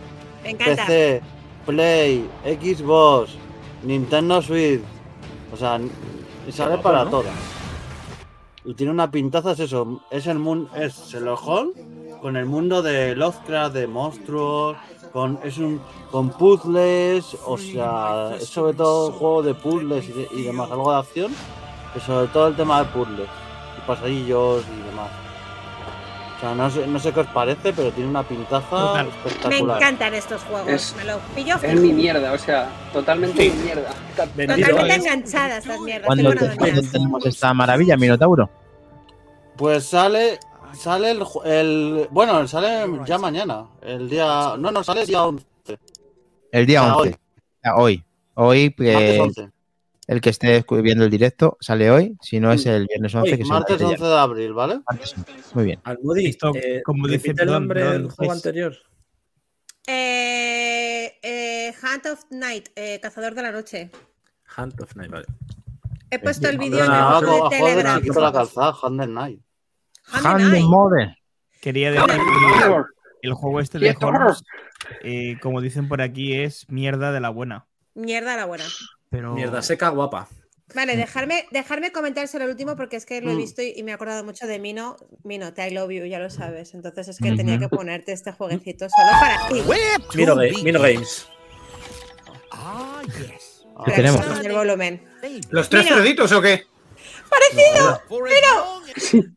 [0.44, 0.86] Me encanta.
[0.86, 1.22] PC,
[1.66, 3.32] Play, Xbox,
[3.84, 4.82] Nintendo Switch.
[5.52, 5.80] O sea,
[6.52, 7.10] sale para ¿no?
[7.12, 7.34] todas.
[8.66, 10.02] Y tiene una pintaza, es eso.
[10.12, 10.70] Es el mundo.
[10.76, 11.76] Es Holmes
[12.22, 14.78] con el mundo de Lovecraft, de monstruos.
[15.14, 15.82] Con, es un
[16.12, 17.38] con puzzles.
[17.46, 20.70] O sea, es sobre todo un juego de puzzles y, de- y demás.
[20.70, 21.34] Algo de acción.
[21.94, 23.30] Pero sobre todo el tema de puzzles.
[23.78, 25.10] Y pasadillos y demás.
[26.38, 29.06] O sea, no sé, no sé qué os parece, pero tiene una pintaza Total.
[29.08, 29.78] Me espectacular.
[29.78, 30.70] encantan estos juegos.
[30.70, 33.90] Es- Me lo pillo Es mi mierda, o sea, totalmente mi mierda.
[34.36, 35.06] Bendito Totalmente es.
[35.06, 36.06] enganchadas estas mierdas.
[36.06, 36.92] ¿Cuándo, Adonías.
[36.92, 38.50] tenemos esta maravilla, Minotauro?
[39.58, 40.40] Pues sale
[40.74, 45.44] sale el, el bueno, sale ya mañana, el día no, no, sale el día 11,
[46.52, 47.18] El día Ah, 11.
[47.64, 48.04] Ah, Hoy.
[48.36, 49.50] Hoy, martes eh, 11.
[50.08, 52.18] El que esté viendo el directo sale hoy.
[52.22, 53.32] Si no, es el viernes 11.
[53.32, 53.90] Hoy, que se Martes emite ya.
[53.92, 54.80] 11 de abril, ¿vale?
[54.90, 55.32] Martes 11.
[55.54, 55.80] Muy bien.
[55.84, 58.76] Almudi, eh, como dice- el nombre del juego es- anterior.
[59.90, 63.90] Eh, eh, Hunt of Night, eh, Cazador de la Noche.
[64.58, 65.26] Hunt of Night, vale.
[66.10, 67.98] He puesto el vídeo en el Ah, grupo de de Telegram.
[68.02, 69.42] chiquito la calzada, Hand Night.
[70.14, 70.66] Hunt the Hand the Night.
[70.66, 71.18] Mother.
[71.62, 72.08] Quería decir
[73.22, 73.96] el juego este de
[75.04, 77.66] eh, como dicen por aquí, es mierda de la buena.
[77.94, 78.64] Mierda la buena.
[79.10, 80.28] Pero Mierda seca, guapa.
[80.76, 83.38] Vale, dejarme, dejarme comentárselo el último porque es que lo he Mm.
[83.38, 84.98] visto y, y me he acordado mucho de Mino.
[85.24, 86.74] Mino, te I love you, ya lo sabes.
[86.74, 89.64] Entonces es que tenía que ponerte este jueguecito solo para ti.
[90.16, 91.28] Mino, Mino Games.
[93.86, 94.26] ¿Qué tenemos?
[94.40, 95.02] En el volumen.
[95.52, 96.66] ¿Los tres cerditos o qué?
[98.10, 99.28] Uy, Fa-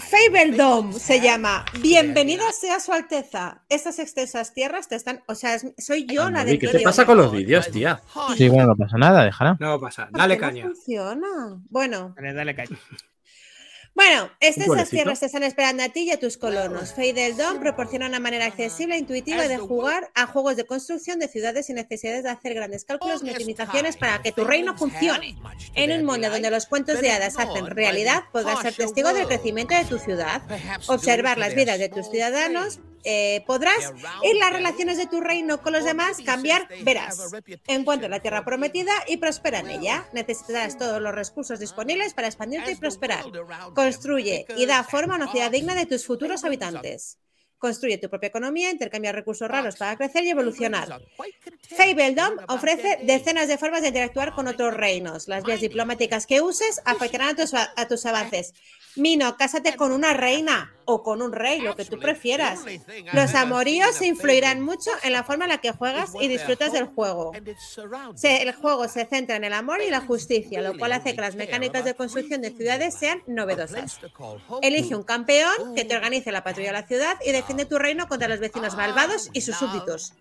[0.00, 1.64] Fabeldom se llama.
[1.80, 3.62] Bienvenida sea su alteza.
[3.68, 5.22] Estas extensas tierras te están.
[5.26, 8.00] O sea, es- soy yo la Almudi, del ¿Qué te pasa con los vídeos, tía?
[8.36, 9.56] Sí, bueno, no pasa nada, déjala.
[9.60, 10.06] No pasa.
[10.08, 10.62] ¿Por Dale qué no caña.
[10.64, 11.28] funciona.
[11.70, 12.78] Bueno, Dale, dale caña.
[13.96, 16.92] Bueno, estas tierras te están esperando a ti y a tus colonos.
[16.92, 21.64] Feideldom proporciona una manera accesible e intuitiva de jugar a juegos de construcción de ciudades
[21.64, 25.38] sin necesidad de hacer grandes cálculos ni optimizaciones para que tu reino funcione.
[25.74, 29.74] En un mundo donde los cuentos de hadas hacen realidad, podrás ser testigo del crecimiento
[29.74, 30.42] de tu ciudad,
[30.88, 33.92] observar las vidas de tus ciudadanos, eh, podrás
[34.24, 37.32] y las relaciones de tu reino con los demás cambiar, verás.
[37.68, 40.08] Encuentra la tierra prometida y prospera en ella.
[40.12, 43.24] Necesitarás todos los recursos disponibles para expandirte y prosperar.
[43.74, 47.18] Construye y da forma a una ciudad digna de tus futuros habitantes.
[47.58, 51.00] Construye tu propia economía, intercambia recursos raros para crecer y evolucionar.
[51.76, 55.28] Fabledom ofrece decenas de formas de interactuar con otros reinos.
[55.28, 58.52] Las vías diplomáticas que uses afectarán a tus, a tus avances.
[58.96, 62.60] Mino, cásate con una reina o con un rey, lo que tú prefieras.
[63.12, 67.32] Los amoríos influirán mucho en la forma en la que juegas y disfrutas del juego.
[68.16, 71.20] Se- el juego se centra en el amor y la justicia, lo cual hace que
[71.20, 73.98] las mecánicas de construcción de ciudades sean novedosas.
[74.62, 78.06] Elige un campeón que te organice la patrulla de la ciudad y defiende tu reino
[78.08, 80.12] contra los vecinos malvados y sus súbditos.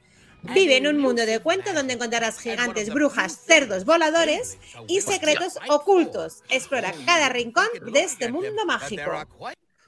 [0.53, 4.57] Vive en un mundo de cuento donde encontrarás gigantes, brujas, cerdos voladores
[4.87, 6.43] y secretos ocultos.
[6.49, 9.11] Explora cada rincón de este mundo mágico.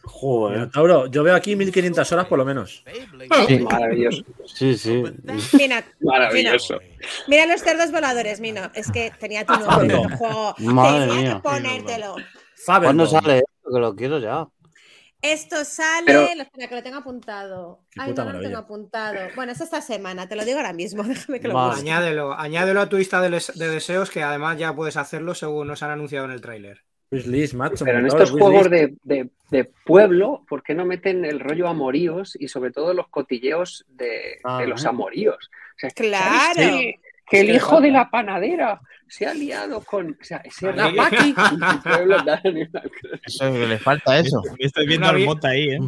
[0.04, 0.60] Joder.
[0.60, 2.84] Minotauro, yo veo aquí 1500 horas por lo menos.
[3.48, 3.60] Sí.
[3.60, 4.24] Maravilloso.
[4.46, 5.04] Sí, sí.
[5.54, 6.80] Mira, Maravilloso.
[7.28, 8.72] mira los cerdos voladores, Mino.
[8.74, 10.56] Es que tenía tu nombre en el juego.
[10.60, 11.34] Madre Tenía mía.
[11.36, 12.16] que ponértelo.
[12.66, 13.70] ¿Cuándo sale esto?
[13.74, 14.48] Que lo quiero ya.
[15.32, 17.80] Esto sale, Pero- espera que lo tengo apuntado.
[17.98, 19.18] Ay, no, no lo tengo apuntado.
[19.36, 21.04] Bueno, es esta semana, te lo digo ahora mismo.
[21.04, 21.80] Déjame que lo Vale.
[21.82, 25.68] Añádelo, añádelo a tu lista de, les- de deseos que además ya puedes hacerlo según
[25.68, 26.84] nos han anunciado en el tráiler.
[27.12, 27.86] Wishlist, macho.
[27.86, 32.36] Pero en estos juegos de, de- de pueblo, ¿por qué no meten el rollo amoríos
[32.40, 35.50] y sobre todo los cotilleos de, Ah, de los amoríos?
[35.76, 36.62] O sea, Claro.
[37.30, 38.80] Que el hijo de la panadera
[39.10, 40.12] se ha liado con.
[40.20, 41.34] O sea, ese rapaki.
[43.26, 44.42] Eso le falta eso.
[44.58, 45.80] Estoy viendo al mota ahí, ¿eh?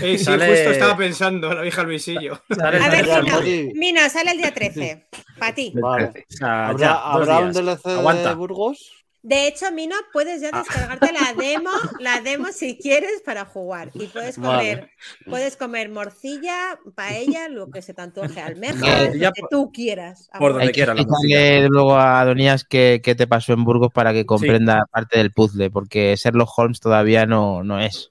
[0.00, 2.40] Eh, sí, Sale- justo estaba pensando, la vieja Luisillo.
[2.48, 3.72] Sale A ver, Mati.
[3.74, 5.08] Mino, sale el día 13.
[5.36, 5.72] Para ti.
[5.74, 6.04] Vale.
[6.06, 7.52] O sea, ¿Habrá, ¿habrá un.
[7.52, 8.34] DLC de Aguanta.
[8.34, 8.99] Burgos?
[9.22, 10.50] De hecho, Mino, puedes Ah.
[10.50, 13.90] ya descargarte la demo, la demo si quieres para jugar.
[13.94, 14.90] Y puedes comer, Vale.
[15.28, 19.72] puedes comer morcilla, paella, lo que se te antoje, almejas, Morcilla lo que por- tú
[19.72, 20.30] quieras.
[20.38, 23.64] por donde Hay que quiera la explicarle luego a Adonías qué, qué te pasó en
[23.64, 28.10] Burgos para que comprenda parte del puzzle, porque Sherlock Holmes todavía no, no es.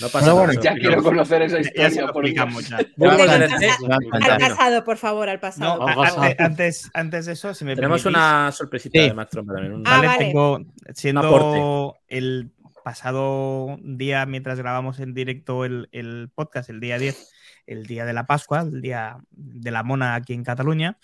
[0.00, 0.32] No pasa Pero nada.
[0.32, 2.12] bueno, Ya quiero conocer esa Ya se historia.
[2.12, 2.24] por
[4.22, 5.78] Al pasado, por favor, al pasado.
[5.78, 9.08] No, antes, antes, antes de eso, si me Tenemos permitís, una sorpresita Sí.
[9.08, 9.72] de Max también.
[9.72, 10.06] un- Ah, ¿vale?
[10.08, 10.24] vale.
[10.26, 10.94] Tengo, aporte.
[10.94, 12.50] siendo el
[12.84, 17.30] pasado día, mientras grabamos en directo el, el podcast, el día 10,
[17.66, 20.98] el día de la Pascua, el día de la mona aquí en Cataluña,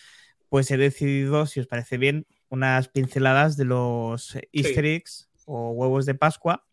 [0.48, 6.06] pues he decidido, si os parece bien, unas pinceladas de los easter eggs o huevos
[6.06, 6.64] de Pascua,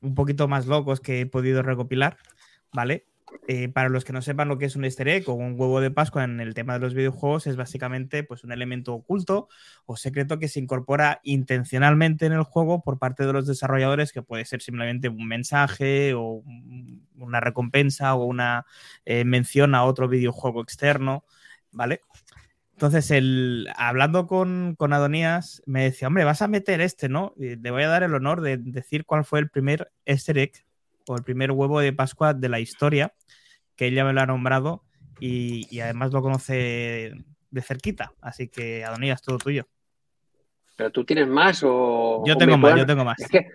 [0.00, 2.18] un poquito más locos que he podido recopilar,
[2.72, 3.06] ¿vale?
[3.46, 5.82] Eh, para los que no sepan lo que es un easter egg o un huevo
[5.82, 9.48] de Pascua en el tema de los videojuegos, es básicamente pues, un elemento oculto
[9.84, 14.22] o secreto que se incorpora intencionalmente en el juego por parte de los desarrolladores, que
[14.22, 18.64] puede ser simplemente un mensaje o un- una recompensa o una
[19.04, 21.24] eh, mención a otro videojuego externo,
[21.70, 22.00] ¿vale?
[22.78, 27.34] Entonces, el, hablando con, con Adonías, me decía, hombre, vas a meter este, ¿no?
[27.36, 30.52] Y le voy a dar el honor de decir cuál fue el primer easter egg
[31.08, 33.12] o el primer huevo de Pascua de la historia,
[33.74, 34.84] que ella me lo ha nombrado
[35.18, 37.14] y, y además lo conoce
[37.50, 38.12] de cerquita.
[38.20, 39.66] Así que, Adonías, todo tuyo.
[40.76, 42.22] Pero tú tienes más o.
[42.24, 43.18] Yo o tengo más, yo tengo más.
[43.18, 43.48] Es que,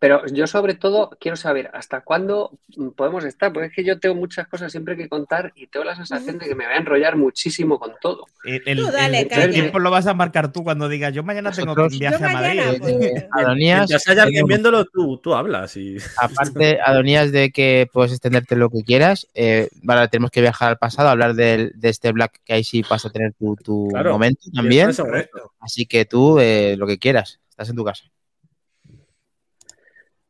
[0.00, 2.50] pero yo sobre todo quiero saber hasta cuándo
[2.96, 5.96] podemos estar, porque es que yo tengo muchas cosas siempre que contar y tengo la
[5.96, 8.26] sensación de que me voy a enrollar muchísimo con todo.
[8.44, 11.22] El, el- Tú dale, el- el tiempo lo vas a marcar tú cuando digas, yo
[11.22, 12.60] mañana tengo un viaje a Madrid.
[12.80, 15.76] pues, Adonías, Mientras haya alguien tenemos- viéndolo, tú, tú hablas.
[15.76, 15.96] Y...
[16.18, 20.78] aparte, Adonías, de que puedes extenderte lo que quieras, eh, vale, tenemos que viajar al
[20.78, 24.12] pasado, hablar del- de, este Black, que ahí sí vas a tener tu, tu Claro.
[24.12, 24.90] momento también.
[24.90, 25.52] eso es correcto.
[25.60, 28.04] Así que tú, eh, lo que quieras, estás en tu casa.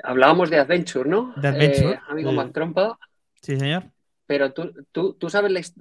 [0.05, 1.33] Hablábamos de Adventure, ¿no?
[1.37, 1.93] De Adventure.
[1.95, 2.37] Eh, amigo Sí.
[2.37, 2.99] Mac Trompa,
[3.43, 3.85] Sí, señor.
[4.27, 5.75] pero tú, tú, tú, sabes la, his-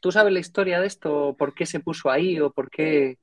[0.00, 3.18] tú sabes la historia de esto, por qué se puso ahí o por qué.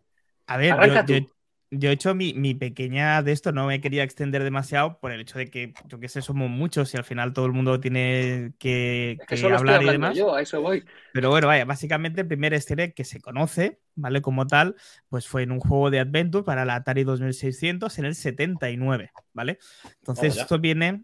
[0.47, 1.13] A ver, Arranca yo, tú.
[1.13, 1.31] yo-
[1.71, 5.21] yo he hecho mi, mi pequeña de esto, no me quería extender demasiado por el
[5.21, 8.53] hecho de que, yo qué sé, somos muchos y al final todo el mundo tiene
[8.57, 10.17] que, Es que que solo estoy hablar y demás.
[10.17, 10.83] yo, a eso voy.
[11.13, 14.21] Pero bueno, vaya, básicamente el primer easter que se conoce, ¿vale?
[14.21, 14.75] Como tal,
[15.09, 19.59] pues fue en un juego de Adventure para la Atari 2600 en el 79, ¿vale?
[19.99, 21.03] Entonces, esto viene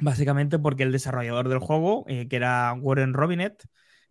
[0.00, 3.64] básicamente porque el desarrollador del juego, eh, que era Warren Robinet,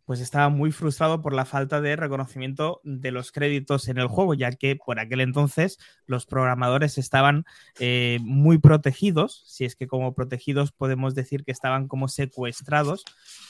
[0.05, 4.33] pues estaba muy frustrado por la falta de reconocimiento de los créditos en el juego,
[4.33, 7.45] ya que por aquel entonces los programadores estaban
[7.79, 13.05] eh, muy protegidos, si es que como protegidos podemos decir que estaban como secuestrados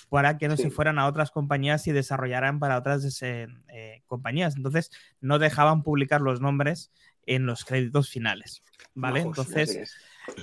[0.09, 0.63] para que no Sí.
[0.63, 4.55] se fueran a otras compañías y desarrollaran para otras eh, eh, compañías.
[4.55, 6.91] Entonces no dejaban publicar los nombres
[7.25, 8.61] en los créditos finales,
[8.93, 9.21] ¿vale?
[9.21, 9.95] Entonces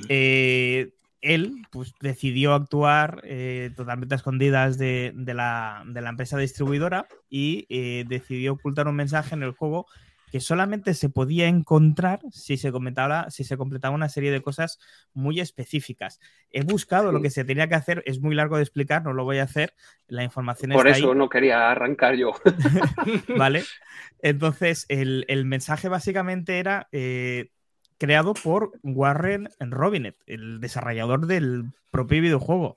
[0.09, 6.38] eh, él pues, decidió actuar eh, totalmente a escondidas de, de la, de la empresa
[6.38, 9.86] distribuidora y eh, decidió ocultar un mensaje en el juego
[10.30, 14.78] que solamente se podía encontrar si se, comentaba, si se completaba una serie de cosas
[15.12, 16.20] muy específicas.
[16.52, 19.24] He buscado lo que se tenía que hacer, es muy largo de explicar, no lo
[19.24, 19.74] voy a hacer,
[20.06, 21.18] la información Por está eso ahí.
[21.18, 22.32] no quería arrancar yo.
[23.36, 23.64] ¿Vale?
[24.22, 27.51] Entonces, el, el mensaje básicamente era eh,
[28.01, 32.77] creado por Warren Robinet, el desarrollador del propio videojuego.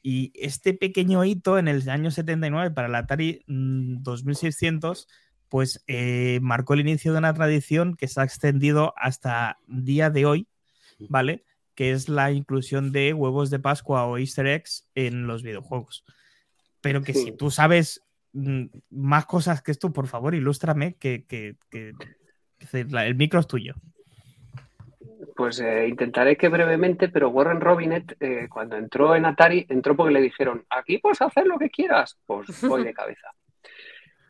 [0.00, 5.08] Y este pequeño hito en el año 79 para el Atari mm, 2600,
[5.48, 10.24] pues eh, marcó el inicio de una tradición que se ha extendido hasta día de
[10.24, 10.46] hoy,
[11.08, 11.44] ¿vale?
[11.74, 16.04] Que es la inclusión de huevos de Pascua o Easter eggs en los videojuegos.
[16.80, 18.02] Pero que si tú sabes
[18.32, 21.92] mm, más cosas que esto, por favor, ilústrame que, que- que-
[22.70, 23.74] que la- el micro es tuyo.
[25.36, 30.12] Pues eh, intentaré que brevemente, pero Warren Robinet, eh, cuando entró en Atari, entró porque
[30.12, 32.18] le dijeron, aquí puedes hacer lo que quieras.
[32.26, 33.28] Pues voy de cabeza.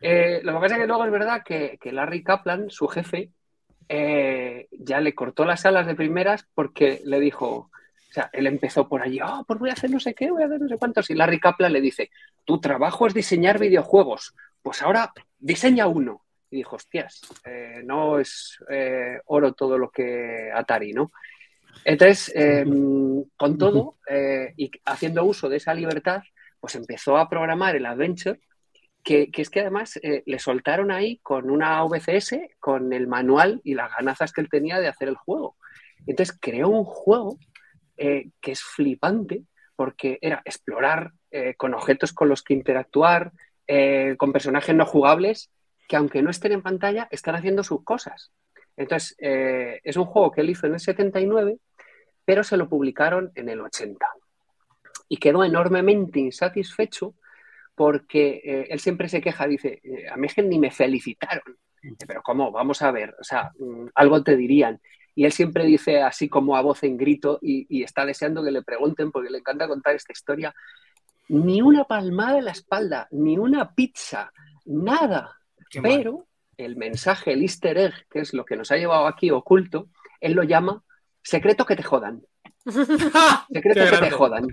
[0.03, 3.29] Eh, lo que pasa es que luego es verdad que, que Larry Kaplan, su jefe,
[3.87, 7.69] eh, ya le cortó las alas de primeras porque le dijo,
[8.11, 10.43] o sea, él empezó por allí, oh, pues voy a hacer no sé qué, voy
[10.43, 11.09] a hacer no sé cuántos.
[11.09, 12.09] Y Larry Kaplan le dice,
[12.45, 16.23] tu trabajo es diseñar videojuegos, pues ahora diseña uno.
[16.51, 21.11] Y dijo, hostias, eh, no es eh, oro todo lo que Atari, ¿no?
[21.85, 22.65] Entonces, eh,
[23.37, 26.21] con todo, eh, y haciendo uso de esa libertad,
[26.59, 28.39] pues empezó a programar el Adventure,
[29.01, 33.73] que, que es que además le soltaron ahí con una VCS, con el manual y
[33.73, 35.55] las ganazas que él tenía de hacer el juego.
[36.05, 37.39] Entonces creó un juego
[37.95, 39.43] que es flipante,
[39.75, 41.13] porque era explorar
[41.57, 43.31] con objetos con los que interactuar,
[44.17, 45.49] con personajes no jugables,
[45.91, 48.31] que aunque no estén en pantalla, están haciendo sus cosas.
[48.77, 51.57] Entonces, eh, es un juego que él hizo en el 79,
[52.23, 54.05] pero se lo publicaron en el 80.
[55.09, 57.15] Y quedó enormemente insatisfecho
[57.75, 61.57] porque eh, él siempre se queja, dice, eh, a mí es que ni me felicitaron.
[62.07, 62.53] Pero ¿cómo?
[62.53, 64.79] Vamos a ver, o sea, mm, algo te dirían.
[65.13, 68.51] Y él siempre dice así como a voz en grito y, y está deseando que
[68.51, 70.55] le pregunten porque le encanta contar esta historia.
[71.27, 74.31] Ni una palmada en la espalda, ni una pizza,
[74.63, 75.40] nada.
[75.71, 75.97] Qué mal.
[75.97, 76.27] Pero
[76.57, 79.89] el mensaje, el easter egg, que es lo que nos ha llevado aquí oculto,
[80.19, 80.83] él lo llama
[81.23, 82.21] secreto que te jodan.
[83.51, 84.47] Secreto Qué que te jodan.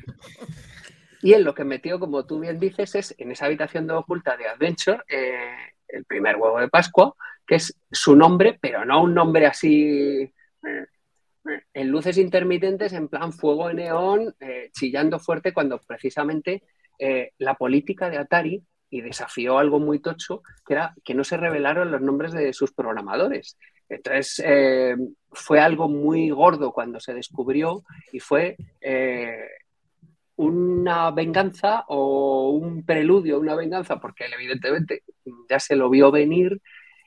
[1.21, 4.37] Y él lo que metió, como tú bien dices, es en esa habitación de oculta
[4.37, 7.15] de Adventure, eh, el primer huevo de Pascua,
[7.47, 10.87] que es su nombre, pero no un nombre así eh,
[11.73, 16.63] en luces intermitentes, en plan fuego de neón, eh, chillando fuerte, cuando precisamente
[16.99, 21.37] eh, la política de Atari y desafió algo muy tocho, que era que no se
[21.37, 23.57] revelaron los nombres de sus programadores.
[23.89, 24.97] Entonces, eh,
[25.33, 27.83] fue algo muy gordo cuando se descubrió
[28.13, 29.49] y fue eh,
[30.37, 35.03] una venganza o un preludio a una venganza, porque él evidentemente
[35.49, 36.61] ya se lo vio venir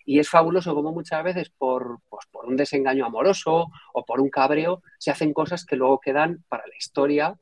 [0.06, 4.30] y es fabuloso como muchas veces por, pues, por un desengaño amoroso o por un
[4.30, 7.36] cabreo se hacen cosas que luego quedan para la historia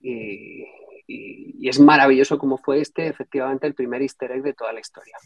[0.00, 0.64] y,
[1.08, 4.78] y- y es maravilloso como fue este efectivamente el primer easter egg de toda la
[4.80, 5.16] historia.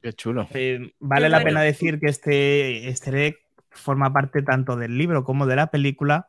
[0.00, 0.48] Qué chulo.
[0.54, 1.48] Eh, vale Qué la bueno.
[1.50, 3.36] pena decir que este easter egg
[3.70, 6.28] forma parte tanto del libro como de la película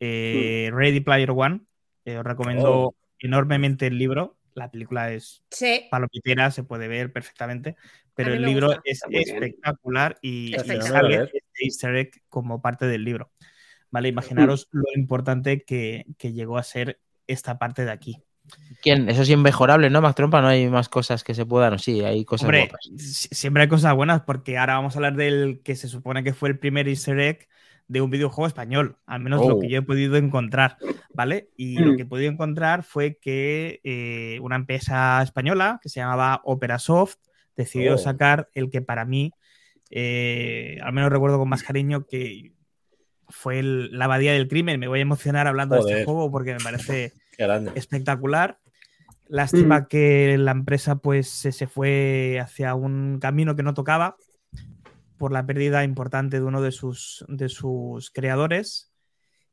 [0.00, 1.60] eh, Ready Player One.
[2.04, 2.94] Eh, os recomiendo Oh.
[3.18, 4.36] enormemente el libro.
[4.54, 7.76] La película es Sí, palomitera, se puede ver perfectamente,
[8.14, 8.82] pero el libro gusta.
[8.84, 11.02] es espectacular y, y Espectacular.
[11.02, 13.32] sale este easter egg como parte del libro.
[13.90, 14.08] ¿Vale?
[14.08, 18.22] Imaginaros lo importante que, que llegó a ser esta parte de aquí.
[18.82, 19.08] ¿Quién?
[19.08, 20.40] Eso es inmejorable, ¿no, Mac Trompa?
[20.42, 22.90] No hay más cosas que se puedan, sí, hay cosas Hombre, guapas.
[22.98, 26.50] siempre hay cosas buenas porque ahora vamos a hablar del que se supone que fue
[26.50, 27.48] el primer easter egg
[27.88, 29.60] de un videojuego español, al menos lo Oh.
[29.60, 30.76] que yo he podido encontrar,
[31.14, 31.48] ¿vale?
[31.56, 36.40] Y lo que he podido encontrar fue que eh, una empresa española que se llamaba
[36.44, 37.16] Operasoft
[37.56, 37.98] decidió Oh.
[37.98, 39.32] sacar el que para mí,
[39.90, 42.52] eh, al menos recuerdo con más cariño, que
[43.28, 44.78] fue el- la abadía del crimen.
[44.80, 47.12] Me voy a emocionar hablando de este juego porque me parece.
[47.74, 48.58] Espectacular.
[49.26, 49.86] Lástima Mm.
[49.88, 54.16] que la empresa pues se, se fue hacia un camino que no tocaba
[55.16, 58.92] por la pérdida importante de uno de sus, de sus creadores.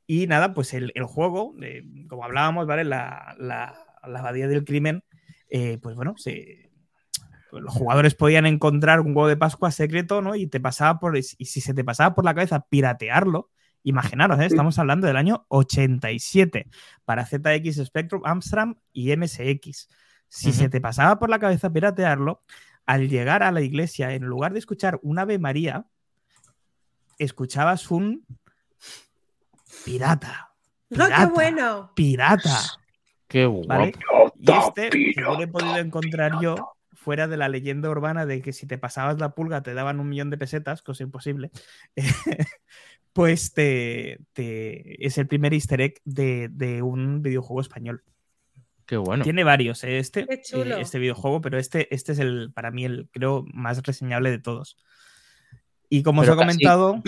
[0.08, 2.84] Y nada, pues el, el juego, eh, como hablábamos, ¿vale?
[2.84, 3.74] La, la,
[4.06, 5.04] la abadía del crimen,
[5.50, 6.70] eh, pues bueno, se-
[7.54, 10.36] los jugadores podían encontrar un huevo de Pascua secreto, ¿no?
[10.36, 13.52] Y te pasaba por, y si se te pasaba por la cabeza piratearlo,
[13.84, 14.46] imaginaros, ¿eh?
[14.46, 16.68] estamos hablando del año 87
[17.06, 19.90] para ZX Spectrum, Amsterdam y MSX.
[20.28, 22.44] Si se te pasaba por la cabeza piratearlo,
[22.86, 25.86] al llegar a la iglesia, en lugar de escuchar un Ave María,
[27.18, 28.26] escuchabas un
[29.86, 30.54] pirata.
[30.90, 31.18] ¡No, Pirata.
[31.18, 31.92] qué bueno!
[31.96, 32.60] Pirata.
[33.28, 33.68] Qué guapo.
[33.68, 33.94] ¿Vale?
[34.38, 36.56] Y este, que lo he podido encontrar yo,
[37.04, 40.08] fuera de la leyenda urbana de que si te pasabas la pulga te daban un
[40.10, 41.50] millón de pesetas, cosa imposible,
[43.14, 48.04] pues te, te- es el primer easter egg de, de un videojuego español.
[48.86, 49.24] Qué bueno.
[49.24, 50.42] Tiene varios, eh, este, eh,
[50.80, 54.78] este videojuego, pero este, este es el, para mí, el creo más reseñable de todos.
[55.90, 57.02] Y como os he casi- comentado,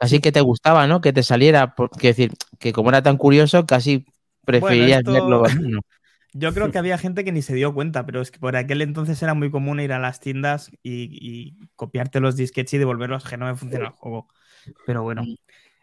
[0.00, 1.00] Así que te gustaba, ¿no?
[1.00, 1.74] Que te saliera.
[1.74, 4.06] Porque decir, que como era tan curioso, casi
[4.44, 5.42] preferirías esto- verlo.
[6.38, 8.82] yo creo que había gente que ni se dio cuenta, pero es que por aquel
[8.82, 13.24] entonces era muy común ir a las tiendas y, y copiarte los disquetes y devolverlos
[13.24, 14.28] que no me funciona el juego.
[14.86, 15.24] Pero bueno.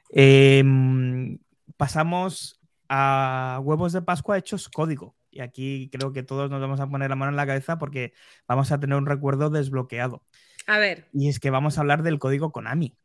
[0.10, 1.40] Em,
[1.78, 5.16] pasamos a huevos de Pascua hechos código.
[5.32, 8.14] Y aquí creo que todos nos vamos a poner la mano en la cabeza porque
[8.48, 10.24] vamos a tener un recuerdo desbloqueado.
[10.68, 12.98] A ver, Y es que vamos a hablar del código Konami.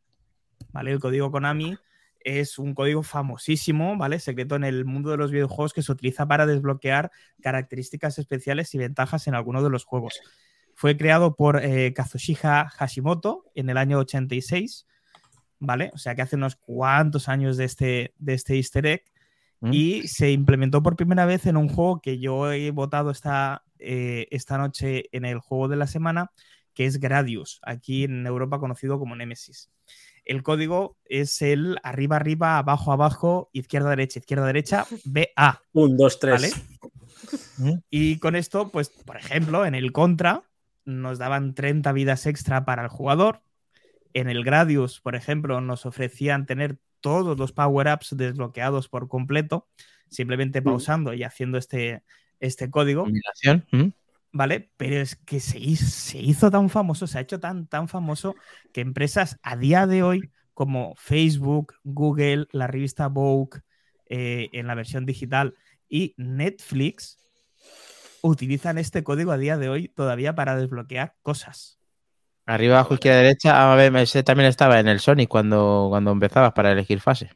[0.71, 0.91] ¿Vale?
[0.91, 1.77] El código Konami
[2.25, 4.19] es un código famosísimo, ¿vale?
[4.19, 7.11] Secreto en el mundo de los videojuegos que se utiliza para desbloquear
[7.41, 10.19] características especiales y ventajas en alguno de los juegos.
[10.75, 14.87] Fue creado por eh, Kazushika Hashimoto en el año 86,
[15.59, 15.91] ¿vale?
[15.93, 19.03] O sea que hace unos cuantos años de este, de este easter egg
[19.59, 19.73] ¿Mm?
[19.73, 24.27] y se implementó por primera vez en un juego que yo he votado esta, eh,
[24.31, 26.31] esta noche en el juego de la semana,
[26.73, 29.69] que es Gradius, aquí en Europa conocido como Nemesis.
[30.25, 35.61] El código es el arriba, arriba, abajo, abajo, izquierda, derecha, izquierda, derecha, BA.
[35.73, 36.41] Un, dos, tres.
[36.41, 37.81] ¿Vale?
[37.89, 40.43] Y con esto, pues, por ejemplo, en el Contra
[40.85, 43.41] nos daban 30 vidas extra para el jugador.
[44.13, 49.67] En el Gradius, por ejemplo, nos ofrecían tener todos los power-ups desbloqueados por completo,
[50.09, 52.03] simplemente pausando y haciendo este,
[52.39, 53.03] este código.
[53.03, 53.65] Combinación.
[53.71, 54.00] ¿Mm?
[54.31, 54.71] ¿Vale?
[54.77, 58.35] Pero es que se hizo, se hizo tan famoso, se ha hecho tan, tan famoso
[58.73, 63.61] que empresas a día de hoy como Facebook, Google, la revista Vogue
[64.07, 65.55] eh, en la versión digital
[65.87, 67.17] y Netflix
[68.21, 71.79] utilizan este código a día de hoy todavía para desbloquear cosas.
[72.45, 73.71] Arriba, abajo, izquierda, derecha.
[73.71, 77.29] A ver, ese también estaba en el Sonic cuando, cuando empezabas para elegir fase.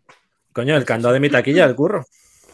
[0.52, 2.06] Coño, el candado de mi taquilla del curro.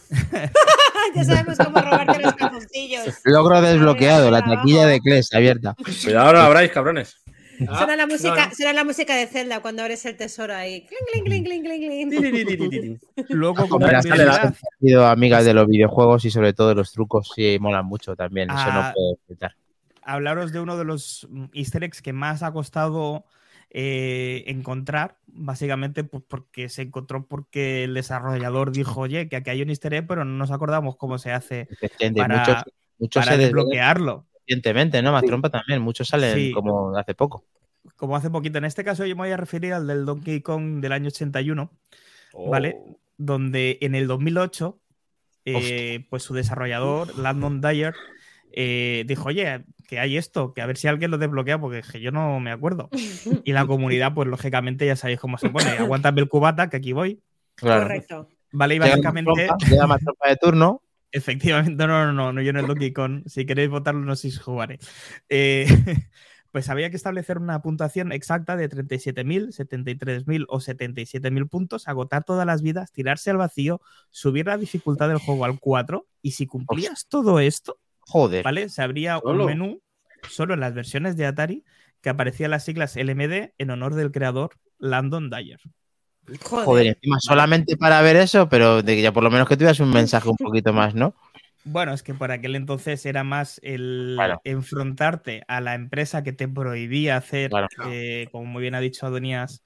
[1.16, 3.06] ya sabemos cómo robarte los calzoncillos.
[3.26, 5.76] Logro desbloqueado, la taquilla de Kles abierta.
[6.04, 7.18] Cuidado, no lo abráis, cabrones.
[7.70, 10.88] Ah, Suena la música, no, suena la música de Zelda cuando abres el tesoro ahí.
[10.88, 13.00] Cling, cling, cling, cling, cling, cling.
[13.30, 13.88] Luego, como
[14.80, 18.50] sido amigas de los videojuegos y sobre todo de los trucos, sí, molan mucho también.
[18.50, 18.88] Eso Ah.
[18.88, 19.56] no puedo quitar.
[20.04, 23.26] hablaros de uno de los mm, easter eggs que más ha costado
[23.74, 29.62] eh, encontrar, básicamente pues, porque se encontró porque el desarrollador dijo, oye, que aquí hay
[29.62, 31.70] un easter egg, pero no nos acordamos cómo se hace
[32.16, 32.64] para, muchos,
[33.00, 34.28] muchos para se desbloquean desbloquearlo.
[34.42, 35.14] recientemente, ¿no?
[35.14, 35.28] Más Sí.
[35.28, 35.82] trompa también.
[35.82, 36.52] Muchos salen Sí.
[36.52, 37.46] como hace poco.
[37.96, 38.58] Como hace poquito.
[38.58, 41.72] En este caso yo me voy a referir al del Donkey Kong del año 81,
[42.50, 42.76] ¿vale?
[42.78, 43.00] Oh.
[43.18, 44.80] Donde en el 2008,
[45.46, 47.94] eh, pues su desarrollador, Landon Dyer,
[48.52, 51.92] eh, dijo, oye, que hay esto, que a ver si alguien lo desbloquea, porque es
[51.92, 52.88] que yo no me acuerdo.
[53.44, 55.66] Y la comunidad, pues lógicamente ya sabéis cómo se pone.
[55.80, 57.22] Aguántame el cubata, que aquí voy.
[57.56, 57.82] Claro.
[57.82, 58.30] Correcto.
[58.54, 60.82] Vale, y básicamente, trompa, llega más trompa de turno.
[61.12, 64.32] efectivamente, no, no, no, no, yo en el Donkey Kong, si queréis votarlo, no sé
[64.32, 64.80] si jugaré.
[65.28, 65.68] Eh,
[66.54, 72.46] pues había que establecer una puntuación exacta de 37.000, 73.000 o 77.000 puntos, agotar todas
[72.46, 77.08] las vidas, tirarse al vacío, subir la dificultad del juego al 4 y si cumplías
[77.10, 78.44] todo esto, Joder.
[78.44, 78.70] ¿vale?
[78.70, 79.46] Se abría Solo.
[79.46, 79.82] un menú
[80.30, 81.64] solo en las versiones de Atari
[82.02, 85.60] que aparecían las siglas LMD en honor del creador Landon Dyer.
[86.44, 86.66] Joder.
[86.66, 89.80] Joder, encima solamente para ver eso, pero de que ya por lo menos que tuvieras
[89.80, 91.16] un mensaje un poquito más, ¿no?
[91.64, 94.42] Bueno, es que por aquel entonces era más el Claro.
[94.44, 97.68] enfrentarte a la empresa que te prohibía hacer, Claro.
[97.88, 99.64] eh, como muy bien ha dicho Adonías,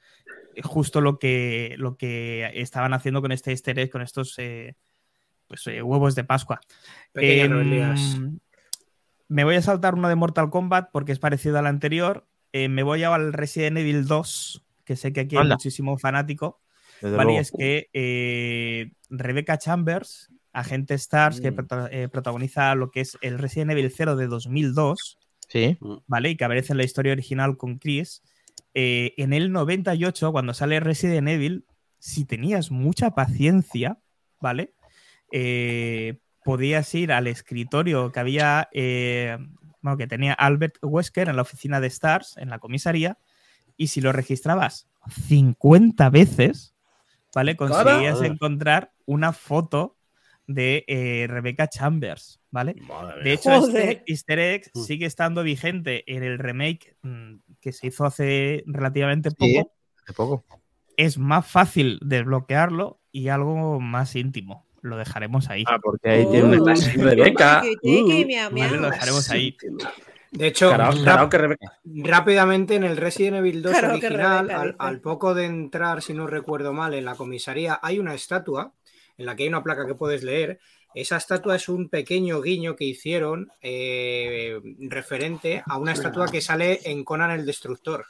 [0.64, 4.76] justo lo que, lo que estaban haciendo con este easter egg, con estos eh,
[5.48, 6.60] pues, eh, huevos de Pascua.
[7.14, 8.40] Pequeñas Em,
[9.28, 12.28] me voy a saltar uno de Mortal Kombat porque es parecido al anterior.
[12.52, 16.62] Eh, me voy al Resident Evil 2, que sé que aquí hay muchísimo fanático.
[17.02, 17.32] Desde ¿vale?
[17.32, 17.42] Y luego.
[17.42, 21.56] es que eh, Rebecca Chambers, agente Stars, que Mm.
[21.56, 25.18] prota- eh, protagoniza lo que es el Resident Evil 0 de 2002,
[25.50, 25.78] Sí.
[26.08, 26.30] ¿vale?
[26.30, 28.22] Y que aparece en la historia original con Chris.
[28.78, 31.66] eh, en el 98, cuando sale Resident Evil,
[31.98, 34.00] si tenías mucha paciencia,
[34.42, 34.74] ¿vale?
[35.32, 39.38] Eh, podías ir al escritorio que había, eh,
[39.82, 43.18] bueno, que tenía Albert Wesker en la oficina de Stars, en la comisaría,
[43.78, 44.88] y si lo registrabas
[45.28, 46.76] 50 veces,
[47.34, 47.56] ¿vale?
[47.56, 49.98] Conseguías encontrar una foto
[50.48, 52.76] de eh, Rebecca Chambers, ¿vale?
[52.88, 53.90] Madre De hecho, Joder.
[53.90, 54.80] este easter egg Mm.
[54.84, 59.36] sigue estando vigente en el remake mm, que se hizo hace relativamente Sí.
[59.58, 59.74] poco.
[60.04, 60.46] Hace poco.
[60.98, 64.65] Es más fácil desbloquearlo y algo más íntimo.
[64.86, 65.64] Lo dejaremos ahí.
[65.68, 66.54] Ah, porque ahí tiene un Uh.
[66.56, 66.92] enlace.
[66.94, 67.62] Rebeca.
[67.62, 67.76] Tiki,
[68.06, 68.76] tiki, Uh.
[68.82, 69.58] Lo dejaremos ahí.
[70.32, 71.80] De hecho, rap- karaoke, Rebeca.
[71.86, 76.14] rápidamente en el Resident Evil 2 Claro que original, Rebeca al poco de entrar, si
[76.14, 78.74] no recuerdo mal, en la comisaría, hay una estatua
[79.18, 80.60] en la que hay una placa que puedes leer.
[80.94, 86.80] Esa estatua es un pequeño guiño que hicieron eh, referente a una estatua que sale
[86.86, 88.06] en Conan el Destructor.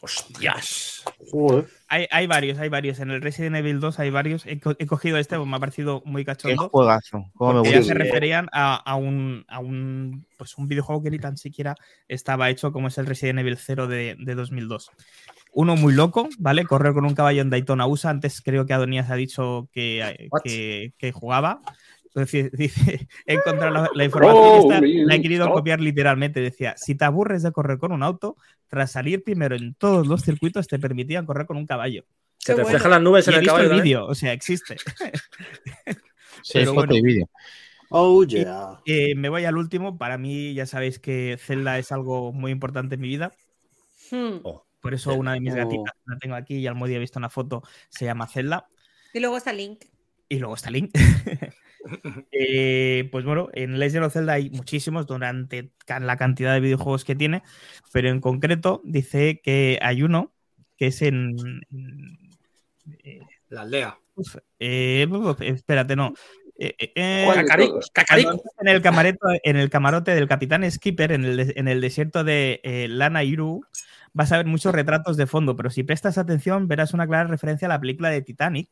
[0.00, 1.02] Hostias.
[1.30, 1.66] Joder.
[1.88, 2.98] Hay, hay varios, hay varios.
[3.00, 4.46] En el Resident Evil 2 hay varios.
[4.46, 6.68] He, co- he cogido este, pues me ha parecido muy Qué cachondo.
[6.68, 7.30] juegazo.
[7.34, 11.18] Cómo me ya se referían a, a un, a un, pues un videojuego que ni
[11.18, 11.74] tan siquiera
[12.08, 14.90] estaba hecho como es el Resident Evil 0 de, de 2002.
[15.52, 16.64] Uno muy loco, ¿vale?
[16.64, 18.10] Correr con un caballo en Daytona USA.
[18.10, 20.28] Antes creo que Adonías ha dicho que,
[20.98, 21.60] que jugaba.
[22.14, 25.56] Entonces dice, he encontrado la, la información Oh, esta, la he querido stop.
[25.58, 26.40] copiar literalmente.
[26.40, 28.36] Decía, si te aburres de correr con un auto,
[28.68, 32.04] tras salir primero en todos los circuitos te permitían correr con un caballo.
[32.38, 32.68] Se te bueno.
[32.68, 33.64] reflejan las nubes Y en el caballo.
[33.64, 33.84] el también.
[33.84, 34.76] vídeo, o sea, existe.
[36.42, 36.96] Sí, pero es foto bueno.
[36.96, 37.30] y vídeo.
[37.90, 38.80] Oh, yeah.
[38.86, 39.96] Eh, me voy al último.
[39.96, 43.32] Para mí, ya sabéis que Zelda es algo muy importante en mi vida.
[44.10, 44.38] Hmm.
[44.80, 45.56] Por eso una de mis Oh.
[45.56, 48.66] gatitas la tengo aquí y Almodía ha visto una foto, se llama Zelda.
[49.14, 49.84] Y luego está Link.
[50.28, 50.90] Y luego está Link.
[52.32, 55.70] Eh, pues bueno, en Legend of Zelda hay muchísimos durante
[56.00, 57.42] la cantidad de videojuegos que tiene,
[57.92, 60.32] pero en concreto dice que hay uno
[60.76, 61.36] que es en...
[63.04, 63.98] eh, La aldea.
[64.58, 65.06] eh,
[65.40, 66.14] espérate, no.
[66.56, 67.26] Eh, eh,
[68.64, 72.60] en el, camareto, en el camarote del capitán Skipper, en el, en el desierto de
[72.88, 73.62] Lana Iru,
[74.12, 77.66] vas a ver muchos retratos de fondo, pero si prestas atención verás una clara referencia
[77.66, 78.68] a la película de Titanic.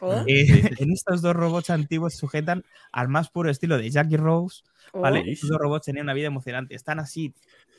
[0.00, 4.62] Oh, Eh, en estos dos robots antiguos sujetan al más puro estilo de Jackie Rose,
[4.92, 5.00] oh.
[5.00, 5.20] ¿vale?
[5.26, 5.30] Oh.
[5.30, 7.34] Estos dos robots tenían una vida emocionante, están así,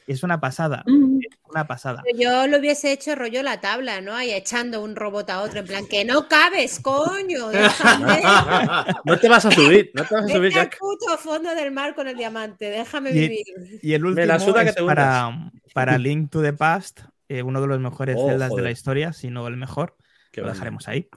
[0.07, 1.19] es una pasada, Mm.
[1.21, 2.03] es una pasada.
[2.17, 4.15] Yo lo hubiese hecho rollo la tabla, ¿no?
[4.15, 8.21] Ahí echando un robot a otro, en plan, que no cabes, coño, déjame.
[9.05, 10.77] No te vas a subir, no te vas a subir, al Jack.
[10.79, 13.79] puto fondo del mar con el diamante, déjame Y- vivir.
[13.83, 17.43] Y el Me último la suda que te para, para Link to the Past, eh,
[17.43, 18.65] uno de los mejores Oh, celdas de joder.
[18.65, 19.95] la historia, si no el mejor.
[20.31, 21.07] Qué lo dejaremos ahí.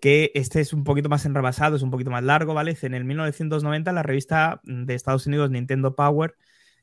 [0.00, 2.76] Que este es un poquito más enrabasado, es un poquito más largo, ¿vale?
[2.82, 6.34] En el 1990 la revista de Estados Unidos Nintendo Power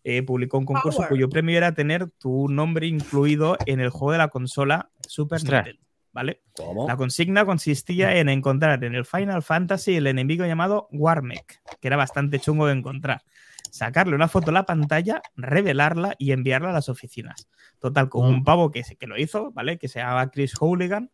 [0.03, 1.09] eh, publicó un concurso Power.
[1.09, 5.65] cuyo premio era tener tu nombre incluido en el juego de la consola Super Ostras.
[5.65, 6.41] Nintendo, ¿vale?
[6.55, 6.87] ¿Cómo?
[6.87, 11.97] La consigna consistía en encontrar en el Final Fantasy el enemigo llamado Warmech, que era
[11.97, 13.23] bastante chungo de encontrar.
[13.71, 17.49] Sacarle una foto a la pantalla, revelarla y enviarla a las oficinas.
[17.79, 19.77] Total, con un pavo que, se- que lo hizo, ¿vale?
[19.77, 21.09] Que se llamaba Chris Hooligan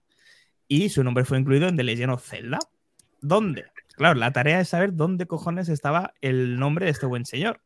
[0.68, 2.60] y su nombre fue incluido en The Legend of Zelda.
[3.22, 3.66] ¿Dónde?
[3.96, 7.62] Claro, la tarea es saber dónde cojones estaba el nombre de este buen señor.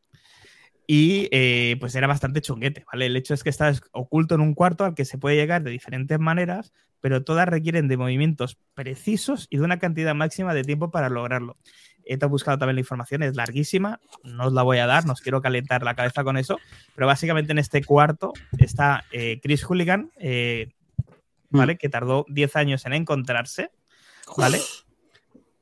[0.86, 3.06] Y eh, pues era bastante chunguete, ¿vale?
[3.06, 5.62] El hecho es que está es- oculto en un cuarto al que se puede llegar
[5.62, 10.64] de diferentes maneras, pero todas requieren de movimientos precisos y de una cantidad máxima de
[10.64, 11.58] tiempo para lograrlo.
[12.06, 15.20] He buscado también la información, es larguísima, no os la voy a dar, no os
[15.20, 16.58] quiero calentar la cabeza con eso,
[16.94, 20.70] pero básicamente en este cuarto está eh, Chris Hooligan, eh,
[21.50, 21.76] ¿vale?
[21.78, 23.70] Que tardó 10 años en encontrarse,
[24.36, 24.58] ¿vale?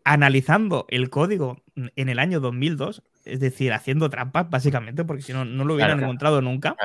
[0.05, 5.45] Analizando el código en el año 2002, es decir, haciendo trampas, básicamente, porque si no,
[5.45, 6.07] no lo hubieran Claro.
[6.07, 6.77] encontrado nunca.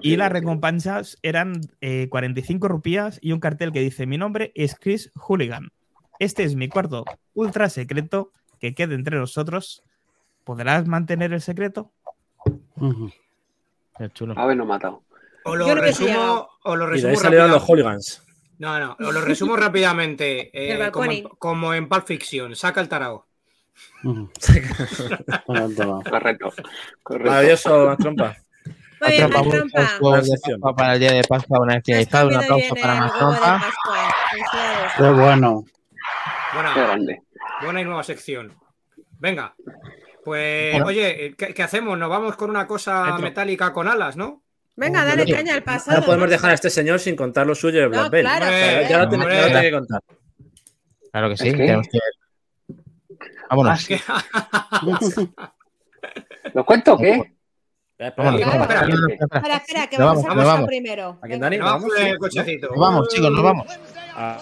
[0.00, 4.76] Y las recompensas eran eh, 45 rupías y un cartel que dice: Mi nombre es
[4.76, 5.72] Chris Hooligan.
[6.18, 9.82] Este es mi cuarto ultra secreto que quede entre nosotros.
[10.44, 11.92] ¿Podrás mantener el secreto?
[12.76, 13.10] Ujú.
[13.98, 14.32] Qué chulo.
[14.38, 15.02] A ver, no matado.
[15.50, 18.22] O lo resumo, o lo Y de resumo ahí salieron los hooligans.
[18.58, 20.50] No, no, os lo resumo rápidamente.
[20.52, 23.26] eh, como, en, como en Pulp Fiction, saca el tarao.
[25.46, 26.02] Correcto.
[27.02, 27.28] correcto.
[27.30, 28.36] Maravilloso, trompa.
[29.00, 29.50] Muy bien, Trompa,
[30.44, 30.74] trompa.
[30.74, 32.28] para el día de Pascua una vez finalizado.
[32.28, 33.58] Un aplauso para el más huevo de trompa.
[33.60, 34.14] Pascua.
[34.30, 34.92] Felicidades.
[34.96, 35.64] Qué bueno.
[36.54, 37.22] Buena, Qué grande.
[37.62, 38.54] buena y nueva sección.
[39.20, 39.54] Venga.
[40.24, 40.86] Pues, Bueno.
[40.86, 41.96] oye, ¿qué, qué hacemos?
[41.96, 43.22] Nos vamos con una cosa Dentro.
[43.22, 44.42] metálica con alas, ¿no?
[44.78, 45.98] Venga, dale caña al pasado.
[46.00, 48.28] No podemos dejar a este señor sin contar lo suyo de No, Black Belt.
[48.28, 48.46] claro.
[48.88, 50.00] Ya lo tiene, ya lo tiene que contar.
[51.10, 51.58] Claro que sí, ¿Es que?
[51.60, 51.98] tenemos que.
[53.50, 53.80] Vámonos.
[53.82, 53.96] Sí.
[56.54, 57.34] ¿Lo cuento o qué?
[57.98, 60.66] Espera, Espera, No, no, no, que vamos, vamos, a pasar vamos.
[60.68, 61.18] primero.
[61.20, 61.40] ¿A quién.
[61.40, 61.58] Dani?
[61.58, 62.18] Nos vamos el ¿No?
[62.18, 62.68] cochecito.
[62.68, 63.66] Nos vamos, chicos, nos vamos.
[64.14, 64.38] Ah,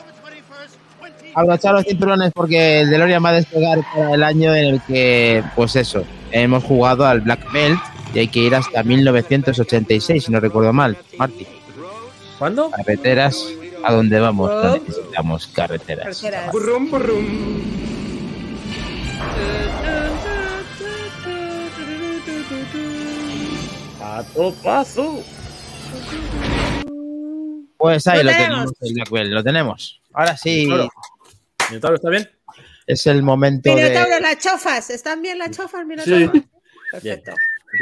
[1.34, 5.42] Abrochar los cinturones porque el DeLorean va a despegar para el año en el que,
[5.54, 7.80] pues eso, hemos jugado al Black Belt
[8.16, 10.96] y hay que ir hasta 1986, si no recuerdo mal.
[11.18, 11.46] Marty,
[12.38, 12.70] ¿Cuándo?
[12.70, 13.46] carreteras
[13.84, 14.50] a donde vamos,
[14.86, 16.04] necesitamos carreteras.
[16.06, 16.50] Terceras.
[16.50, 17.26] Burrum, burrum.
[24.00, 25.22] A topazo.
[27.76, 28.72] Pues ahí Lo lo, tenemos.
[28.78, 30.00] tenemos, lo tenemos.
[30.12, 30.88] Ahora sí, Claro.
[31.68, 32.30] ¿Minotauro está bien?
[32.86, 34.20] es el momento Minotauro, de...
[34.20, 34.90] las chofas.
[34.90, 35.86] ¿Están bien las chofas, Sí.
[35.86, 36.32] Minotauro?
[36.92, 37.32] Perfecto.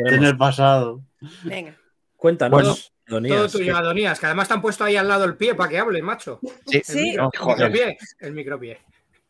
[0.07, 1.03] En el pasado.
[1.45, 1.75] Venga.
[2.17, 2.75] Cuéntanos, Bueno,
[3.07, 5.55] Adonías, Todo tuyo, ¿qué- Adonías, que además te han puesto ahí al lado el pie
[5.55, 6.41] para que hables, macho.
[6.67, 6.99] Sí, El, Sí.
[7.13, 7.71] micro- el Joder.
[7.71, 7.99] micropié.
[8.21, 8.79] El micropié.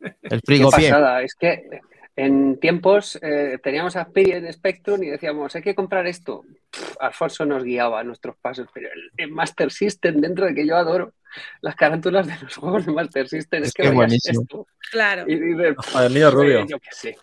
[0.00, 0.90] el Qué frigo pie.
[0.90, 1.80] pasada, es que
[2.16, 6.42] en tiempos eh, teníamos a en Spectrum y decíamos, hay que comprar esto.
[6.70, 10.66] Pff, Alfonso nos guiaba a nuestros pasos, pero el, el Master System, dentro de que
[10.66, 11.14] yo adoro
[11.62, 14.42] las carátulas de los juegos de Master System, es, Es que que buenísimo.
[14.42, 15.24] esto Claro.
[15.26, 16.66] y dices, Joder, mío rubio.
[16.66, 17.18] Yo qué sé.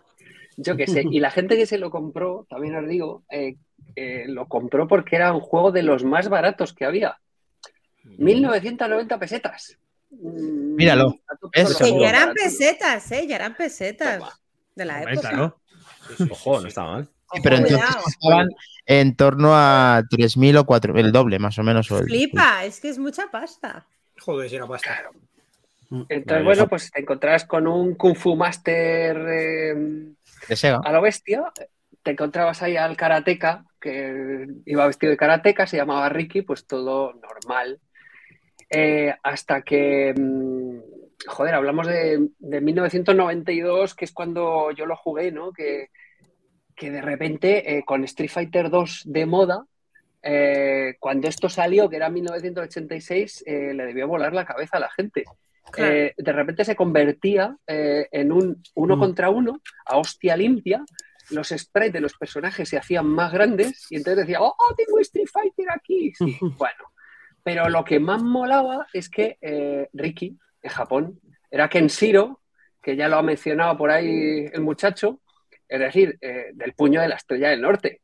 [0.64, 1.04] Yo qué sé.
[1.10, 3.56] Y la gente que se lo compró, también os digo, eh,
[3.96, 7.18] eh, lo compró porque era un juego de los más baratos que había.
[8.18, 9.78] 1990 pesetas.
[10.12, 11.16] Mm, Míralo.
[11.52, 12.02] Que seguro.
[12.04, 13.26] ya eran pesetas, ¿eh?
[13.28, 14.20] Ya eran pesetas.
[14.20, 14.32] Toma.
[14.76, 15.30] De la época.
[15.30, 15.58] claro.
[16.30, 17.08] Ojo, no está mal.
[17.34, 17.78] Sí, pero Cuidado.
[17.86, 18.50] entonces estaban
[18.86, 21.90] en torno a 3.000 o 4.000, el doble más o menos.
[21.92, 23.86] o el- Flipa, es que es mucha pasta.
[24.20, 25.02] Joder, si era pasta.
[25.90, 26.68] Entonces, Vale, bueno, eso.
[26.70, 29.76] pues te encontrabas con un Kung Fu Master eh,
[30.84, 31.44] a lo bestia.
[32.04, 37.14] Te encontrabas ahí al karateca, que iba vestido de karateca, se llamaba Ricky, pues todo
[37.14, 37.80] normal.
[38.70, 40.80] Eh, hasta que, mm,
[41.28, 45.52] joder, hablamos de, de 1992, que es cuando yo lo jugué, ¿no?
[45.52, 45.90] Que,
[46.76, 49.66] que de repente eh, con Street Fighter 2 de moda,
[50.24, 54.90] eh, cuando esto salió, que era 1986, eh, le debió volar la cabeza a la
[54.90, 55.24] gente.
[55.72, 55.92] Claro.
[55.94, 59.00] Eh, de repente se convertía eh, en un uno Mm.
[59.00, 60.84] contra uno, a hostia limpia.
[61.30, 65.28] Los sprites de los personajes se hacían más grandes y entonces decía, ¡Oh, tengo Street
[65.32, 66.14] Fighter aquí!
[66.16, 66.84] Sí, bueno.
[67.44, 71.20] Pero lo que más molaba es que eh, Ricky, en Japón,
[71.50, 72.42] era Kenshiro,
[72.84, 75.22] que ya lo ha mencionado por ahí el muchacho,
[75.68, 78.02] es decir, eh, del puño de la estrella del norte.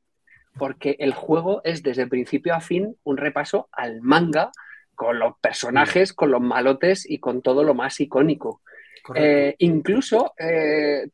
[0.58, 4.52] Porque el juego es desde principio a fin un repaso al manga,
[4.98, 8.62] con los personajes, con los malotes y con todo lo más icónico.
[9.14, 11.08] Eh, incluso eh,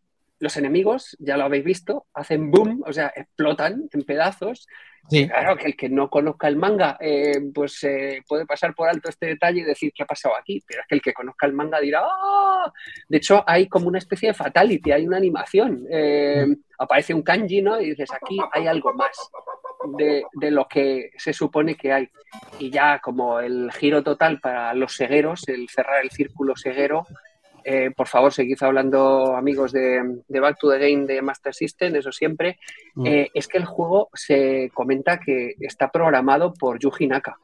[0.43, 4.67] los enemigos, ya lo habéis visto, hacen boom, o sea, explotan en pedazos.
[5.09, 5.27] Sí.
[5.27, 9.07] Claro que el que no conozca el manga, eh, pues eh, puede pasar por alto
[9.07, 11.53] este detalle y decir qué ha pasado aquí, pero es que el que conozca el
[11.53, 12.71] manga dirá, ¡ah!
[13.07, 15.85] De hecho, hay como una especie de fatality, hay una animación.
[15.89, 16.45] eh,
[16.77, 17.79] aparece un kanji, ¿no?
[17.79, 19.15] Y dices, aquí hay algo más
[19.97, 22.09] de, de lo que se supone que hay.
[22.59, 27.05] Y ya como el giro total para los segueros, el cerrar el círculo seguero,
[27.63, 31.95] eh, por favor, seguid hablando, amigos de, de Back to the Game de Master System,
[31.95, 32.59] eso siempre.
[32.95, 33.05] Mm.
[33.07, 37.37] Eh, es que el juego se comenta que está programado por Yuji Naka,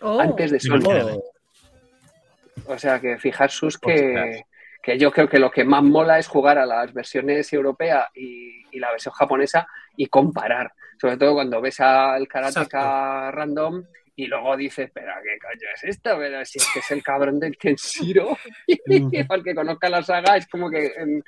[0.00, 0.88] Oh, antes de Sonic.
[0.88, 4.40] Oh, O sea que fijaros que, Ostras.
[4.82, 8.64] que yo creo que lo que más mola es jugar a las versiones europea y,
[8.72, 10.72] y la versión japonesa y comparar.
[11.00, 13.84] Sobre todo cuando ves al karateka random
[14.16, 16.16] y luego dices, pero ¿qué coño es esto?
[16.18, 18.36] Pero si es que es el cabrón del Kenshiro.
[19.28, 21.22] para el que conozca la saga es como que em,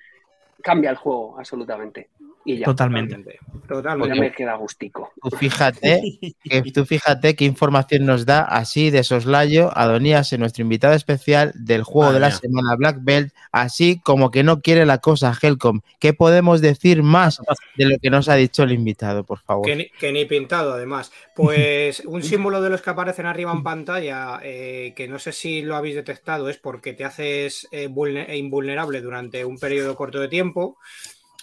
[0.62, 2.10] cambia el juego absolutamente.
[2.48, 3.16] Y ya, Totalmente.
[3.18, 4.14] pues Totalmente.
[4.14, 5.10] ya me queda gustico.
[5.20, 6.01] Tú fíjate,
[6.44, 11.52] que, tú fíjate qué información nos da así de soslayo Adonías, en nuestro invitado especial
[11.56, 12.39] del juego Madre de la mía.
[12.39, 15.81] semana Black Belt, así como que no quiere la cosa Helcom.
[15.98, 17.40] ¿Qué podemos decir más
[17.77, 19.66] de lo que nos ha dicho el invitado, por favor?
[19.66, 21.10] Que ni, que ni pintado, además.
[21.35, 25.62] Pues un símbolo de los que aparecen arriba en pantalla, eh, que no sé si
[25.62, 30.28] lo habéis detectado, es porque te haces eh, vulne- invulnerable durante un periodo corto de
[30.28, 30.78] tiempo.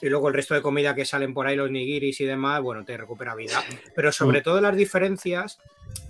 [0.04, 2.84] Y luego el resto de comida que salen por ahí, los nigiris y demás, bueno,
[2.84, 3.64] te recupera vida.
[3.96, 5.60] Pero sobre todo las diferencias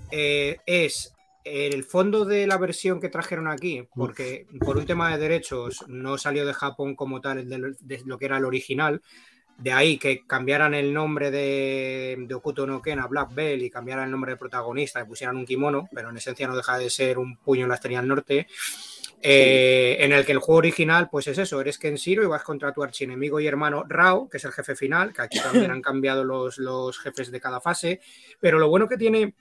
[0.10, 1.14] eh, es
[1.44, 6.18] el fondo de la versión que trajeron aquí, porque por un tema de derechos no
[6.18, 9.03] salió de Japón como tal de, de lo que era el original.
[9.60, 13.70] De ahí que cambiaran el nombre de, de Okuto no Ken a Black Bell y
[13.70, 16.90] cambiaran el nombre del protagonista y pusieran un kimono, pero en esencia no deja de
[16.90, 18.48] ser un puño en la estrella del norte.
[19.25, 22.73] Eh, En el que el juego original, pues es eso, eres Kenshiro y vas contra
[22.73, 26.25] tu archienemigo y hermano Rao, que es el jefe final, que aquí también han cambiado
[26.25, 28.01] los, los jefes de cada fase.
[28.41, 29.33] Pero lo bueno que tiene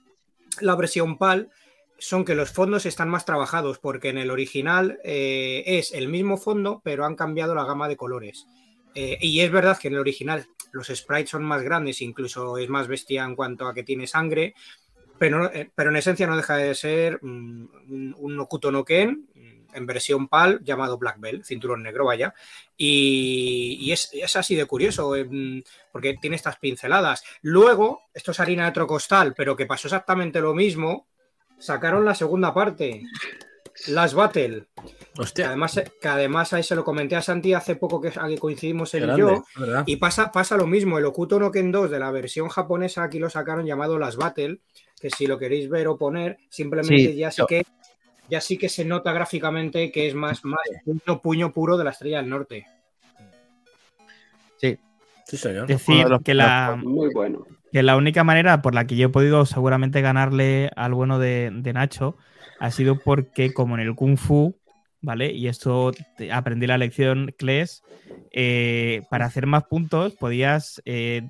[0.60, 1.50] la versión PAL
[1.98, 6.36] son que los fondos están más trabajados, porque en el original eh, es el mismo
[6.36, 8.46] fondo, pero han cambiado la gama de colores.
[8.94, 12.68] Eh, y es verdad que en el original los sprites son más grandes, incluso es
[12.68, 14.54] más bestia en cuanto a que tiene sangre,
[15.18, 19.28] pero, pero en esencia no deja de ser mm, un, un Okuto no Ken
[19.73, 22.35] en versión PAL llamado Black Belt, cinturón negro, vaya.
[22.77, 25.28] Y, y es, es así de curioso, eh,
[25.93, 27.23] porque tiene estas pinceladas.
[27.43, 31.07] Luego, esto es harina de otro costal, pero que pasó exactamente lo mismo,
[31.59, 33.03] sacaron la segunda parte,
[33.89, 34.66] Las Battle.
[35.15, 38.39] Que Hostia, además, que además ahí se lo comenté a Santi hace poco que que
[38.39, 39.44] coincidimos él y yo.
[39.57, 39.85] ¿verdad?
[39.86, 43.19] Y pasa, pasa lo mismo, el Okuto no Ken 2 de la versión japonesa aquí
[43.19, 44.59] lo sacaron llamado Las Battle,
[45.01, 47.65] que si lo queréis ver o poner, simplemente Sí, ya yo- que
[48.32, 51.90] ya sí que se nota gráficamente que es más, más puño, puño puro de la
[51.90, 52.66] estrella del norte.
[54.56, 54.78] Sí,
[55.26, 55.66] Sí, señor.
[55.66, 57.46] Decir los que la, Muy bueno.
[57.70, 61.50] que la única manera por la que yo he podido seguramente ganarle al bueno de,
[61.52, 62.16] de Nacho
[62.59, 64.56] ha sido porque como en el Kung Fu,
[65.02, 65.30] ¿vale?
[65.32, 67.82] Y esto te- aprendí la lección, Kles,
[68.32, 71.28] eh, para hacer más puntos podías eh,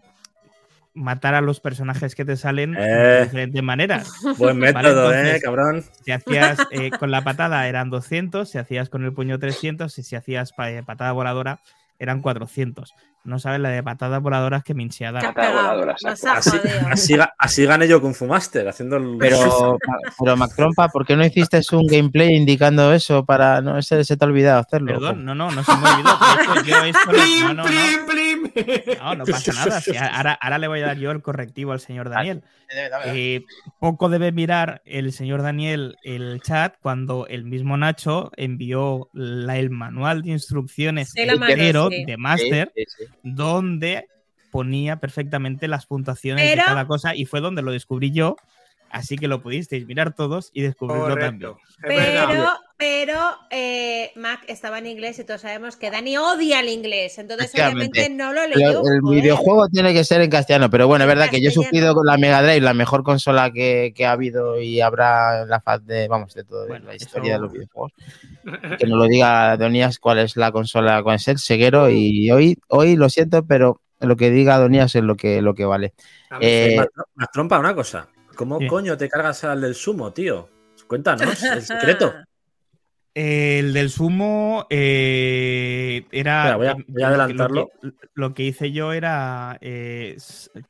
[0.94, 2.80] matar a los personajes que te salen Eh.
[2.80, 4.10] de diferentes maneras.
[4.38, 5.84] Buen método, entonces- eh, cabrón.
[6.04, 10.02] Si hacías eh, con la patada eran 200, si hacías con el puño 300 y
[10.02, 11.60] si hacías eh, patada voladora
[11.98, 12.94] eran 400.
[13.24, 15.34] No sabes la de patadas voladoras que me hinché a Te has dar.
[15.34, 16.34] Patada pegado, voladora, nos saco.
[16.34, 16.58] ha Así,
[16.90, 19.16] así, ga- así gané yo Kung Fu Master, haciendo el.
[19.18, 19.78] Pero,
[20.18, 24.16] pero Mac Trompa, ¿por qué no hiciste un gameplay indicando eso para no se, se
[24.16, 24.92] te ha olvidado hacerlo?
[24.94, 26.10] Perdón, no, no, no se me olvidó.
[26.40, 27.64] Hecho, yo esto no, no, no.
[27.64, 28.98] Plim, plim, plim.
[28.98, 29.80] No, no pasa nada.
[29.80, 32.42] si ahora, ahora le voy a dar yo el correctivo al señor Daniel.
[33.04, 33.42] Eh,
[33.78, 39.68] poco debe mirar el señor Daniel el chat cuando el mismo Nacho envió la- el
[39.70, 42.04] manual de instrucciones Sí, la mano, entero sí.
[42.06, 43.11] de Master, Sí, sí, sí.
[43.22, 44.08] Donde
[44.50, 48.36] ponía perfectamente las puntuaciones Pero- de cada cosa y fue donde lo descubrí yo.
[48.90, 51.52] Así que lo pudisteis mirar todos y descubrirlo también.
[51.52, 51.58] Correcto.
[51.82, 52.50] Pero,
[52.82, 53.16] pero
[53.48, 58.10] eh, Mac estaba en inglés y todos sabemos que Dani odia el inglés, entonces obviamente
[58.10, 58.70] no lo Pero leyó.
[58.70, 59.22] el joder.
[59.22, 62.04] videojuego tiene que ser en castellano, pero bueno, es verdad que yo he sufrido con
[62.04, 65.86] la Mega Drive, la mejor consola que, que ha habido y habrá en la faz
[65.86, 67.92] de, vamos, de toda Bueno, la eso- historia de los videojuegos.
[68.80, 72.58] Que nos lo diga Donías cuál es la consola, cuál es el Seguero, y hoy,
[72.66, 75.94] hoy lo siento, pero lo que diga Donías es lo que, lo que vale.
[76.30, 78.08] A mí Eh, Más más trompa, una cosa.
[78.34, 78.66] ¿Cómo Sí.
[78.66, 80.48] coño te cargas al del sumo, tío?
[80.88, 82.12] Cuéntanos, el secreto.
[83.14, 86.38] El del sumo eh, era.
[86.50, 87.70] Espera, voy a- voy adelantarlo.
[87.82, 90.16] Lo que, lo que hice yo era eh,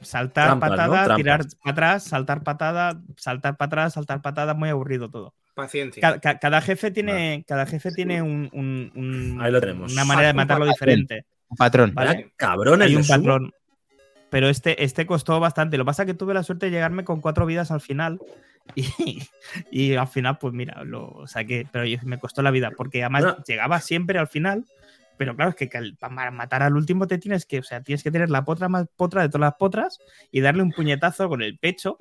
[0.01, 5.35] saltar patada, tirar para atrás, saltar patada, saltar para atrás, saltar patada, muy aburrido todo.
[5.55, 6.01] Paciencia.
[6.01, 9.93] Ca- ca- Cada, jefe tiene, cada jefe tiene un, un- un- Ahí lo tenemos.
[9.93, 11.27] una manera de Un matarlo diferente.
[11.49, 11.95] Un patrón.
[12.37, 13.19] cabrón, el Hay de un sumo.
[13.19, 13.53] patrón.
[14.31, 15.77] Pero este, este costó bastante.
[15.77, 18.19] Lo que pasa es que tuve la suerte de llegarme con cuatro vidas al final.
[18.75, 19.23] Y,
[19.71, 21.67] y al final, pues mira, lo saqué.
[21.71, 22.71] Pero yo- me costó la vida.
[22.77, 24.65] Porque además llegaba siempre al final.
[25.19, 25.71] Pero claro, es que
[26.01, 28.87] para matar al último te tienes que, o sea, tienes que tener la potra más
[28.97, 29.99] potra de todas las potras
[30.31, 31.99] y darle un puñetazo con el pecho.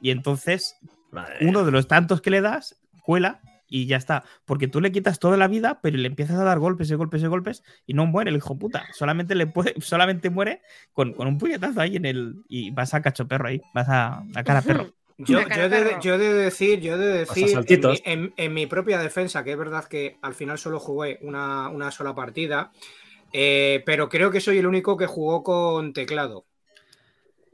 [0.00, 0.76] Y entonces,
[1.10, 4.24] Madre uno de los tantos que le das, cuela y ya está.
[4.44, 7.22] Porque tú le quitas toda la vida, pero le empiezas a dar golpes y golpes
[7.22, 8.84] y golpes y no muere el hijo puta.
[8.92, 10.60] Solamente le puede, solamente muere
[10.92, 12.34] con, con un puñetazo ahí en el.
[12.48, 13.60] Y vas a cacho perro ahí.
[13.74, 14.92] Vas a, a cara perro.
[15.26, 18.02] Yo, yo, he de, yo he de decir, yo he de decir en mi, saltitos.
[18.04, 21.90] en- en mi propia defensa, que es verdad que al final solo jugué una, una
[21.90, 22.72] sola partida,
[23.32, 26.46] eh, pero creo que soy el único que jugó con teclado.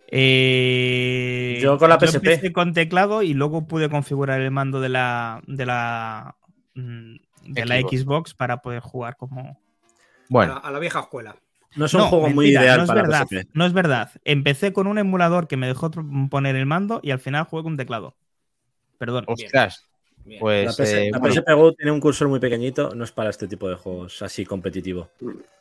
[0.09, 2.27] Eh, Yo con la PSP.
[2.27, 5.43] empecé con teclado y luego pude configurar el mando de la.
[5.47, 6.37] de la.
[6.75, 7.17] mm,
[7.49, 8.01] de la Xbox.
[8.01, 9.41] Xbox para poder jugar como.
[9.41, 9.57] A,
[10.29, 11.37] Bueno, la, a la vieja escuela.
[11.77, 13.27] No es un No, juego muy ideal no es para verdad.
[13.53, 14.11] No es verdad.
[14.25, 15.91] Empecé con un emulador que me dejó
[16.31, 18.17] poner el mando y al final jugué con teclado.
[18.99, 19.25] Perdón.
[19.29, 19.85] ostras,
[20.25, 20.41] Bien.
[20.41, 23.13] pues La, PS, eh, la bueno, PSP Go tiene un cursor muy pequeñito, no es
[23.13, 25.11] para este tipo de juegos así competitivo.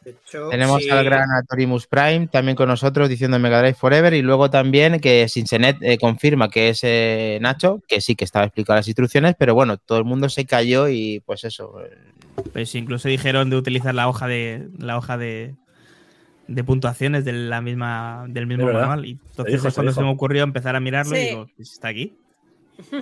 [0.03, 4.13] De hecho, tenemos sí, al gran Atorimus Prime también con nosotros diciendo Mega Drive Forever
[4.13, 8.45] y luego también que Sinsenet eh, confirma que es eh, Nacho, que sí que estaba
[8.45, 11.91] explicado las instrucciones, pero bueno, todo el mundo se cayó y pues eso, eh,
[12.53, 15.55] Pues incluso dijeron de utilizar la hoja de la hoja de,
[16.47, 19.05] de puntuaciones de la misma, del mismo manual.
[19.05, 21.71] Y entonces dijo, es se cuando se me ocurrió empezar a mirarlo y digo, pues
[21.73, 22.17] está aquí.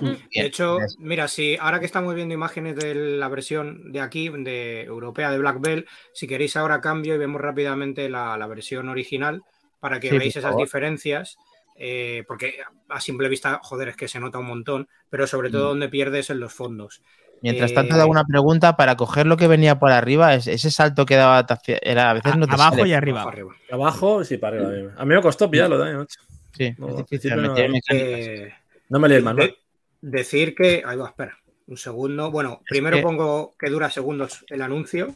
[0.00, 4.82] De hecho, mira, si ahora que estamos viendo imágenes de la versión de aquí, de
[4.82, 9.42] europea de Black Belt, si queréis ahora cambio y vemos rápidamente la, la versión original
[9.80, 11.36] para que Sí, veáis esas diferencias.
[11.76, 12.54] eh, porque
[12.88, 15.68] a simple vista, joder, es que se nota un montón, pero sobre todo Mm.
[15.70, 17.02] donde pierdes en los fondos.
[17.43, 20.33] Mientras Eh, tanto, da una pregunta para coger lo que venía por arriba.
[20.33, 22.89] es- Ese salto que daba hacia- era a veces A- no te abajo sale.
[22.89, 23.21] y arriba.
[23.21, 23.51] Abajo, arriba.
[23.71, 24.91] Abajo, sí, para arriba.
[24.97, 26.19] A mí me costó pillarlo también, macho.
[26.57, 27.07] Sí, No, es al difícil.
[27.07, 27.95] principio no- meter mecánicas.
[27.97, 28.53] Eh,
[28.89, 29.47] No me leí el manual.
[29.47, 29.57] de-
[30.01, 30.83] decir que.
[30.85, 31.37] Ahí va, espera.
[31.67, 32.29] Un segundo.
[32.31, 35.13] Bueno, primero que- pongo que dura segundos el anuncio.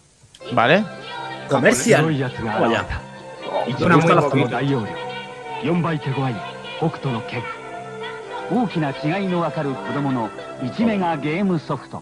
[0.53, 0.85] ¿Vale?
[1.49, 2.01] Comercial.
[2.05, 3.01] 強い奴が現れた
[3.67, 4.87] 一ドラ番も今の大容量
[5.73, 6.33] 4倍手強い
[6.79, 7.41] 北斗の剣
[8.51, 10.29] 大きな違いのわかる子供の
[10.61, 12.01] 1メガゲームソフト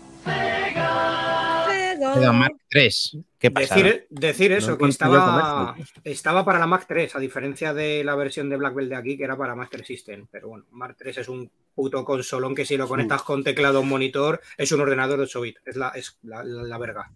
[2.14, 3.18] Queda Mark 3.
[3.38, 3.74] ¿Qué pasa?
[3.74, 8.14] Decir, decir No eso, que estaba, estaba para la Mac 3, a diferencia de la
[8.14, 10.26] versión de Black Belt de aquí, que era para Master System.
[10.30, 13.82] Pero bueno, Mac 3 es un puto consolón que si lo conectas con teclado o
[13.82, 15.60] monitor, es un ordenador de 8 bits.
[15.64, 17.10] Es la, es la, la- la verga.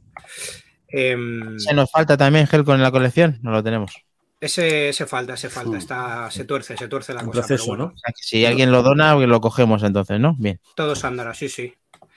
[0.89, 3.39] Em, Se nos falta también gel con la colección.
[3.43, 3.93] No lo tenemos.
[4.41, 5.73] ese, ese falta, ese falta.
[5.73, 5.77] Hmm.
[5.77, 7.41] Está, se tuerce, se tuerce la Un cosa.
[7.41, 7.95] proceso, pero bueno, ¿no?
[7.95, 10.35] O sea, que si alguien lo dona, lo cogemos entonces, ¿no?
[10.39, 10.61] Bien.
[10.75, 11.75] Todos andará, sí, sí.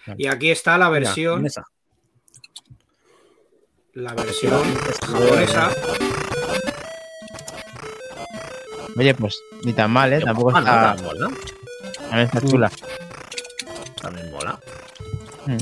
[0.07, 0.21] Vale.
[0.23, 1.63] Y aquí está la Mira, versión, mesa.
[3.93, 4.61] la versión
[5.01, 5.71] japonesa.
[8.95, 10.19] Oye, pues ni tan mal, ¿eh?
[10.19, 11.29] Tampoco Ah, está, no, mola.
[12.09, 12.71] también está chula.
[14.01, 14.59] También mola.
[15.47, 15.57] Mm.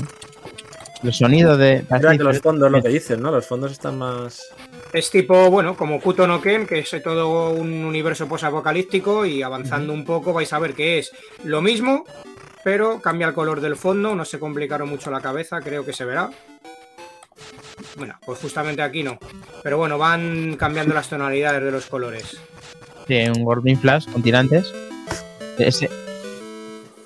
[1.04, 1.84] Los sonidos de...
[1.90, 3.30] Mira que los fondos, lo que dicen, ¿no?
[3.32, 4.40] Los fondos están más.
[4.92, 9.92] Es tipo, bueno, como Kuto no Ken, que es todo un universo posapocalíptico y avanzando
[9.92, 11.10] un poco vais a ver que es
[11.44, 12.04] lo mismo,
[12.64, 16.04] pero cambia el color del fondo, no se complicaron mucho la cabeza, creo que se
[16.04, 16.30] verá.
[17.96, 19.18] Bueno, pues justamente aquí no.
[19.62, 22.40] Pero bueno, van cambiando las tonalidades de los colores.
[23.06, 24.72] Tiene un Gordon Flash con tirantes.
[25.58, 25.90] Ese,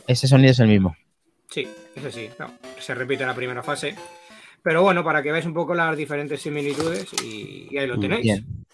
[0.07, 0.97] ese sonido es el mismo.
[1.51, 3.97] Sí, ese sí, no, se repite la primera fase.
[4.63, 8.23] Pero bueno, para que veáis un poco las diferentes similitudes y, y ahí lo tenéis.
[8.23, 8.67] Bien.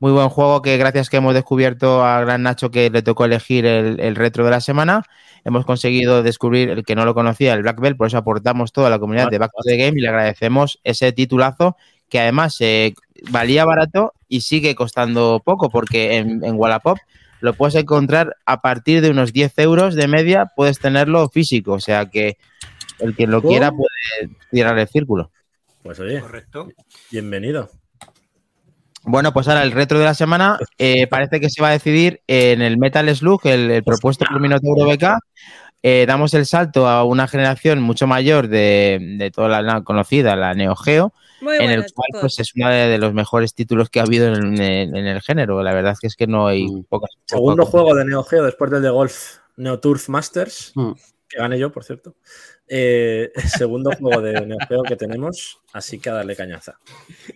[0.00, 3.66] Muy buen juego que gracias que hemos descubierto a Gran Nacho que le tocó elegir
[3.66, 5.04] el, el retro de la semana,
[5.44, 8.88] hemos conseguido descubrir el que no lo conocía, el Black Belt, por eso aportamos toda
[8.88, 11.76] la comunidad de Back to the Game y le agradecemos ese titulazo
[12.08, 12.94] que además eh,
[13.30, 16.98] valía barato y sigue costando poco porque en, en Wallapop
[17.40, 21.80] lo puedes encontrar a partir de unos 10 euros de media, puedes tenerlo físico, o
[21.80, 22.38] sea que
[22.98, 25.30] el que lo quiera puede tirar el círculo.
[25.82, 26.68] Pues oye, Correcto.
[27.10, 27.70] bienvenido.
[29.02, 32.20] Bueno, pues ahora el retro de la semana eh, parece que se va a decidir
[32.26, 35.18] en el Metal Slug, el, el propuesto por Minotauro BK.
[35.82, 40.36] Eh, damos el salto a una generación mucho mayor de, de toda la, la conocida,
[40.36, 43.88] la Neo Geo, Muy en el cual pues, es uno de, de los mejores títulos
[43.88, 45.62] que ha habido en, en- en el género.
[45.62, 46.84] La verdad es que es que no hay Mm.
[46.84, 47.10] pocas.
[47.24, 50.92] Segundo pocas- juego de Neo Geo después del de Golf Neo Turf Masters, Mm.
[51.30, 52.14] que gané yo, por cierto.
[52.72, 56.78] Eh, segundo juego de Neo Geo que tenemos, así que a darle cañaza.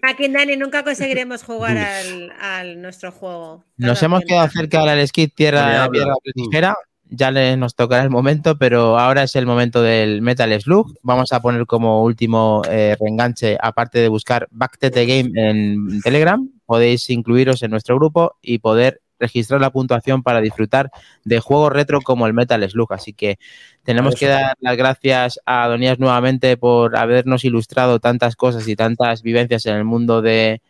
[0.01, 3.65] Aquí, Dani, nunca conseguiremos jugar al, al nuestro juego.
[3.77, 6.77] Nos hemos quedado cerca del skit tierra, piedra, tijera.
[7.11, 10.94] Ya le, nos tocará el momento, pero ahora es el momento del Metal Slug.
[11.02, 16.01] Vamos a poner como último eh, reenganche, aparte de buscar Back to the Game en
[16.01, 20.91] Telegram, podéis incluiros en nuestro grupo y poder registrar la puntuación para disfrutar
[21.25, 22.93] de juegos retro como el Metal Slug.
[22.93, 23.39] Así que
[23.83, 29.23] tenemos que dar las gracias a Donías nuevamente por habernos ilustrado tantas cosas y tantas
[29.23, 30.61] vivencias en el mundo de,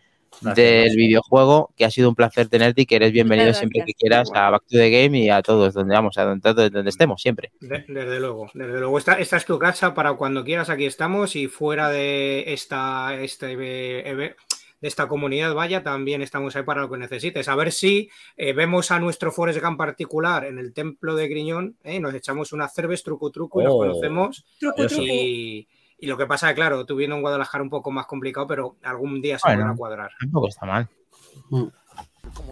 [0.40, 0.96] Gracias, del gracias.
[0.96, 4.50] videojuego, que ha sido un placer tenerte y que eres bienvenido siempre que quieras a
[4.50, 7.52] Back to the Game y a todos donde vamos, a donde, donde- estemos siempre.
[7.60, 8.98] De- desde luego, desde luego.
[8.98, 11.36] Esta, esta es tu casa para cuando quieras, aquí estamos.
[11.36, 14.34] Y fuera de esta, este, eh,
[14.84, 17.48] de esta comunidad, vaya, también estamos ahí para lo que necesites.
[17.48, 21.78] A ver si eh, vemos a nuestro Forest Gump particular en el templo de Griñón,
[21.84, 21.98] ¿eh?
[22.00, 23.78] nos echamos una cerveza truco truco y nos Oh.
[23.78, 24.44] conocemos.
[24.60, 24.96] Truco, Eso.
[24.96, 25.10] truco.
[25.10, 25.66] Y,
[26.00, 28.76] y lo que pasa es, claro, tú viendo en Guadalajara un poco más complicado, pero
[28.82, 29.62] algún día se Bueno.
[29.62, 30.10] podrá cuadrar.
[30.20, 30.86] Tampoco está mal.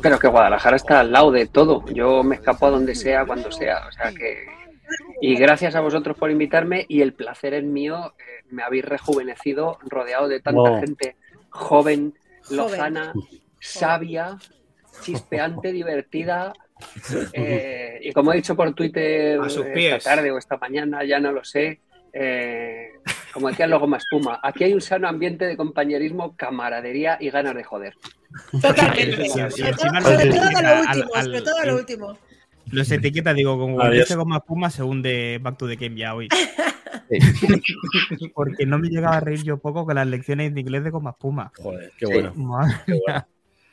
[0.00, 1.84] Pero que Guadalajara está al lado de todo.
[1.92, 3.86] Yo me escapo a donde sea, cuando sea.
[3.88, 4.46] O sea que.
[5.20, 8.14] Y gracias a vosotros por invitarme y el placer es mío.
[8.18, 11.16] eh, me habéis rejuvenecido rodeado de tanta gente
[11.50, 12.14] Joven.
[12.50, 13.12] Lozana,
[13.60, 14.36] sabia,
[15.02, 16.52] chispeante, divertida.
[17.32, 21.20] eh, y como he dicho por Twitter A sus esta tarde o esta mañana, ya
[21.20, 21.80] no lo sé.
[22.12, 22.88] eh,
[23.32, 27.54] como decían los Goma Espuma, aquí hay un sano ambiente de compañerismo, camaradería y ganas
[27.54, 27.94] de joder.
[28.60, 29.16] Totalmente.
[29.24, 29.92] Sí, sí, sí, Sobre todo-
[30.62, 32.18] lo último, al- sobre todo lo último.
[32.70, 36.28] Los etiqueta, digo, como con más puma, según de Back to the Game ya hoy.
[38.34, 41.12] Porque no me llegaba a reír yo poco con las lecciones de inglés de Goma
[41.16, 41.52] Puma.
[41.56, 42.12] Joder, qué Sí.
[42.12, 42.32] bueno.
[42.34, 43.04] Madre qué bueno.
[43.06, 43.26] mía.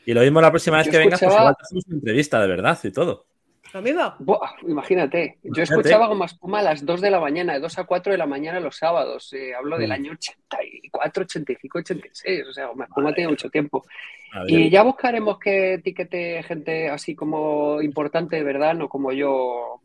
[0.06, 2.48] Y lo mismo la próxima vez Yo que vengas, pues escuchaba- hacemos una entrevista de
[2.48, 3.26] verdad y todo.
[3.72, 4.16] Lo mismo.
[4.18, 7.84] Buah, imagínate, yo escuchaba Goma Espuma a las 2 de la mañana, de 2 a
[7.84, 9.32] 4 de la mañana los sábados.
[9.34, 9.94] eh, hablo del Mm.
[9.94, 12.48] año 84, 85, 86.
[12.50, 13.86] O sea, Goma Espuma tiene mucho tiempo.
[14.48, 18.74] Y ya buscaremos que etiquete gente así como importante, de ¿verdad?
[18.74, 19.80] No como yo.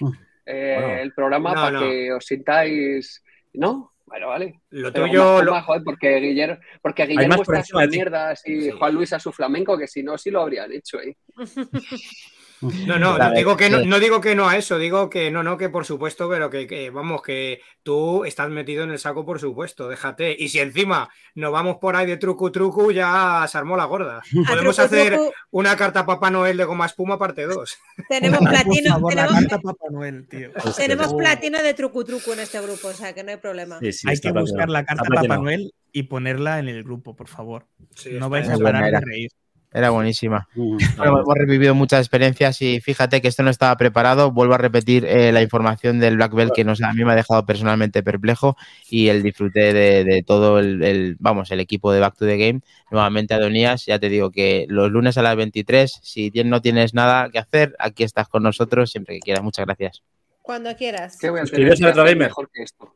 [0.46, 1.00] eh, Bueno.
[1.02, 1.80] el programa No, para no.
[1.80, 3.22] que os sintáis.
[3.52, 3.92] ¿No?
[4.06, 4.60] Bueno, vale.
[4.70, 8.70] Lo Pero tuyo, lo- joder, porque Guillermo, porque Guillermo está a sus mierdas y Sí.
[8.70, 11.00] Juan Luis a su flamenco, que si no, sí lo habrían hecho.
[11.00, 11.16] ¿eh?
[12.60, 15.58] No, no, Vale, digo que no, digo que no a eso, digo que no, no,
[15.58, 19.38] que por supuesto, pero que, que, vamos, que tú estás metido en el saco, por
[19.38, 20.34] supuesto, déjate.
[20.38, 24.18] Y si encima nos vamos por ahí de truco truco, ya se armó la gorda.
[24.46, 27.78] A Podemos truco, hacer truco, una carta a Papá Noel de goma espuma parte 2.
[28.08, 30.50] Tenemos platino, favor, la tenemos, carta Papá Noel, tío.
[30.76, 33.78] tenemos platino de truco truco en este grupo, o sea que no hay problema.
[33.80, 35.36] sí, sí, Hay que buscar la carta Papá.
[35.36, 37.66] Noel y ponerla en el grupo, por favor.
[37.94, 39.30] Sí, no vais a parar de reír.
[39.76, 40.48] Era buenísima.
[40.54, 40.78] Mm.
[40.96, 44.32] Bueno, hemos revivido muchas experiencias y fíjate que esto no estaba preparado.
[44.32, 47.14] Vuelvo a repetir eh, la información del Black Belt que nos, a mí me ha
[47.14, 48.56] dejado personalmente perplejo
[48.88, 52.38] y el disfrute de, de todo el, el- vamos, el equipo de Back to the
[52.38, 52.60] Game.
[52.90, 57.28] Nuevamente, Adonías, ya te digo que los lunes a las 23, si no tienes nada
[57.28, 59.44] que hacer, aquí estás con nosotros siempre que quieras.
[59.44, 60.02] Muchas gracias.
[60.40, 61.18] Cuando quieras.
[61.20, 62.94] ¿Qué voy a hacer mejor que esto?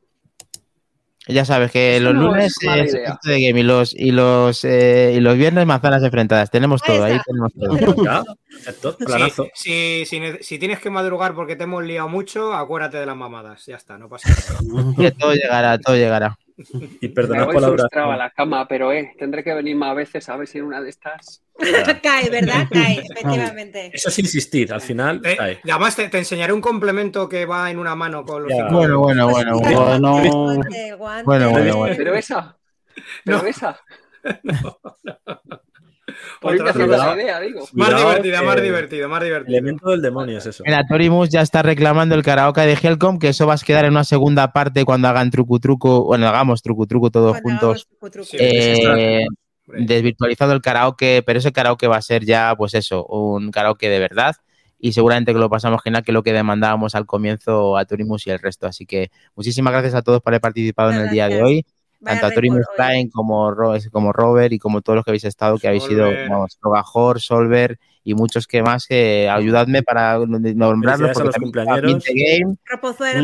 [1.29, 2.93] Ya sabes que Eso los no lunes es es
[3.25, 6.51] de game y los, y los, eh, y los viernes manzanas enfrentadas.
[6.51, 8.05] Tenemos Ahí todo, ahí tenemos todo.
[8.05, 9.47] Ya, perfecto, planazo.
[9.55, 13.07] Si, si, si ne- si tienes que madrugar porque te hemos liado mucho, acuérdate de
[13.07, 13.67] las mamadas.
[13.67, 14.95] Ya está, no pasa nada.
[14.97, 16.37] Que todo llegará, todo llegará.
[17.01, 17.63] Y voy por
[17.95, 20.81] la la cama, pero eh, tendré que venir más veces a ver si en una
[20.81, 21.43] de estas.
[22.03, 22.67] Cae, ¿verdad?
[22.71, 23.91] Cae, efectivamente.
[23.93, 25.61] Eso es insistir, al final Te- cae.
[25.65, 28.99] y además te, te enseñaré un complemento que va en una mano con los Bueno,
[29.01, 29.61] bueno, bueno, bueno.
[29.61, 30.59] Bueno.
[31.25, 31.95] Bueno, bueno, bueno.
[31.97, 32.57] Pero esa.
[33.25, 33.47] Pero No.
[33.47, 33.81] esa.
[34.23, 35.70] Por irme
[36.43, 37.67] Otra la idea, digo.
[37.73, 39.59] Más divertida, más que- divertida, más divertida.
[39.59, 40.63] Elemento del demonio es eso.
[40.67, 43.93] Mira, Torimus ya está reclamando el karaoke de Helcom, que eso va a quedar en
[43.93, 47.87] una segunda parte cuando hagan trucu truco, bueno, hagamos trucu truco todos Cuando juntos.
[47.87, 48.27] hagamos truco, truco.
[48.31, 49.27] Sí, Eh,
[49.67, 53.99] desvirtualizado el karaoke, pero ese karaoke va a ser ya, pues eso, un karaoke de
[53.99, 54.35] verdad.
[54.83, 58.27] Y seguramente que lo pasamos genial, que es lo que demandábamos al comienzo a Torimus
[58.27, 58.67] y el resto.
[58.67, 61.67] Así que muchísimas gracias a todos por haber participado en el día de hoy.
[62.01, 62.61] Vaya tanto hoy.
[62.77, 66.11] Prime como, Ro- como Robert y como todos los que habéis estado, que habéis sido,
[66.29, 71.11] vamos, Rogajor, Solver y muchos que más, que ayudadme para nombrarlos.
[71.11, 72.05] Felicidades a porque los también está cumpleañeros.
[72.07, 72.57] Minte Game,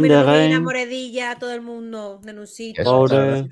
[0.02, 0.60] Miromina, game.
[0.60, 2.82] Moredilla, todo el mundo, Nenusito.
[2.84, 3.48] pobre.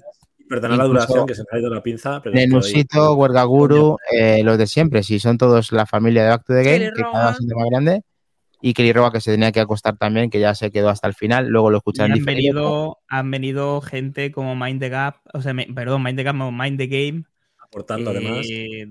[0.46, 2.20] Perdonad la duración, que se me ha ido la pinza.
[2.22, 6.52] Pero Nenusito, Huergaguru, eh, los de siempre, si son todos la familia de Back to
[6.52, 8.02] the Game, que cada vez es más grande.
[8.66, 11.12] Y Kelly Roa, que se tenía que acostar también, que ya se quedó hasta el
[11.12, 11.48] final.
[11.48, 12.54] Luego lo Y escuchan han diferido.
[12.62, 16.34] venido, han venido gente como Mind the Gap, o sea, me- perdón, Mind the Gap,
[16.34, 17.24] no, Mind the Game.
[17.62, 18.46] aportando además.
[18.50, 18.88] Eh,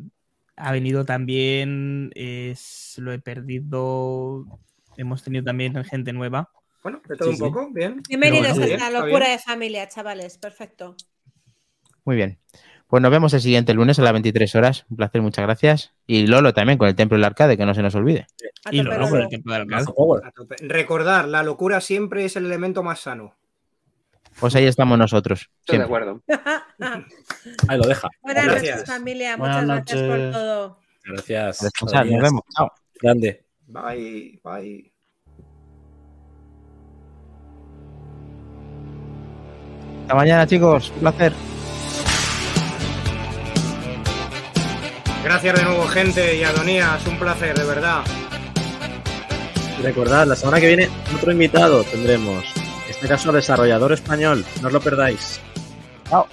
[0.57, 4.45] ha venido también, es- lo he perdido,
[4.95, 6.51] hemos tenido también gente nueva.
[6.83, 7.41] Bueno, de todo Sí, un sí.
[7.43, 8.03] poco, bien.
[8.07, 9.31] Bienvenidos a esta locura bien.
[9.31, 10.37] de familia, chavales.
[10.37, 10.95] Perfecto.
[12.05, 12.37] Muy bien.
[12.93, 14.85] Pues nos vemos el siguiente lunes a las 23 horas.
[14.87, 15.93] Un placer, muchas gracias.
[16.05, 18.27] Y Lolo también con el Templo del Arcade, que no se nos olvide.
[18.69, 19.17] Y Lolo.
[19.17, 19.81] el tiempo del alcalde.
[19.85, 20.23] Mazo Power.
[20.23, 20.57] A tope.
[20.59, 23.33] Recordar, la locura siempre es el elemento más sano.
[24.39, 25.49] Pues ahí estamos nosotros.
[25.61, 25.85] Estoy de siempre.
[25.85, 26.21] acuerdo.
[27.67, 28.09] Ahí lo deja.
[28.21, 28.75] Buenas Gracias.
[28.75, 29.37] noches, familia.
[29.37, 30.79] Buenas Muchas gracias por todo.
[31.03, 31.63] Gracias.
[31.81, 32.43] Nos vemos.
[32.55, 32.71] Chao.
[33.01, 33.43] Grande.
[33.69, 34.93] Bye, bye.
[40.01, 40.91] Hasta mañana, chicos.
[40.91, 41.33] Un placer.
[45.23, 48.03] Gracias de nuevo, gente, y Adonías, un placer, de verdad.
[49.79, 52.43] Y recordad, la semana que viene otro invitado tendremos.
[52.85, 54.45] En este caso, desarrollador español.
[54.61, 55.39] No os lo perdáis.
[56.09, 56.27] Chao.